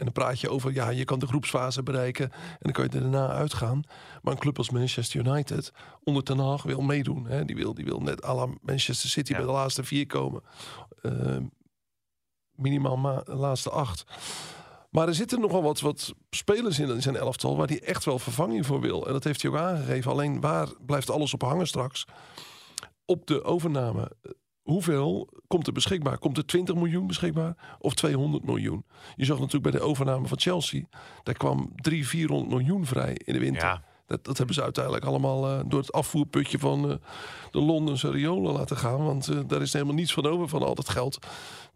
En 0.00 0.06
dan 0.06 0.12
praat 0.14 0.40
je 0.40 0.48
over, 0.50 0.72
ja, 0.72 0.88
je 0.88 1.04
kan 1.04 1.18
de 1.18 1.26
groepsfase 1.26 1.82
bereiken... 1.82 2.30
en 2.32 2.58
dan 2.58 2.72
kan 2.72 2.84
je 2.84 2.90
er 2.90 3.00
daarna 3.00 3.28
uitgaan. 3.28 3.82
Maar 4.22 4.32
een 4.32 4.38
club 4.38 4.58
als 4.58 4.70
Manchester 4.70 5.26
United 5.26 5.72
onder 6.04 6.22
Ten 6.22 6.38
Hag 6.38 6.62
wil 6.62 6.80
meedoen. 6.80 7.26
Hè? 7.26 7.44
Die, 7.44 7.56
wil, 7.56 7.74
die 7.74 7.84
wil 7.84 8.00
net 8.00 8.24
à 8.24 8.34
la 8.34 8.46
Manchester 8.60 9.08
City 9.08 9.30
Ja. 9.32 9.36
bij 9.36 9.46
de 9.46 9.52
laatste 9.52 9.84
vier 9.84 10.06
komen. 10.06 10.42
Eh, 11.02 11.36
minimaal 12.52 12.96
ma- 12.96 13.22
de 13.22 13.34
laatste 13.34 13.70
acht. 13.70 14.04
Maar 14.90 15.08
er 15.08 15.14
zitten 15.14 15.40
nogal 15.40 15.62
wat, 15.62 15.80
wat 15.80 16.14
spelers 16.30 16.78
in, 16.78 16.88
in 16.88 17.02
zijn 17.02 17.16
elftal... 17.16 17.56
waar 17.56 17.68
hij 17.68 17.82
echt 17.82 18.04
wel 18.04 18.18
vervanging 18.18 18.66
voor 18.66 18.80
wil. 18.80 19.06
En 19.06 19.12
dat 19.12 19.24
heeft 19.24 19.42
hij 19.42 19.50
ook 19.50 19.56
aangegeven. 19.56 20.10
Alleen 20.10 20.40
waar 20.40 20.68
blijft 20.86 21.10
alles 21.10 21.34
op 21.34 21.42
hangen 21.42 21.66
straks? 21.66 22.06
Op 23.04 23.26
de 23.26 23.42
overname 23.42 24.10
hoeveel 24.62 25.28
komt 25.46 25.66
er 25.66 25.72
beschikbaar? 25.72 26.18
Komt 26.18 26.36
er 26.36 26.46
20 26.46 26.74
miljoen 26.74 27.06
beschikbaar 27.06 27.76
of 27.78 27.94
200 27.94 28.44
miljoen? 28.44 28.84
Je 29.16 29.24
zag 29.24 29.38
natuurlijk 29.38 29.70
bij 29.70 29.80
de 29.80 29.86
overname 29.86 30.28
van 30.28 30.40
Chelsea, 30.40 30.82
daar 31.22 31.34
kwam 31.34 31.72
300, 31.74 32.10
400 32.10 32.50
miljoen 32.50 32.86
vrij 32.86 33.20
in 33.24 33.32
de 33.32 33.40
winter. 33.40 33.68
Ja. 33.68 33.82
Dat, 34.10 34.24
dat 34.24 34.36
hebben 34.36 34.54
ze 34.54 34.62
uiteindelijk 34.62 35.04
allemaal 35.04 35.48
eh, 35.48 35.60
door 35.66 35.80
het 35.80 35.92
afvoerputje 35.92 36.58
van 36.58 36.90
eh, 36.90 36.96
de 37.50 37.60
Londense 37.60 38.10
riolen 38.10 38.52
laten 38.52 38.76
gaan. 38.76 39.04
Want 39.04 39.28
eh, 39.28 39.38
daar 39.46 39.62
is 39.62 39.72
helemaal 39.72 39.94
niets 39.94 40.12
van 40.12 40.26
over 40.26 40.48
van 40.48 40.62
al 40.62 40.74
dat 40.74 40.88
geld. 40.88 41.26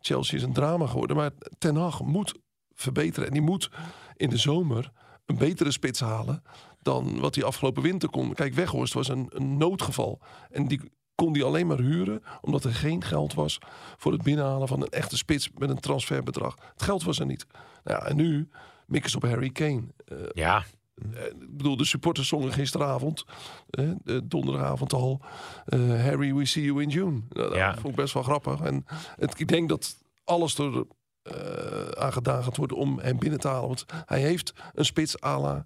Chelsea 0.01 0.37
is 0.37 0.43
een 0.43 0.53
drama 0.53 0.87
geworden. 0.87 1.17
Maar 1.17 1.31
Ten 1.59 1.77
Hag 1.77 2.03
moet 2.03 2.35
verbeteren. 2.75 3.29
En 3.29 3.33
die 3.33 3.43
moet 3.43 3.71
in 4.17 4.31
de 4.31 4.37
zomer 4.37 4.93
een 5.27 5.39
betere 5.39 5.71
spits 5.71 6.01
halen 6.01 6.43
dan 6.83 7.21
wat 7.21 7.35
hij 7.35 7.45
afgelopen 7.45 7.83
winter 7.83 8.09
kon. 8.09 8.35
Kijk, 8.35 8.55
Weghorst 8.55 8.93
was 8.93 9.09
een, 9.09 9.27
een 9.29 9.57
noodgeval. 9.57 10.21
En 10.51 10.69
die 10.69 10.81
kon 11.15 11.33
die 11.33 11.45
alleen 11.45 11.67
maar 11.67 11.79
huren 11.79 12.23
omdat 12.41 12.65
er 12.65 12.75
geen 12.75 13.03
geld 13.05 13.35
was 13.35 13.59
voor 13.97 14.13
het 14.13 14.23
binnenhalen 14.23 14.69
van 14.69 14.81
een 14.83 14.89
echte 14.89 15.17
spits 15.17 15.51
met 15.59 15.71
een 15.71 15.81
transferbedrag. 15.81 16.57
Het 16.73 16.83
geld 16.83 17.03
was 17.03 17.19
er 17.19 17.27
niet. 17.27 17.47
Nou 17.85 18.01
ja, 18.01 18.07
en 18.09 18.17
nu 18.17 18.49
mikken 18.87 19.11
ze 19.11 19.17
op 19.17 19.23
Harry 19.23 19.51
Kane. 19.51 19.83
Eh, 20.05 20.17
ja. 20.33 20.65
eh, 21.15 21.25
ik 21.27 21.57
bedoel, 21.57 21.77
de 21.77 21.85
supporters 21.85 22.29
zongen 22.29 22.53
gisteravond, 22.53 23.25
eh, 23.71 23.91
eh, 23.91 23.97
donderdagavond 24.25 24.93
al, 24.93 25.21
eh, 25.65 25.81
Harry, 25.81 26.35
we 26.35 26.45
see 26.45 26.65
you 26.65 26.83
in 26.83 26.89
June. 26.89 27.21
Nou, 27.29 27.49
dat 27.49 27.55
Ja. 27.55 27.75
vond 27.75 27.87
ik 27.89 27.95
best 27.95 28.15
wel 28.15 28.23
grappig. 28.23 28.61
En 28.61 28.85
het, 29.17 29.41
ik 29.41 29.49
denk 29.49 29.69
dat 29.69 29.97
alles 30.25 30.59
er 30.59 30.85
eh, 31.23 31.89
aan 32.03 32.13
gedaan 32.13 32.45
gaat 32.45 32.57
worden 32.57 32.77
om 32.77 32.99
hem 32.99 33.19
binnen 33.19 33.41
te 33.41 33.49
halen. 33.49 33.67
Want 33.69 33.85
hij 34.07 34.21
heeft 34.21 34.53
een 34.75 34.85
spits 34.85 35.23
à 35.23 35.41
la 35.41 35.65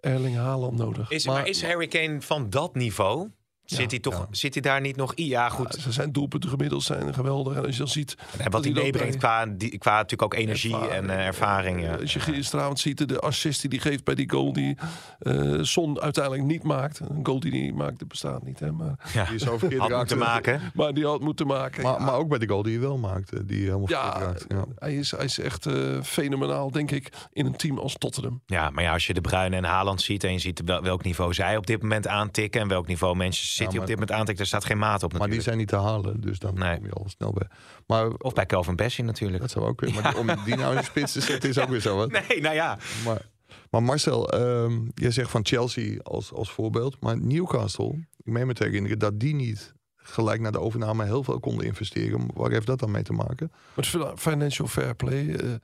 Erling 0.00 0.36
Haaland 0.36 0.78
nodig. 0.78 1.10
Is, 1.10 1.26
maar, 1.26 1.34
Maar- 1.34 1.48
is 1.48 1.62
Harry 1.64 1.86
Kane 1.88 2.20
van 2.22 2.50
dat 2.50 2.74
niveau? 2.74 3.28
Zit 3.64 3.90
hij, 3.90 4.00
toch, 4.00 4.26
zit 4.30 4.54
hij 4.54 4.62
daar 4.62 4.80
niet 4.80 4.96
nog... 4.96 5.12
Ja, 5.14 5.48
goed. 5.48 5.74
Ja, 5.76 5.82
ze 5.82 5.92
zijn 5.92 6.12
doelpunten 6.12 6.50
gemiddeld 6.50 6.82
zijn 6.82 7.14
geweldig. 7.14 7.56
En 7.56 7.64
als 7.64 7.72
je 7.72 7.78
dan 7.78 7.88
ziet... 7.88 8.14
En 8.38 8.50
wat 8.50 8.64
hij 8.64 8.72
meebrengt 8.72 9.16
qua, 9.16 9.46
die, 9.46 9.78
qua 9.78 9.92
natuurlijk 9.92 10.22
ook 10.22 10.34
energie 10.34 10.88
en 10.88 11.04
uh, 11.04 11.26
ervaring. 11.26 11.82
Ja. 11.82 11.94
Als 11.94 12.12
je 12.12 12.20
gisteravond 12.20 12.78
ziet 12.78 13.08
de 13.08 13.20
assist 13.20 13.60
die 13.60 13.80
hij 13.80 13.90
geeft 13.90 14.04
bij 14.04 14.14
die 14.14 14.30
goal 14.30 14.52
die 14.52 14.76
uh, 15.22 15.62
Son 15.62 16.00
uiteindelijk 16.00 16.44
niet 16.44 16.62
maakt. 16.62 17.00
Een 17.00 17.26
goal 17.26 17.40
die 17.40 17.50
hij 17.50 17.60
niet 17.60 17.74
maakt, 17.74 18.08
bestaat 18.08 18.42
niet. 18.42 18.60
Hè, 18.60 18.72
maar 18.72 18.94
ja. 19.12 19.24
Die 19.24 19.34
is 19.34 19.42
zo 19.42 19.58
verkeerd 19.58 19.80
had 19.80 19.90
moeten 19.90 20.18
maken. 20.18 20.60
Maar 20.74 20.94
die 20.94 21.06
had 21.06 21.20
moeten 21.20 21.46
maken. 21.46 21.82
Maar, 21.82 22.02
maar 22.02 22.14
ook 22.14 22.28
bij 22.28 22.38
de 22.38 22.48
goal 22.48 22.62
die 22.62 22.72
hij 22.72 22.82
wel 22.82 22.98
maakte. 22.98 23.44
Die 23.44 23.64
helemaal 23.64 23.88
ja, 23.88 24.18
raakt. 24.18 24.44
ja, 24.48 24.64
hij 24.78 24.94
is, 24.94 25.10
hij 25.10 25.24
is 25.24 25.38
echt 25.38 25.66
uh, 25.66 26.02
fenomenaal, 26.02 26.70
denk 26.70 26.90
ik, 26.90 27.12
in 27.32 27.46
een 27.46 27.56
team 27.56 27.78
als 27.78 27.94
Tottenham. 27.98 28.42
Ja, 28.46 28.70
maar 28.70 28.84
ja, 28.84 28.92
als 28.92 29.06
je 29.06 29.14
de 29.14 29.20
Bruyne 29.20 29.56
en 29.56 29.64
Haaland 29.64 30.02
ziet 30.02 30.24
en 30.24 30.32
je 30.32 30.38
ziet 30.38 30.62
welk 30.64 31.04
niveau 31.04 31.34
zij 31.34 31.56
op 31.56 31.66
dit 31.66 31.82
moment 31.82 32.06
aantikken 32.06 32.60
en 32.60 32.68
welk 32.68 32.86
niveau 32.86 33.16
Manchester 33.16 33.53
City 33.54 33.62
ja, 33.62 33.70
maar, 33.72 33.80
op 33.80 33.86
dit 33.86 33.96
moment 33.98 34.18
aantikt, 34.18 34.40
er 34.40 34.46
staat 34.46 34.64
geen 34.64 34.78
maat 34.78 35.02
op 35.02 35.12
natuurlijk. 35.12 35.20
Maar 35.20 35.30
die 35.30 35.40
zijn 35.40 35.56
niet 35.56 35.68
te 35.68 35.76
halen, 35.76 36.20
dus 36.20 36.38
dan 36.38 36.54
nee. 36.54 36.76
kom 36.76 36.86
je 36.86 36.92
al 36.92 37.08
snel 37.08 37.32
bij. 37.32 37.48
Maar, 37.86 38.10
of 38.10 38.32
bij 38.32 38.46
Kelvin 38.46 38.76
Bessie 38.76 39.04
natuurlijk. 39.04 39.40
Dat 39.40 39.50
zou 39.50 39.66
ook 39.66 39.76
kunnen. 39.76 40.02
Maar 40.02 40.16
om 40.22 40.26
die 40.44 40.56
nou 40.56 40.74
in 40.74 40.78
de 40.78 40.84
spits 40.84 41.12
te 41.12 41.20
zetten 41.20 41.48
is 41.48 41.58
ook 41.58 41.68
weer 41.68 41.80
zo 41.80 41.96
wat. 41.96 42.10
Nee, 42.28 42.40
nou 42.40 42.54
ja. 42.54 42.78
Maar, 43.04 43.28
maar 43.70 43.82
Marcel, 43.82 44.34
um, 44.34 44.90
je 44.94 45.10
zegt 45.10 45.30
van 45.30 45.44
Chelsea 45.44 45.98
als, 46.02 46.32
als 46.32 46.50
voorbeeld. 46.50 46.96
Maar 47.00 47.20
Newcastle, 47.20 48.06
ik 48.16 48.32
meen 48.32 48.46
me 48.46 48.52
te 48.52 48.64
herinneren 48.64 48.98
dat 48.98 49.20
die 49.20 49.34
niet 49.34 49.72
gelijk 49.96 50.40
na 50.40 50.50
de 50.50 50.60
overname 50.60 51.04
heel 51.04 51.24
veel 51.24 51.40
konden 51.40 51.66
investeren. 51.66 52.26
Waar 52.34 52.50
heeft 52.50 52.66
dat 52.66 52.78
dan 52.78 52.90
mee 52.90 53.02
te 53.02 53.12
maken? 53.12 53.52
Met 53.74 53.86
financial 54.16 54.68
fair 54.68 54.94
play. 54.94 55.24
Uh, 55.24 55.54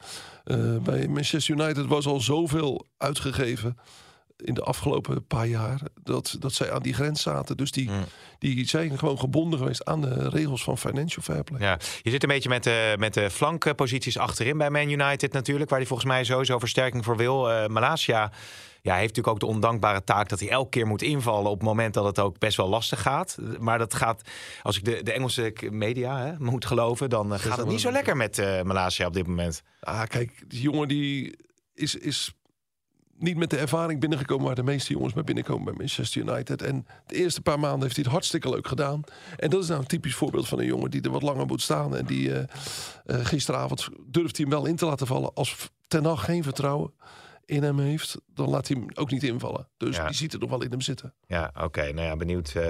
uh, 0.45 0.83
bij 0.83 1.09
Manchester 1.09 1.55
United 1.55 1.87
was 1.87 2.07
al 2.07 2.21
zoveel 2.21 2.87
uitgegeven 2.97 3.77
in 4.41 4.55
de 4.55 4.63
afgelopen 4.63 5.27
paar 5.27 5.47
jaar 5.47 5.81
dat, 6.03 6.37
dat 6.39 6.53
zij 6.53 6.73
aan 6.73 6.83
die 6.83 6.95
grens 6.95 7.23
zaten. 7.23 7.57
Dus 7.57 7.71
die, 7.71 7.91
mm. 7.91 8.05
die 8.39 8.69
zijn 8.69 8.99
gewoon 8.99 9.19
gebonden 9.19 9.59
geweest 9.59 9.85
aan 9.85 10.01
de 10.01 10.29
regels 10.29 10.63
van 10.63 10.79
financial 10.79 11.23
fair 11.23 11.45
play. 11.45 11.61
Ja, 11.61 11.79
je 12.03 12.11
zit 12.11 12.23
een 12.23 12.29
beetje 12.29 12.49
met 12.49 12.65
de, 12.65 12.95
met 12.99 13.15
de 13.15 13.31
flankposities 13.31 14.19
achterin 14.19 14.59
bij 14.59 14.71
Man 14.71 14.91
United 14.91 15.33
natuurlijk, 15.33 15.71
waar 15.71 15.79
hij 15.79 15.89
volgens 15.89 16.09
mij 16.09 16.25
sowieso 16.25 16.59
versterking 16.59 17.05
voor 17.05 17.17
wil. 17.17 17.51
Uh, 17.51 17.67
Malasia 17.67 18.33
ja, 18.83 18.95
heeft 18.95 19.17
natuurlijk 19.17 19.35
ook 19.35 19.41
de 19.41 19.55
ondankbare 19.55 20.05
taak 20.05 20.29
dat 20.29 20.41
hij 20.41 20.49
elke 20.49 20.71
keer 20.71 20.87
moet 20.87 21.03
invallen 21.03 21.51
op 21.51 21.59
het 21.59 21.69
moment 21.69 21.95
dat 21.95 22.05
het 22.05 22.19
ook 22.19 22.39
best 22.39 22.57
wel 22.57 22.69
lastig 22.69 23.03
gaat. 23.03 23.37
Maar 23.59 23.79
dat 23.79 23.95
gaat, 23.95 24.23
als 24.63 24.77
ik 24.77 24.85
de, 24.85 25.03
de 25.03 25.13
Engelse 25.13 25.53
media 25.71 26.19
hè, 26.19 26.33
moet 26.39 26.67
geloven, 26.67 27.11
dan 27.11 27.39
gaat 27.39 27.59
het 27.59 27.67
niet 27.67 27.81
zo 27.81 27.91
lekker 27.91 28.17
met 28.17 28.39
uh, 28.39 28.63
Malasia 28.63 29.07
op 29.07 29.13
dit 29.13 29.27
moment. 29.27 29.63
Ah, 29.81 30.03
kijk, 30.03 30.45
die 30.47 30.61
jongen 30.61 30.89
die 30.89 31.37
is, 31.75 31.95
is 31.95 32.35
niet 33.23 33.37
met 33.37 33.51
de 33.51 33.57
ervaring 33.57 34.01
binnengekomen 34.01 34.47
waar 34.47 34.55
de 34.55 34.63
meeste 34.63 34.93
jongens 34.93 35.15
mee 35.15 35.25
binnenkomen 35.25 35.65
bij 35.65 35.75
Manchester 35.77 36.23
United. 36.23 36.63
En 36.63 36.87
de 37.07 37.15
eerste 37.15 37.41
paar 37.41 37.59
maanden 37.59 37.83
heeft 37.83 37.95
hij 37.95 38.05
het 38.05 38.13
hartstikke 38.13 38.51
leuk 38.51 38.67
gedaan. 38.67 39.03
En 39.37 39.51
dat 39.51 39.63
is 39.63 39.69
nou 39.69 39.81
een 39.81 39.87
typisch 39.87 40.15
voorbeeld 40.15 40.49
van 40.49 40.59
een 40.59 40.67
jongen 40.67 40.91
die 40.91 41.03
er 41.03 41.11
wat 41.11 41.23
langer 41.23 41.47
moet 41.47 41.63
staan. 41.63 41.97
En 41.97 42.05
die 42.07 42.29
uh, 42.29 42.37
uh, 42.37 42.45
gisteravond 43.07 43.89
durft 44.07 44.37
hij 44.37 44.47
hem 44.49 44.55
wel 44.59 44.67
in 44.67 44.77
te 44.77 44.87
laten 44.87 45.07
vallen. 45.07 45.35
Als 45.35 45.71
Ten 45.89 46.05
Hag 46.05 46.25
geen 46.25 46.43
vertrouwen 46.43 46.93
in 47.51 47.63
hem 47.63 47.79
heeft, 47.79 48.17
dan 48.35 48.49
laat 48.49 48.69
hij 48.69 48.77
hem 48.77 48.89
ook 48.95 49.11
niet 49.11 49.23
invallen. 49.23 49.69
Dus 49.77 49.97
ja. 49.97 50.07
die 50.07 50.17
ziet 50.17 50.33
er 50.33 50.39
nog 50.39 50.51
wel 50.51 50.63
in 50.63 50.71
hem 50.71 50.81
zitten. 50.81 51.15
Ja, 51.27 51.53
oké. 51.63 51.93
Nou 51.93 52.07
ja, 52.07 52.17
benieuwd 52.17 52.55
uh, 52.57 52.67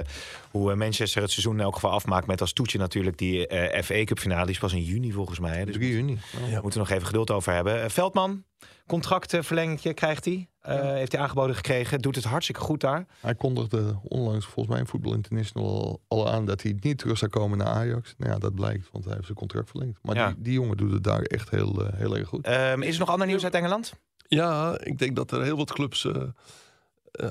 hoe 0.51 0.75
Manchester 0.75 1.21
het 1.21 1.31
seizoen 1.31 1.53
in 1.53 1.61
elk 1.61 1.73
geval 1.73 1.91
afmaakt. 1.91 2.27
Met 2.27 2.41
als 2.41 2.53
toetje 2.53 2.77
natuurlijk 2.77 3.17
die 3.17 3.49
uh, 3.49 3.81
FA 3.81 4.03
Cup 4.03 4.19
finale. 4.19 4.45
Die 4.45 4.53
is 4.53 4.59
pas 4.59 4.73
in 4.73 4.83
juni 4.83 5.11
volgens 5.11 5.39
mij. 5.39 5.65
Dus 5.65 5.75
3 5.75 5.91
juni. 5.91 6.13
Oh. 6.13 6.49
Ja. 6.49 6.61
Moeten 6.61 6.81
we 6.81 6.87
nog 6.87 6.89
even 6.89 7.05
geduld 7.05 7.31
over 7.31 7.53
hebben. 7.53 7.91
Veldman, 7.91 8.43
contractverlenging 8.87 9.93
krijgt 9.93 10.25
hij. 10.25 10.49
Uh, 10.67 10.75
ja. 10.75 10.93
Heeft 10.93 11.11
hij 11.11 11.21
aangeboden 11.21 11.55
gekregen. 11.55 11.99
Doet 11.99 12.15
het 12.15 12.23
hartstikke 12.23 12.61
goed 12.61 12.81
daar. 12.81 13.05
Hij 13.19 13.35
kondigde 13.35 13.99
onlangs 14.03 14.45
volgens 14.45 14.67
mij 14.67 14.79
in 14.79 14.87
Voetbal 14.87 15.13
International 15.13 16.01
al 16.07 16.29
aan 16.29 16.45
dat 16.45 16.61
hij 16.61 16.77
niet 16.79 16.97
terug 16.97 17.17
zou 17.17 17.31
komen 17.31 17.57
naar 17.57 17.67
Ajax. 17.67 18.13
Nou 18.17 18.31
ja, 18.31 18.39
dat 18.39 18.55
blijkt, 18.55 18.89
want 18.91 19.03
hij 19.03 19.13
heeft 19.13 19.25
zijn 19.25 19.37
contract 19.37 19.69
verlengd. 19.69 19.99
Maar 20.01 20.15
ja. 20.15 20.27
die, 20.27 20.41
die, 20.41 20.53
jongen 20.53 20.77
doet 20.77 20.91
het 20.91 21.03
daar 21.03 21.21
echt 21.21 21.49
heel, 21.49 21.81
uh, 21.81 21.87
heel 21.93 22.17
erg 22.17 22.27
goed. 22.27 22.47
Um, 22.47 22.81
is 22.81 22.93
er 22.93 22.99
nog 22.99 23.09
ander 23.09 23.27
nieuws 23.27 23.43
uit 23.43 23.53
Engeland? 23.53 23.93
Ja, 24.35 24.79
ik 24.79 24.99
denk 24.99 25.15
dat 25.15 25.31
er 25.31 25.43
heel 25.43 25.57
wat 25.57 25.73
clubs 25.73 26.03
uh, 26.03 26.23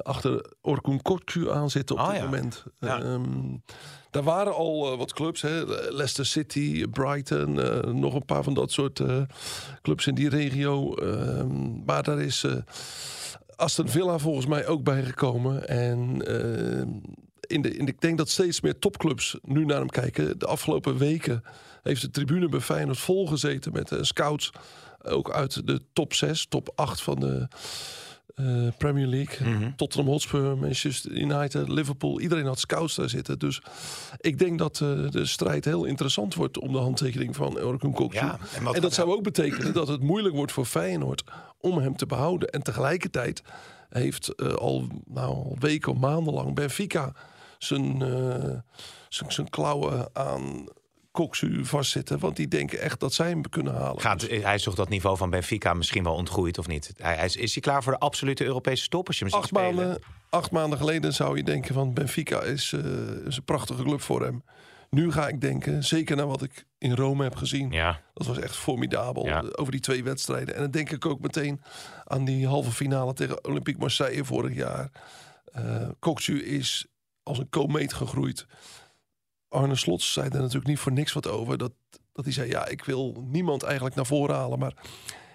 achter 0.03 0.53
Orkun 0.61 1.03
Kotku 1.03 1.51
aan 1.51 1.71
zitten 1.71 1.97
op 1.97 2.03
oh, 2.03 2.09
dit 2.11 2.19
ja. 2.19 2.25
moment. 2.25 2.65
Ja. 2.81 3.01
Um, 3.03 3.63
daar 4.11 4.23
waren 4.23 4.55
al 4.55 4.93
uh, 4.93 4.99
wat 4.99 5.13
clubs, 5.13 5.43
hè? 5.43 5.65
Leicester 5.67 6.27
City, 6.27 6.87
Brighton, 6.87 7.53
nog 8.01 8.15
een 8.15 8.25
paar 8.25 8.43
van 8.43 8.55
dat 8.55 8.73
soort 8.73 9.03
clubs 9.83 10.07
in 10.07 10.15
die 10.15 10.29
regio. 10.29 10.97
Um, 11.03 11.83
maar 11.85 12.03
daar 12.03 12.21
is 12.21 12.47
Aston 13.57 13.89
Villa 13.89 14.19
volgens 14.19 14.47
mij 14.47 14.67
ook 14.67 14.85
bijgekomen. 14.85 15.69
En 15.69 16.27
ehm, 16.27 16.89
in 17.41 17.63
de, 17.63 17.77
in 17.77 17.85
de, 17.85 17.93
ik 17.93 18.01
denk 18.01 18.19
dat 18.19 18.29
steeds 18.29 18.61
meer 18.61 18.79
topclubs 18.79 19.39
nu 19.43 19.65
naar 19.65 19.79
hem 19.79 19.91
kijken. 19.91 20.39
De 20.39 20.47
afgelopen 20.47 20.97
weken 20.97 21.43
heeft 21.83 22.01
de 22.01 22.11
tribune 22.11 22.49
bij 22.49 22.61
Feyenoord 22.61 22.99
volgezeten 22.99 23.73
met 23.73 23.93
scouts 24.01 24.53
ook 25.03 25.31
uit 25.31 25.67
de 25.67 25.81
top 25.93 26.15
6, 26.15 26.47
top 26.49 26.73
8 26.75 27.03
van 27.03 27.21
de 27.21 27.49
uh, 28.41 28.69
Premier 28.79 29.07
League. 29.07 29.37
Mhm. 29.41 29.57
Mm 29.57 29.63
-hmm. 29.63 29.77
Tottenham 29.77 30.11
Hotspur, 30.11 30.59
Manchester 30.59 31.13
United, 31.13 31.69
Liverpool. 31.69 32.21
Iedereen 32.21 32.47
had 32.47 32.59
scouts 32.59 32.95
daar 32.95 33.09
zitten. 33.09 33.39
Dus 33.39 33.63
ik 34.17 34.39
denk 34.39 34.59
dat 34.59 34.81
uh, 34.83 35.11
de 35.11 35.27
strijd 35.27 35.65
heel 35.65 35.85
interessant 35.85 36.35
wordt 36.35 36.59
om 36.59 36.73
de 36.73 36.79
handtekening 36.79 37.37
van 37.37 37.63
Orkun 37.63 37.93
Kokju. 37.93 38.19
Ja, 38.19 38.39
en, 38.55 38.67
en 38.67 38.81
dat 38.81 38.95
zou 38.95 39.11
ook 39.11 39.23
betekenen 39.23 39.73
dat 39.73 39.89
het 39.89 40.01
moeilijk 40.01 40.35
wordt 40.35 40.53
voor 40.53 40.65
Feyenoord 40.65 41.25
om 41.61 41.79
hem 41.79 41.97
te 41.97 42.07
behouden. 42.07 42.49
En 42.49 42.63
tegelijkertijd 42.63 43.43
heeft 43.89 44.33
uh, 44.37 44.53
al, 44.53 44.87
nou, 45.07 45.57
weken 45.59 45.93
of 45.93 45.99
maanden 45.99 46.35
lang 46.35 46.55
Benfica 46.55 47.13
zijn, 47.59 47.99
zijn, 49.09 49.33
zijn 49.33 49.51
klauwen 49.51 50.09
aan 50.13 50.69
Koksu 51.11 51.65
vastzitten. 51.65 52.19
Want 52.19 52.37
die 52.37 52.49
denken 52.49 52.81
echt 52.81 53.01
dat 53.01 53.15
zij 53.15 53.29
hem 53.29 53.49
kunnen 53.49 53.75
halen. 53.75 54.01
Gaat, 54.01 54.23
hij 54.23 54.55
is 54.55 54.63
toch 54.63 54.75
dat 54.75 54.89
niveau 54.89 55.17
van 55.17 55.31
Benfica 55.31 55.75
misschien 55.75 56.05
wel 56.05 56.15
ontgroeid 56.15 56.59
of 56.59 56.67
niet? 56.67 56.93
Hij, 56.97 57.15
hij 57.15 57.25
is, 57.25 57.37
is 57.37 57.53
hij 57.53 57.63
klaar 57.63 57.83
voor 57.83 57.93
de 57.93 57.99
absolute 57.99 58.45
Europese 58.45 58.89
top 58.89 59.07
als 59.07 59.19
je 59.19 59.25
hem 59.25 59.33
ziet 59.33 59.43
acht 59.43 59.49
spelen? 59.49 59.75
Maanden, 59.75 60.03
acht 60.31 60.51
maanden 60.51 60.79
geleden 60.79 61.13
zou 61.15 61.37
je 61.37 61.43
denken 61.43 61.75
van 61.75 61.95
Benfica 61.95 62.43
is, 62.43 62.73
uh, 62.73 62.81
is 63.27 63.37
een 63.37 63.45
prachtige 63.45 63.83
club 63.83 64.01
voor 64.01 64.23
hem. 64.23 64.43
Nu 64.91 65.13
ga 65.13 65.29
ik 65.29 65.41
denken, 65.41 65.85
zeker 65.85 66.17
na 66.17 66.27
wat 66.27 66.43
ik 66.43 66.67
in 66.79 66.95
Rome 66.95 67.23
heb 67.23 67.37
gezien. 67.37 67.71
Ja. 67.71 68.01
Dat 68.15 68.27
was 68.27 68.39
echt 68.39 68.57
formidabel. 68.57 69.27
Ja. 69.27 69.45
Over 69.53 69.73
die 69.73 69.81
twee 69.81 70.05
wedstrijden. 70.05 70.55
En 70.55 70.61
dan 70.61 70.71
denk 70.71 70.91
ik 70.91 71.07
ook 71.07 71.21
meteen 71.21 71.61
aan 72.05 72.25
die 72.25 72.47
halve 72.47 72.71
finale 72.71 73.13
tegen 73.13 73.45
Olympique 73.45 73.81
Marseille 73.81 74.25
vorig 74.25 74.55
jaar. 74.55 74.91
Uh, 75.59 75.89
Koksu 75.99 76.43
is 76.43 76.87
als 77.23 77.39
een 77.39 77.49
komeet 77.49 77.93
gegroeid. 77.93 78.47
Arne 79.51 79.77
Slots 79.77 80.13
zei 80.13 80.29
er 80.29 80.39
natuurlijk 80.39 80.67
niet 80.67 80.79
voor 80.79 80.93
niks 80.93 81.13
wat 81.13 81.29
over. 81.29 81.59
Dat, 81.59 81.73
dat 82.13 82.25
hij 82.25 82.35
zei, 82.35 82.49
ja, 82.49 82.67
ik 82.67 82.85
wil 82.85 83.25
niemand 83.27 83.63
eigenlijk 83.63 83.95
naar 83.95 84.07
voren 84.07 84.35
halen. 84.35 84.59
Maar 84.59 84.75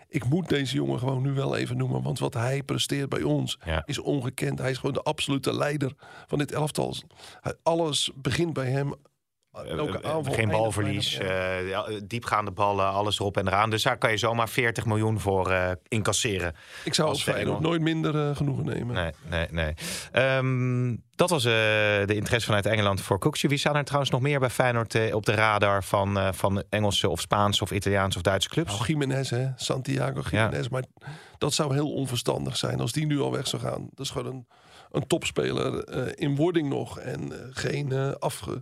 ik 0.07 0.25
moet 0.25 0.49
deze 0.49 0.75
jongen 0.75 0.99
gewoon 0.99 1.21
nu 1.21 1.31
wel 1.31 1.55
even 1.55 1.77
noemen. 1.77 2.01
Want 2.01 2.19
wat 2.19 2.33
hij 2.33 2.63
presteert 2.63 3.09
bij 3.09 3.23
ons 3.23 3.59
ja. 3.65 3.83
is 3.85 3.99
ongekend. 3.99 4.59
Hij 4.59 4.71
is 4.71 4.77
gewoon 4.77 4.93
de 4.93 5.01
absolute 5.01 5.53
leider 5.53 5.93
van 6.27 6.37
dit 6.37 6.51
elftal. 6.51 6.95
Alles 7.63 8.11
begint 8.15 8.53
bij 8.53 8.69
hem. 8.69 8.93
Elke 9.63 10.03
aanval, 10.03 10.33
Geen 10.33 10.49
balverlies, 10.49 11.19
uh, 11.19 11.29
diepgaande 12.03 12.51
ballen, 12.51 12.87
alles 12.87 13.19
erop 13.19 13.37
en 13.37 13.47
eraan. 13.47 13.69
Dus 13.69 13.83
daar 13.83 13.97
kan 13.97 14.11
je 14.11 14.17
zomaar 14.17 14.49
40 14.49 14.85
miljoen 14.85 15.19
voor 15.19 15.51
uh, 15.51 15.71
incasseren. 15.87 16.55
Ik 16.83 16.93
zou 16.93 17.09
als 17.09 17.23
Feyenoord 17.23 17.59
nooit 17.59 17.81
minder 17.81 18.15
uh, 18.15 18.35
genoegen 18.35 18.65
nemen. 18.65 18.95
Nee, 18.95 19.11
nee, 19.29 19.47
nee. 19.51 19.73
Um, 20.37 21.03
dat 21.15 21.29
was 21.29 21.43
de 21.43 22.05
interesse 22.07 22.45
vanuit 22.45 22.65
Engeland 22.65 23.01
voor 23.01 23.19
Koekje. 23.19 23.47
Wie 23.47 23.57
staan 23.57 23.75
er 23.75 23.83
trouwens 23.83 24.11
nog 24.11 24.21
meer 24.21 24.39
bij 24.39 24.49
Feyenoord 24.49 25.13
op 25.13 25.25
de 25.25 25.31
radar 25.33 25.83
van, 25.83 26.33
van 26.33 26.63
Engelse 26.69 27.09
of 27.09 27.21
Spaanse 27.21 27.63
of 27.63 27.71
Italiaanse 27.71 28.17
of 28.17 28.23
Duitse 28.23 28.49
clubs? 28.49 28.71
Nou, 28.71 28.85
Jiménez, 28.85 29.29
hè? 29.29 29.47
Santiago 29.55 30.21
Jiménez. 30.29 30.63
Ja. 30.63 30.69
Maar 30.71 30.83
dat 31.37 31.53
zou 31.53 31.73
heel 31.73 31.93
onverstandig 31.93 32.57
zijn 32.57 32.79
als 32.79 32.91
die 32.91 33.05
nu 33.05 33.19
al 33.19 33.31
weg 33.31 33.47
zou 33.47 33.61
gaan. 33.61 33.87
Dat 33.93 34.05
is 34.05 34.11
gewoon 34.11 34.33
een, 34.33 34.47
een 34.91 35.07
topspeler 35.07 35.89
in 36.19 36.35
wording 36.35 36.69
nog 36.69 36.99
en 36.99 37.31
geen 37.51 38.19
afge 38.19 38.61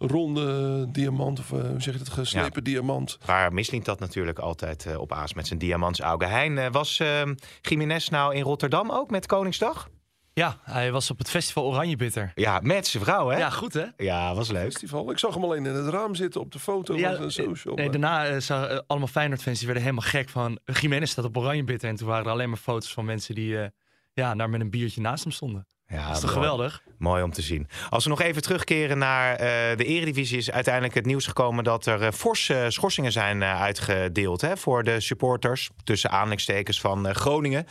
ronde 0.00 0.86
diamant, 0.90 1.38
of 1.38 1.50
uh, 1.50 1.60
hoe 1.60 1.82
zeg 1.82 1.94
je 1.94 2.00
het, 2.00 2.08
geslepen 2.08 2.64
ja. 2.64 2.70
diamant. 2.70 3.18
Waar 3.26 3.52
misliet 3.52 3.84
dat 3.84 4.00
natuurlijk 4.00 4.38
altijd 4.38 4.86
uh, 4.86 4.98
op 4.98 5.12
aas 5.12 5.34
met 5.34 5.46
zijn 5.46 5.58
diamantsauge. 5.58 6.26
Hein, 6.26 6.56
uh, 6.56 6.66
was 6.70 6.98
uh, 6.98 7.22
Jiménez 7.60 8.08
nou 8.08 8.34
in 8.34 8.42
Rotterdam 8.42 8.90
ook 8.90 9.10
met 9.10 9.26
Koningsdag? 9.26 9.88
Ja, 10.32 10.58
hij 10.62 10.92
was 10.92 11.10
op 11.10 11.18
het 11.18 11.30
festival 11.30 11.64
Oranje 11.64 11.96
Bitter. 11.96 12.32
Ja, 12.34 12.60
met 12.62 12.86
zijn 12.86 13.02
vrouw, 13.02 13.28
hè? 13.28 13.38
Ja, 13.38 13.50
goed, 13.50 13.72
hè? 13.72 13.84
Ja, 13.96 14.34
was 14.34 14.50
leuk. 14.50 14.72
Festival. 14.72 15.10
Ik 15.10 15.18
zag 15.18 15.34
hem 15.34 15.44
alleen 15.44 15.66
in 15.66 15.74
het 15.74 15.88
raam 15.88 16.14
zitten 16.14 16.40
op 16.40 16.52
de 16.52 16.58
foto 16.58 16.96
ja, 16.96 17.14
en 17.14 17.32
social. 17.32 17.74
Nee, 17.74 17.90
daarna 17.90 18.36
uh, 18.36 18.78
allemaal 18.86 19.08
Feyenoord-fans 19.08 19.58
die 19.58 19.66
werden 19.66 19.84
helemaal 19.84 20.08
gek 20.08 20.28
van... 20.28 20.58
Jiménez 20.64 21.10
staat 21.10 21.24
op 21.24 21.36
Oranje 21.36 21.64
Bitter. 21.64 21.88
En 21.88 21.96
toen 21.96 22.08
waren 22.08 22.24
er 22.24 22.30
alleen 22.30 22.48
maar 22.48 22.58
foto's 22.58 22.92
van 22.92 23.04
mensen 23.04 23.34
die 23.34 23.52
uh, 23.52 23.64
ja, 24.12 24.34
daar 24.34 24.50
met 24.50 24.60
een 24.60 24.70
biertje 24.70 25.00
naast 25.00 25.22
hem 25.22 25.32
stonden. 25.32 25.66
Ja, 25.90 26.06
dat 26.06 26.14
is 26.14 26.20
toch 26.20 26.34
mooi. 26.34 26.42
geweldig? 26.42 26.82
Mooi 26.98 27.22
om 27.22 27.32
te 27.32 27.42
zien. 27.42 27.68
Als 27.88 28.04
we 28.04 28.10
nog 28.10 28.20
even 28.20 28.42
terugkeren 28.42 28.98
naar 28.98 29.32
uh, 29.32 29.38
de 29.76 29.84
Eredivisie... 29.84 30.38
is 30.38 30.50
uiteindelijk 30.50 30.94
het 30.94 31.06
nieuws 31.06 31.26
gekomen 31.26 31.64
dat 31.64 31.86
er 31.86 32.02
uh, 32.02 32.08
forse 32.10 32.66
schorsingen 32.68 33.12
zijn 33.12 33.40
uh, 33.40 33.60
uitgedeeld... 33.60 34.40
Hè, 34.40 34.56
voor 34.56 34.84
de 34.84 35.00
supporters 35.00 35.70
tussen 35.84 36.10
aanleidingstekens 36.10 36.80
van 36.80 37.14
Groningen. 37.14 37.66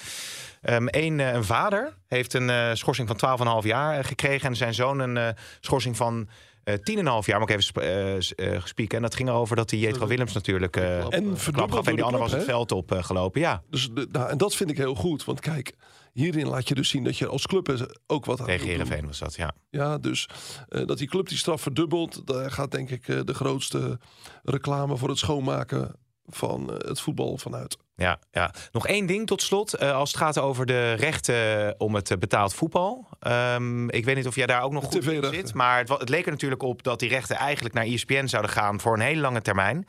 Ehm 0.62 0.88
een, 0.88 1.20
eh, 1.20 1.34
een 1.34 1.44
vader 1.44 1.94
heeft 2.08 2.34
een 2.34 2.50
eh, 2.50 2.70
schorsing 2.74 3.08
van 3.08 3.38
12,5 3.62 3.68
jaar 3.68 3.98
eh, 3.98 4.04
gekregen. 4.04 4.50
En 4.50 4.56
zijn 4.56 4.74
zoon 4.74 5.00
een 5.00 5.18
eh, 5.18 5.28
schorsing 5.60 5.98
van 5.98 6.30
eh 6.74 7.20
10,5 7.22 7.26
jaar. 7.26 7.40
Moet 7.40 7.50
ik 7.50 7.56
even 7.56 7.64
sp- 7.64 7.78
eh, 7.78 8.16
eh. 8.18 8.62
En 8.88 9.02
dat 9.02 9.16
ging 9.16 9.30
erover 9.30 9.56
dat 9.56 9.70
die 9.70 9.80
Jetro 9.80 10.08
Willems 10.08 10.34
natuurlijk 10.34 10.76
En 10.76 11.38
verdubbeld 11.38 11.74
gaf. 11.74 11.88
En 11.88 11.92
die 11.92 11.96
de 11.96 12.04
ander 12.04 12.20
was 12.20 12.32
het 12.32 12.44
veld 12.44 12.72
op 12.72 12.92
eh, 12.92 13.04
gelopen. 13.04 13.42
Ja, 13.42 13.64
Dus 13.70 13.90
nou, 14.12 14.30
en 14.30 14.38
dat 14.38 14.56
vind 14.56 14.70
ik 14.70 14.78
heel 14.78 14.96
goed. 14.96 15.26
Want 15.26 15.40
kijk, 15.40 15.74
hierin 16.14 16.48
laat 16.48 16.68
je 16.68 16.76
dus 16.76 16.90
zien 16.90 17.04
dat 17.04 17.18
je 17.18 17.28
als 17.28 17.48
club 17.48 17.88
ook 18.08 18.26
wat 18.26 18.40
aan 18.40 18.46
tegen. 18.46 18.68
Heerenveen 18.68 19.06
was 19.06 19.20
dat, 19.20 19.36
ja. 19.36 19.56
Ja, 19.70 19.98
dus 19.98 20.30
dat 20.70 20.98
die 20.98 21.08
club 21.08 21.28
die 21.28 21.38
straf 21.38 21.62
verdubbelt, 21.62 22.28
daar 22.28 22.52
gaat 22.52 22.72
denk 22.72 22.90
ik 22.90 23.06
de 23.06 23.34
grootste 23.34 24.00
reclame 24.44 24.98
voor 24.98 25.10
het 25.10 25.18
schoonmaken 25.18 25.96
van 26.30 26.70
eh, 26.70 26.88
het 26.90 27.02
voetbal 27.02 27.38
vanuit. 27.38 27.78
Ja, 27.96 28.20
ja. 28.32 28.54
Nog 28.72 28.88
één 28.88 29.06
ding 29.06 29.28
tot 29.28 29.42
slot. 29.42 29.74
Eh, 29.74 29.96
als 29.96 30.12
het 30.12 30.18
gaat 30.18 30.40
over 30.40 30.66
de 30.66 30.94
rechten 30.94 31.76
om 31.78 31.96
het 31.96 32.12
eh, 32.12 32.18
betaald 32.18 32.54
voetbal. 32.54 33.08
Ehm, 33.20 33.90
ik 33.90 34.06
weet 34.06 34.16
niet 34.16 34.28
of 34.28 34.36
jij 34.36 34.46
daar 34.46 34.64
ook 34.64 34.72
nog 34.72 34.84
goed 34.84 35.08
in 35.08 35.24
zit. 35.34 35.54
Maar 35.54 35.78
het, 35.78 35.90
het 35.90 36.10
leek 36.10 36.26
er 36.26 36.32
natuurlijk 36.32 36.64
op 36.64 36.84
dat 36.84 37.00
die 37.00 37.10
rechten 37.10 37.36
eigenlijk 37.36 37.76
naar 37.76 37.86
ESPN 37.86 38.26
zouden 38.26 38.52
gaan 38.52 38.80
voor 38.80 38.94
een 38.94 39.00
hele 39.00 39.22
lange 39.22 39.42
termijn. 39.42 39.88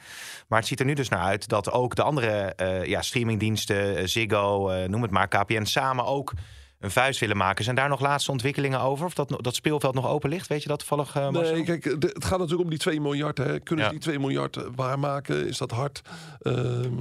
Maar 0.49 0.59
het 0.59 0.69
ziet 0.69 0.81
er 0.81 0.87
nu 0.87 0.95
dus 0.95 1.09
naar 1.09 1.23
uit 1.23 1.49
dat 1.49 1.71
ook 1.71 1.95
de 1.95 2.03
andere 2.03 2.55
ja, 2.87 3.03
streamingdiensten, 3.03 4.09
Ziggo, 4.09 4.71
noem 4.87 5.03
het 5.03 5.11
maar, 5.11 5.29
KPN, 5.29 5.65
samen 5.65 6.05
ook 6.05 6.33
een 6.81 6.91
vuist 6.91 7.21
willen 7.21 7.37
maken. 7.37 7.65
Zijn 7.65 7.77
daar 7.77 7.89
nog 7.89 8.01
laatste 8.01 8.31
ontwikkelingen 8.31 8.81
over? 8.81 9.07
Of 9.07 9.15
dat, 9.15 9.35
dat 9.41 9.55
speelveld 9.55 9.95
nog 9.95 10.07
open 10.09 10.31
ligt? 10.31 10.47
Weet 10.47 10.63
je 10.63 10.69
dat 10.69 10.79
toevallig, 10.79 11.15
Marcel? 11.15 11.55
Nee, 11.55 11.65
kijk, 11.65 11.85
het 11.85 12.25
gaat 12.25 12.39
natuurlijk 12.39 12.65
om 12.65 12.71
die 12.71 12.79
2 12.79 13.01
miljard. 13.01 13.39
Hè. 13.39 13.61
Kunnen 13.61 13.85
Ja. 13.85 13.91
ze 13.91 13.97
die 13.97 14.05
2 14.05 14.19
miljard 14.19 14.57
eh, 14.57 14.65
waarmaken? 14.75 15.47
Is 15.47 15.59
dat 15.59 15.71
hard? 15.71 16.01
Ehm, 16.41 16.57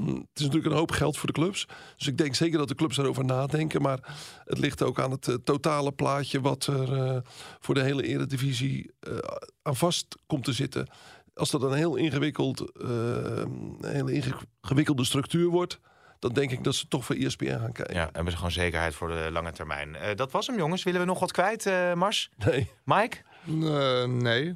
het 0.07 0.29
is 0.33 0.41
natuurlijk 0.43 0.65
een 0.65 0.77
hoop 0.77 0.91
geld 0.91 1.17
voor 1.17 1.27
de 1.27 1.33
clubs. 1.33 1.67
Dus 1.97 2.07
ik 2.07 2.17
denk 2.17 2.35
zeker 2.35 2.57
dat 2.57 2.67
de 2.67 2.75
clubs 2.75 2.97
erover 2.97 3.25
nadenken. 3.25 3.81
Maar 3.81 4.17
het 4.45 4.57
ligt 4.57 4.83
ook 4.83 4.99
aan 4.99 5.11
het 5.11 5.27
eh, 5.27 5.35
totale 5.43 5.91
plaatje 5.91 6.41
wat 6.41 6.65
er 6.65 7.23
voor 7.59 7.73
de 7.75 7.83
hele 7.83 8.03
eredivisie 8.07 8.91
aan 9.61 9.75
vast 9.75 10.05
komt 10.27 10.43
te 10.43 10.53
zitten. 10.53 10.87
Als 11.33 11.49
dat 11.49 11.63
een 11.63 11.73
heel 11.73 11.95
ingewikkeld, 11.95 12.59
eh, 12.81 12.87
een 12.87 13.77
hele 13.81 14.11
ingewikkelde 14.61 15.03
structuur 15.05 15.47
wordt, 15.47 15.79
dan 16.19 16.33
denk 16.33 16.51
ik 16.51 16.63
dat 16.63 16.75
ze 16.75 16.87
toch 16.87 17.05
voor 17.05 17.15
ESPN 17.15 17.45
gaan 17.59 17.71
kijken. 17.71 17.95
Ja, 17.95 18.09
hebben 18.11 18.31
ze 18.31 18.37
gewoon 18.37 18.51
zekerheid 18.51 18.95
voor 18.95 19.07
de 19.07 19.29
lange 19.31 19.51
termijn. 19.51 19.95
Eh, 19.95 20.15
dat 20.15 20.31
was 20.31 20.47
hem, 20.47 20.57
jongens. 20.57 20.83
Willen 20.83 20.99
we 20.99 21.05
nog 21.05 21.19
wat 21.19 21.31
kwijt, 21.31 21.65
eh, 21.65 21.93
Mars? 21.93 22.29
Nee. 22.37 22.71
Mike? 22.85 23.17
Eh, 23.47 24.03
nee. 24.05 24.55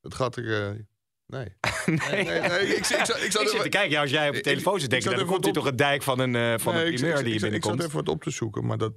Het 0.00 0.14
gaat 0.14 0.36
er... 0.36 0.62
eh, 0.68 0.78
nee. 1.26 1.56
Nee. 1.86 2.24
nee, 2.24 2.24
nee, 2.40 2.60
ik- 2.60 2.68
ik- 2.68 2.76
ik 2.76 2.84
zou- 2.84 3.00
ik 3.20 3.32
zou 3.32 3.44
Ik 3.44 3.50
zit 3.50 3.62
te 3.62 3.68
kijken, 3.68 3.90
ja, 3.90 4.00
als 4.00 4.10
jij 4.10 4.26
op 4.26 4.32
de 4.32 4.38
Ik- 4.38 4.44
telefoon 4.44 4.74
zit, 4.74 4.82
ik 4.84 4.90
denk 4.90 5.02
je, 5.02 5.08
zat 5.08 5.18
dan 5.18 5.28
komt 5.28 5.44
hier 5.44 5.52
toch 5.54 5.66
een 5.66 5.76
dijk 5.76 6.02
van 6.02 6.18
een, 6.18 6.36
eh, 6.36 6.54
van 6.58 6.74
Nee, 6.74 6.82
een 6.86 6.92
ik- 6.92 6.96
primeur 6.98 7.18
ik, 7.18 7.24
die 7.24 7.34
ik, 7.34 7.40
hier 7.40 7.48
ik, 7.48 7.54
ik 7.56 7.62
zat 7.62 7.70
binnenkomt. 7.72 7.80
even 7.80 7.94
wat 7.96 8.08
op 8.08 8.22
te 8.22 8.30
zoeken, 8.30 8.66
maar 8.66 8.78
dat... 8.78 8.92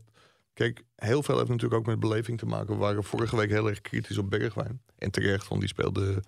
Kijk, 0.53 0.83
heel 0.95 1.23
veel 1.23 1.37
heeft 1.37 1.49
natuurlijk 1.49 1.79
ook 1.79 1.85
met 1.85 1.99
beleving 1.99 2.37
te 2.37 2.45
maken. 2.45 2.67
We 2.73 2.75
waren 2.79 3.03
vorige 3.03 3.35
week 3.35 3.49
heel 3.49 3.67
erg 3.69 3.81
kritisch 3.81 4.17
op 4.17 4.29
Bergwijn. 4.29 4.81
En 4.97 5.11
terecht, 5.11 5.47
want 5.47 5.59
die 5.61 5.69
speelde 5.69 6.23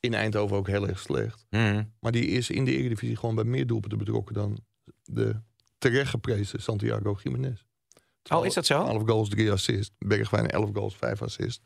in 0.00 0.14
Eindhoven 0.14 0.56
ook 0.56 0.66
heel 0.66 0.88
erg 0.88 0.98
slecht. 0.98 1.46
Mhm. 1.50 1.84
Maar 2.00 2.12
die 2.12 2.26
is 2.26 2.50
in 2.50 2.64
de 2.64 2.76
Eredivisie 2.76 3.16
gewoon 3.16 3.34
bij 3.34 3.44
meer 3.44 3.66
doelpunten 3.66 3.98
betrokken 3.98 4.34
dan 4.34 4.58
de 5.04 5.40
terecht 5.78 6.10
geprezen 6.10 6.62
Santiago 6.62 7.18
Jiménez. 7.22 7.62
Oh, 8.28 8.46
is 8.46 8.54
dat 8.54 8.66
zo? 8.66 8.86
11 8.86 9.02
goals, 9.06 9.28
3 9.28 9.52
assists. 9.52 9.94
Bergwijn 9.98 10.50
11 10.50 10.70
goals, 10.72 10.96
5 10.96 11.22
assists. 11.22 11.60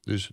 Dus, 0.00 0.30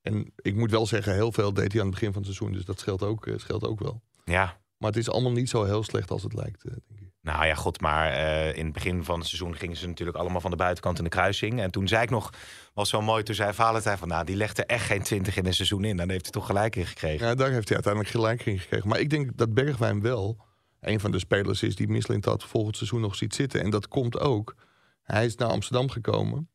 en 0.00 0.32
ik 0.36 0.54
moet 0.54 0.70
wel 0.70 0.86
zeggen, 0.86 1.14
heel 1.14 1.32
veel 1.32 1.52
deed 1.52 1.72
hij 1.72 1.80
aan 1.80 1.86
het 1.86 1.94
begin 1.94 2.12
van 2.12 2.22
het 2.22 2.32
seizoen. 2.32 2.56
Dus 2.56 2.64
dat 2.64 2.80
scheelt 2.80 3.02
ook, 3.02 3.26
eh, 3.26 3.38
scheelt 3.38 3.64
ook 3.64 3.78
wel. 3.78 4.02
Ja, 4.24 4.60
Maar 4.78 4.90
het 4.90 4.98
is 4.98 5.10
allemaal 5.10 5.32
niet 5.32 5.48
zo 5.48 5.64
heel 5.64 5.82
slecht 5.82 6.10
als 6.10 6.22
het 6.22 6.34
lijkt, 6.34 6.64
eh, 6.64 6.72
denk 6.86 7.00
ik. 7.00 7.05
Nou 7.26 7.46
ja, 7.46 7.54
goed, 7.54 7.80
maar 7.80 8.12
eh, 8.12 8.56
in 8.56 8.64
het 8.64 8.72
begin 8.72 9.04
van 9.04 9.18
het 9.18 9.28
seizoen 9.28 9.56
gingen 9.56 9.76
ze 9.76 9.86
natuurlijk 9.86 10.18
allemaal 10.18 10.40
van 10.40 10.50
de 10.50 10.56
buitenkant 10.56 10.98
in 10.98 11.04
de 11.04 11.10
kruising. 11.10 11.60
En 11.60 11.70
toen 11.70 11.88
zei 11.88 12.02
ik 12.02 12.10
nog, 12.10 12.32
was 12.74 12.90
wel 12.90 13.02
mooi, 13.02 13.22
toen 13.22 13.34
zei 13.34 13.52
Valentijn 13.52 13.98
van, 13.98 14.08
nou, 14.08 14.24
die 14.24 14.36
legt 14.36 14.58
er 14.58 14.66
echt 14.66 14.84
geen 14.84 15.02
20 15.02 15.36
in 15.36 15.46
een 15.46 15.54
seizoen 15.54 15.84
in. 15.84 15.96
Dan 15.96 16.10
heeft 16.10 16.22
hij 16.22 16.32
toch 16.32 16.46
gelijk 16.46 16.76
in 16.76 16.86
gekregen. 16.86 17.26
Ja, 17.26 17.34
daar 17.34 17.50
heeft 17.50 17.66
hij 17.68 17.74
uiteindelijk 17.74 18.14
gelijk 18.14 18.46
in 18.46 18.58
gekregen. 18.58 18.88
Maar 18.88 19.00
ik 19.00 19.10
denk 19.10 19.36
dat 19.36 19.54
Bergwijn 19.54 20.00
wel 20.00 20.44
een 20.80 21.00
van 21.00 21.10
de 21.10 21.18
spelers 21.18 21.62
is 21.62 21.76
die 21.76 21.88
Mislintat 21.88 22.44
volgend 22.44 22.76
seizoen 22.76 23.00
nog 23.00 23.14
ziet 23.14 23.34
zitten. 23.34 23.62
En 23.62 23.70
dat 23.70 23.88
komt 23.88 24.18
ook. 24.18 24.56
Hij 25.02 25.24
is 25.24 25.34
naar 25.34 25.48
Amsterdam 25.48 25.90
gekomen 25.90 26.50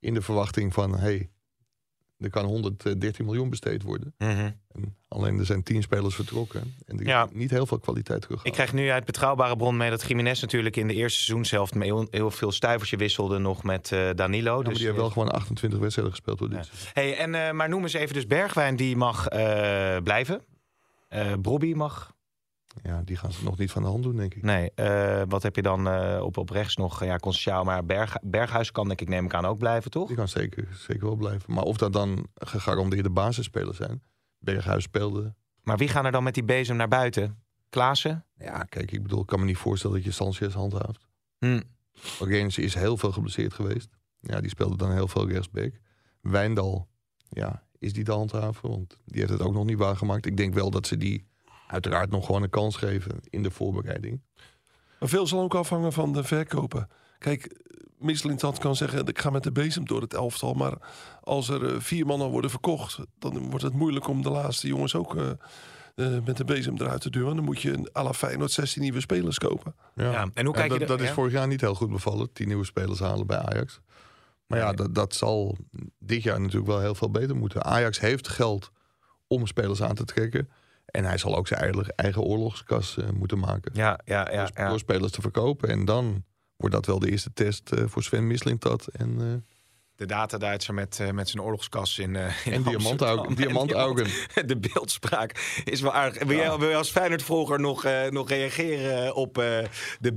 in 0.00 0.14
de 0.14 0.22
verwachting 0.22 0.72
van... 0.72 0.98
hey, 0.98 1.30
er 2.24 2.30
kan 2.30 2.44
113 2.44 3.24
miljoen 3.24 3.50
besteed 3.50 3.82
worden. 3.82 4.14
Mhm. 4.18 4.50
En 4.72 4.96
alleen 5.08 5.38
er 5.38 5.46
zijn 5.46 5.62
10 5.62 5.82
spelers 5.82 6.14
vertrokken. 6.14 6.74
En 6.86 6.98
Ja. 7.04 7.24
is 7.24 7.30
niet 7.32 7.50
heel 7.50 7.66
veel 7.66 7.78
kwaliteit 7.78 8.22
terug. 8.22 8.44
Ik 8.44 8.52
krijg 8.52 8.72
nu 8.72 8.90
uit 8.90 9.04
betrouwbare 9.04 9.56
bron 9.56 9.76
mee 9.76 9.90
dat 9.90 10.02
Jiménez 10.08 10.40
natuurlijk 10.40 10.76
in 10.76 10.86
de 10.88 10.94
eerste 10.94 11.18
seizoenshelft 11.18 11.74
heel, 11.74 12.06
heel 12.10 12.30
veel 12.30 12.52
stuivertje 12.52 12.96
wisselde 12.96 13.38
nog 13.38 13.62
met 13.62 13.92
eh, 13.92 14.08
Danilo. 14.14 14.50
Ja, 14.50 14.60
maar 14.60 14.64
dus, 14.68 14.76
die 14.76 14.86
heeft 14.86 14.98
wel 14.98 15.10
gewoon 15.10 15.30
28 15.30 15.78
wedstrijden 15.78 16.14
gespeeld 16.14 16.38
door 16.38 16.50
dit. 16.50 16.70
Hey, 16.92 17.16
en, 17.16 17.34
eh, 17.34 17.50
maar 17.52 17.68
noem 17.68 17.82
eens 17.82 17.92
even 17.92 18.14
dus 18.14 18.26
Bergwijn, 18.26 18.76
die 18.76 18.96
mag 18.96 19.28
eh, 19.28 19.96
blijven. 20.02 20.42
Eh 21.08 21.32
Brobby 21.42 21.72
mag. 21.72 22.12
Ja, 22.82 23.02
die 23.04 23.16
gaan 23.16 23.32
ze 23.32 23.44
nog 23.44 23.58
niet 23.58 23.70
van 23.70 23.82
de 23.82 23.88
hand 23.88 24.02
doen, 24.02 24.16
denk 24.16 24.34
ik. 24.34 24.42
Nee, 24.42 24.70
eh, 24.74 25.22
wat 25.28 25.42
heb 25.42 25.56
je 25.56 25.62
dan 25.62 25.88
eh, 25.88 26.20
op, 26.22 26.36
op 26.36 26.50
rechts 26.50 26.76
nog? 26.76 27.04
Ja, 27.04 27.18
Conceição, 27.18 27.64
maar 27.64 27.84
Berg, 27.84 28.16
Berghuis 28.22 28.72
kan 28.72 28.86
denk 28.86 29.00
ik 29.00 29.08
neem 29.08 29.24
ik 29.24 29.34
aan 29.34 29.44
ook 29.44 29.58
blijven, 29.58 29.90
toch? 29.90 30.06
Die 30.06 30.16
kan 30.16 30.28
zeker, 30.28 30.68
zeker 30.72 31.04
wel 31.04 31.16
blijven. 31.16 31.52
Maar 31.52 31.64
of 31.64 31.76
dat 31.76 31.92
dan 31.92 32.26
gegarandeerde 32.34 33.10
basisspelers 33.10 33.76
zijn. 33.76 34.02
Berghuis 34.38 34.84
speelde. 34.84 35.34
Maar 35.62 35.76
wie 35.76 35.88
gaan 35.88 36.04
er 36.04 36.12
dan 36.12 36.22
met 36.22 36.34
die 36.34 36.44
bezem 36.44 36.76
naar 36.76 36.88
buiten? 36.88 37.42
Klaassen? 37.68 38.24
Ja, 38.38 38.62
kijk, 38.62 38.92
ik 38.92 39.02
bedoel, 39.02 39.20
ik 39.20 39.26
kan 39.26 39.40
me 39.40 39.44
niet 39.44 39.56
voorstellen 39.56 39.96
dat 39.96 40.04
je 40.04 40.10
Sanchez 40.10 40.54
handhaaft. 40.54 41.06
Hm. 41.38 41.60
Orange 42.20 42.62
is 42.62 42.74
heel 42.74 42.96
veel 42.96 43.12
geblesseerd 43.12 43.54
geweest. 43.54 43.88
Ja, 44.20 44.40
die 44.40 44.50
speelde 44.50 44.76
dan 44.76 44.92
heel 44.92 45.08
veel 45.08 45.28
rechtsback. 45.28 45.72
Wijndal, 46.20 46.88
ja, 47.28 47.62
is 47.78 47.92
die 47.92 48.04
te 48.04 48.12
handhaven? 48.12 48.70
Want 48.70 48.98
die 49.04 49.20
heeft 49.20 49.32
het 49.32 49.42
ook 49.42 49.52
nog 49.52 49.64
niet 49.64 49.78
waargemaakt. 49.78 50.26
Ik 50.26 50.36
denk 50.36 50.54
wel 50.54 50.70
dat 50.70 50.86
ze 50.86 50.96
die 50.96 51.26
uiteraard 51.74 52.10
nog 52.10 52.26
gewoon 52.26 52.42
een 52.42 52.50
kans 52.50 52.76
geven 52.76 53.20
in 53.30 53.42
de 53.42 53.50
voorbereiding. 53.50 54.22
Maar 54.98 55.08
veel 55.08 55.26
zal 55.26 55.40
ook 55.40 55.54
afhangen 55.54 55.92
van 55.92 56.12
de 56.12 56.24
verkopen. 56.24 56.88
Kijk, 57.18 57.62
Misselintat 57.98 58.58
kan 58.58 58.76
zeggen, 58.76 59.06
ik 59.06 59.18
ga 59.18 59.30
met 59.30 59.42
de 59.42 59.52
bezem 59.52 59.86
door 59.86 60.00
het 60.00 60.14
elftal. 60.14 60.54
Maar 60.54 60.74
als 61.20 61.48
er 61.48 61.66
eh, 61.66 61.80
vier 61.80 62.06
mannen 62.06 62.28
worden 62.28 62.50
verkocht, 62.50 62.98
dan 63.18 63.50
wordt 63.50 63.64
het 63.64 63.74
moeilijk 63.74 64.08
om 64.08 64.22
de 64.22 64.30
laatste 64.30 64.66
jongens 64.66 64.94
ook 64.94 65.16
eh, 65.16 65.30
eh, 65.94 66.24
met 66.24 66.36
de 66.36 66.44
bezem 66.44 66.74
eruit 66.76 67.00
te 67.00 67.10
duwen. 67.10 67.36
Dan 67.36 67.44
moet 67.44 67.62
je 67.62 67.72
een 67.72 67.88
à 67.96 68.02
la 68.02 68.12
Feyenoord 68.12 68.50
16 68.50 68.82
nieuwe 68.82 69.00
spelers 69.00 69.38
kopen. 69.38 69.74
Ja, 69.94 70.28
en 70.34 70.44
hoe 70.44 70.54
kijk 70.54 70.72
je 70.72 70.78
dat, 70.78 70.88
dat 70.88 71.00
is 71.00 71.08
ja? 71.08 71.14
vorig 71.14 71.32
jaar 71.32 71.46
niet 71.46 71.60
heel 71.60 71.74
goed 71.74 71.90
bevallen. 71.90 72.32
Tien 72.32 72.46
nieuwe 72.46 72.64
spelers 72.64 72.98
halen 72.98 73.26
bij 73.26 73.38
Ajax. 73.38 73.80
Maar 74.46 74.58
ja, 74.58 74.72
dat, 74.72 74.94
dat 74.94 75.14
zal 75.14 75.56
dit 75.98 76.22
jaar 76.22 76.40
natuurlijk 76.40 76.66
wel 76.66 76.80
heel 76.80 76.94
veel 76.94 77.10
beter 77.10 77.36
moeten. 77.36 77.64
Ajax 77.64 78.00
heeft 78.00 78.28
geld 78.28 78.70
om 79.26 79.46
spelers 79.46 79.82
aan 79.82 79.94
te 79.94 80.04
trekken. 80.04 80.48
En 80.94 81.04
hij 81.04 81.18
zal 81.18 81.36
ook 81.36 81.46
zijn 81.48 81.60
eigen, 81.60 81.86
eigen 81.96 82.22
oorlogskas 82.22 82.96
eh, 82.96 83.08
moeten 83.10 83.38
maken. 83.38 83.72
Ja, 83.74 84.00
ja, 84.04 84.28
ja. 84.32 84.44
door, 84.44 84.50
ja. 84.54 84.68
door 84.68 84.78
spelers 84.78 85.12
te 85.12 85.20
verkopen. 85.20 85.68
En 85.68 85.84
dan 85.84 86.24
wordt 86.56 86.74
dat 86.74 86.86
wel 86.86 86.98
de 86.98 87.10
eerste 87.10 87.32
test 87.32 87.72
eh, 87.72 87.84
voor 87.86 88.02
Sven 88.02 88.26
Mislintat. 88.26 88.86
En, 88.86 89.16
eh 89.20 89.26
De 89.96 90.06
data-Duitser 90.06 90.74
met, 90.74 91.00
met 91.12 91.28
zijn 91.28 91.42
oorlogskas 91.42 91.98
in, 91.98 92.16
eh 92.16 92.46
in 92.46 92.52
en 92.52 92.62
diamantaugen. 92.62 94.06
En 94.34 94.46
De 94.46 94.56
beeldspraak 94.58 95.60
is 95.64 95.80
wel 95.80 95.92
aardig. 95.92 96.22
Wil 96.22 96.36
jij, 96.36 96.58
wil 96.58 96.68
jij 96.68 96.76
als 96.76 96.90
Feyenoord-volger 96.90 97.60
nog, 97.60 97.86
nog 98.10 98.28
reageren 98.28 99.14
op 99.14 99.34
de 99.34 100.12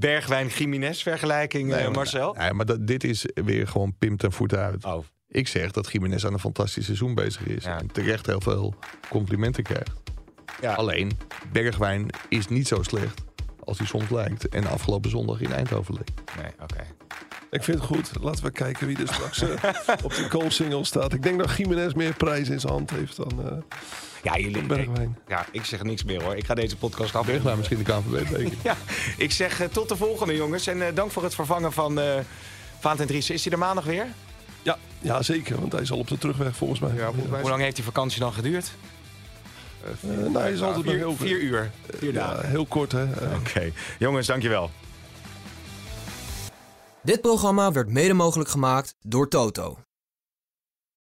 maar- 1.84 1.92
Marcel? 1.92 2.34
Nee, 2.34 2.54
maar 2.54 2.66
dat, 2.66 2.88
dit 2.88 3.04
is 3.04 3.26
weer 3.34 3.68
gewoon 3.68 3.96
pim 3.98 4.18
ten 4.18 4.32
voeten 4.32 4.60
uit. 4.60 4.86
Oh, 4.86 5.04
Ik 5.28 5.48
zeg 5.48 5.72
dat 5.72 5.92
Jiménez 5.92 6.26
aan 6.26 6.34
een 6.34 6.40
fantastisch 6.40 6.86
seizoen 6.86 7.16
bezig 7.16 7.46
is. 7.46 7.64
Ja. 7.64 7.80
En 7.80 7.92
terecht 7.92 8.26
heel 8.26 8.42
veel 8.42 8.74
complimenten 9.10 9.64
krijgt. 9.64 10.08
Ja. 10.62 10.74
Alleen, 10.74 11.12
Bergwijn 11.52 12.08
is 12.30 12.48
niet 12.48 12.68
zo 12.68 12.84
slecht 12.84 13.22
als 13.64 13.78
hij 13.78 13.88
soms 13.88 14.10
lijkt. 14.10 14.50
En 14.50 14.68
afgelopen 14.68 15.10
zondag 15.10 15.42
in 15.42 15.52
Eindhoven 15.54 15.94
leek. 15.94 16.10
nee, 16.42 16.52
oké. 16.62 16.84
Ik 17.52 17.64
vind 17.64 17.78
het 17.78 17.86
goed. 17.88 18.12
Laten 18.22 18.44
we 18.44 18.52
kijken 18.52 18.88
wie 18.88 18.98
er 18.98 19.08
straks 19.08 19.42
eh, 19.42 19.50
op 20.06 20.16
die 20.16 20.30
goalsingle 20.30 20.84
staat. 20.86 21.14
Ik 21.14 21.24
denk 21.24 21.40
dat 21.40 21.58
Jiménez 21.58 21.94
meer 21.94 22.14
prijs 22.14 22.50
in 22.50 22.60
zijn 22.60 22.74
hand 22.74 22.90
heeft 22.90 23.16
dan, 23.16 23.32
eh 23.46 23.58
Ja, 24.24 24.38
jullie, 24.38 24.64
Bergwijn. 24.64 25.18
ja, 25.28 25.46
ik 25.52 25.66
zeg 25.66 25.84
niks 25.84 26.04
meer 26.04 26.24
hoor. 26.24 26.36
Ik 26.36 26.46
ga 26.46 26.54
deze 26.54 26.78
podcast 26.78 27.16
af. 27.16 27.26
Bergwijn 27.26 27.58
misschien 27.58 27.78
de 27.78 27.84
KNVB-beker. 27.84 28.58
Ja, 28.64 28.76
ik 29.18 29.32
zeg 29.32 29.62
eh, 29.62 29.68
tot 29.68 29.90
de 29.90 29.96
volgende 29.96 30.36
jongens. 30.36 30.68
En 30.68 30.88
eh, 30.88 30.96
dank 30.96 31.12
voor 31.12 31.24
het 31.24 31.36
vervangen 31.36 31.74
van 31.74 32.00
eh 32.00 32.20
Valentijn 32.80 33.08
Driessen. 33.10 33.36
Is 33.36 33.44
hij 33.44 33.54
er 33.54 33.60
maandag 33.60 33.84
weer? 33.86 34.06
Ja, 34.62 34.78
ja, 35.02 35.22
zeker. 35.22 35.60
Want 35.60 35.72
hij 35.72 35.82
is 35.82 35.92
al 35.92 35.98
op 35.98 36.08
de 36.08 36.18
terugweg 36.18 36.56
volgens 36.56 36.80
mij. 36.80 36.92
Hoe 37.42 37.50
lang 37.50 37.62
heeft 37.62 37.76
die 37.76 37.86
vakantie 37.86 38.20
dan 38.20 38.34
geduurd? 38.34 38.72
Eh, 39.84 40.10
nou, 40.10 40.38
hij 40.38 40.52
is 40.52 40.62
altijd 40.62 40.86
nog 40.86 40.94
Vier, 40.94 40.98
heel 41.04 41.16
vier 41.16 41.40
uur. 41.40 41.72
Vier 41.98 42.14
Ja, 42.14 42.28
dagen. 42.28 42.50
heel 42.50 42.66
kort 42.66 42.92
hè. 42.92 43.04
Oké. 43.36 43.72
Jongens, 44.00 44.28
dankjewel. 44.28 44.72
Dit 47.04 47.22
programma 47.22 47.72
werd 47.72 47.90
mede 47.90 48.14
mogelijk 48.14 48.50
gemaakt 48.50 48.96
door 49.02 49.28
Toto. 49.28 49.78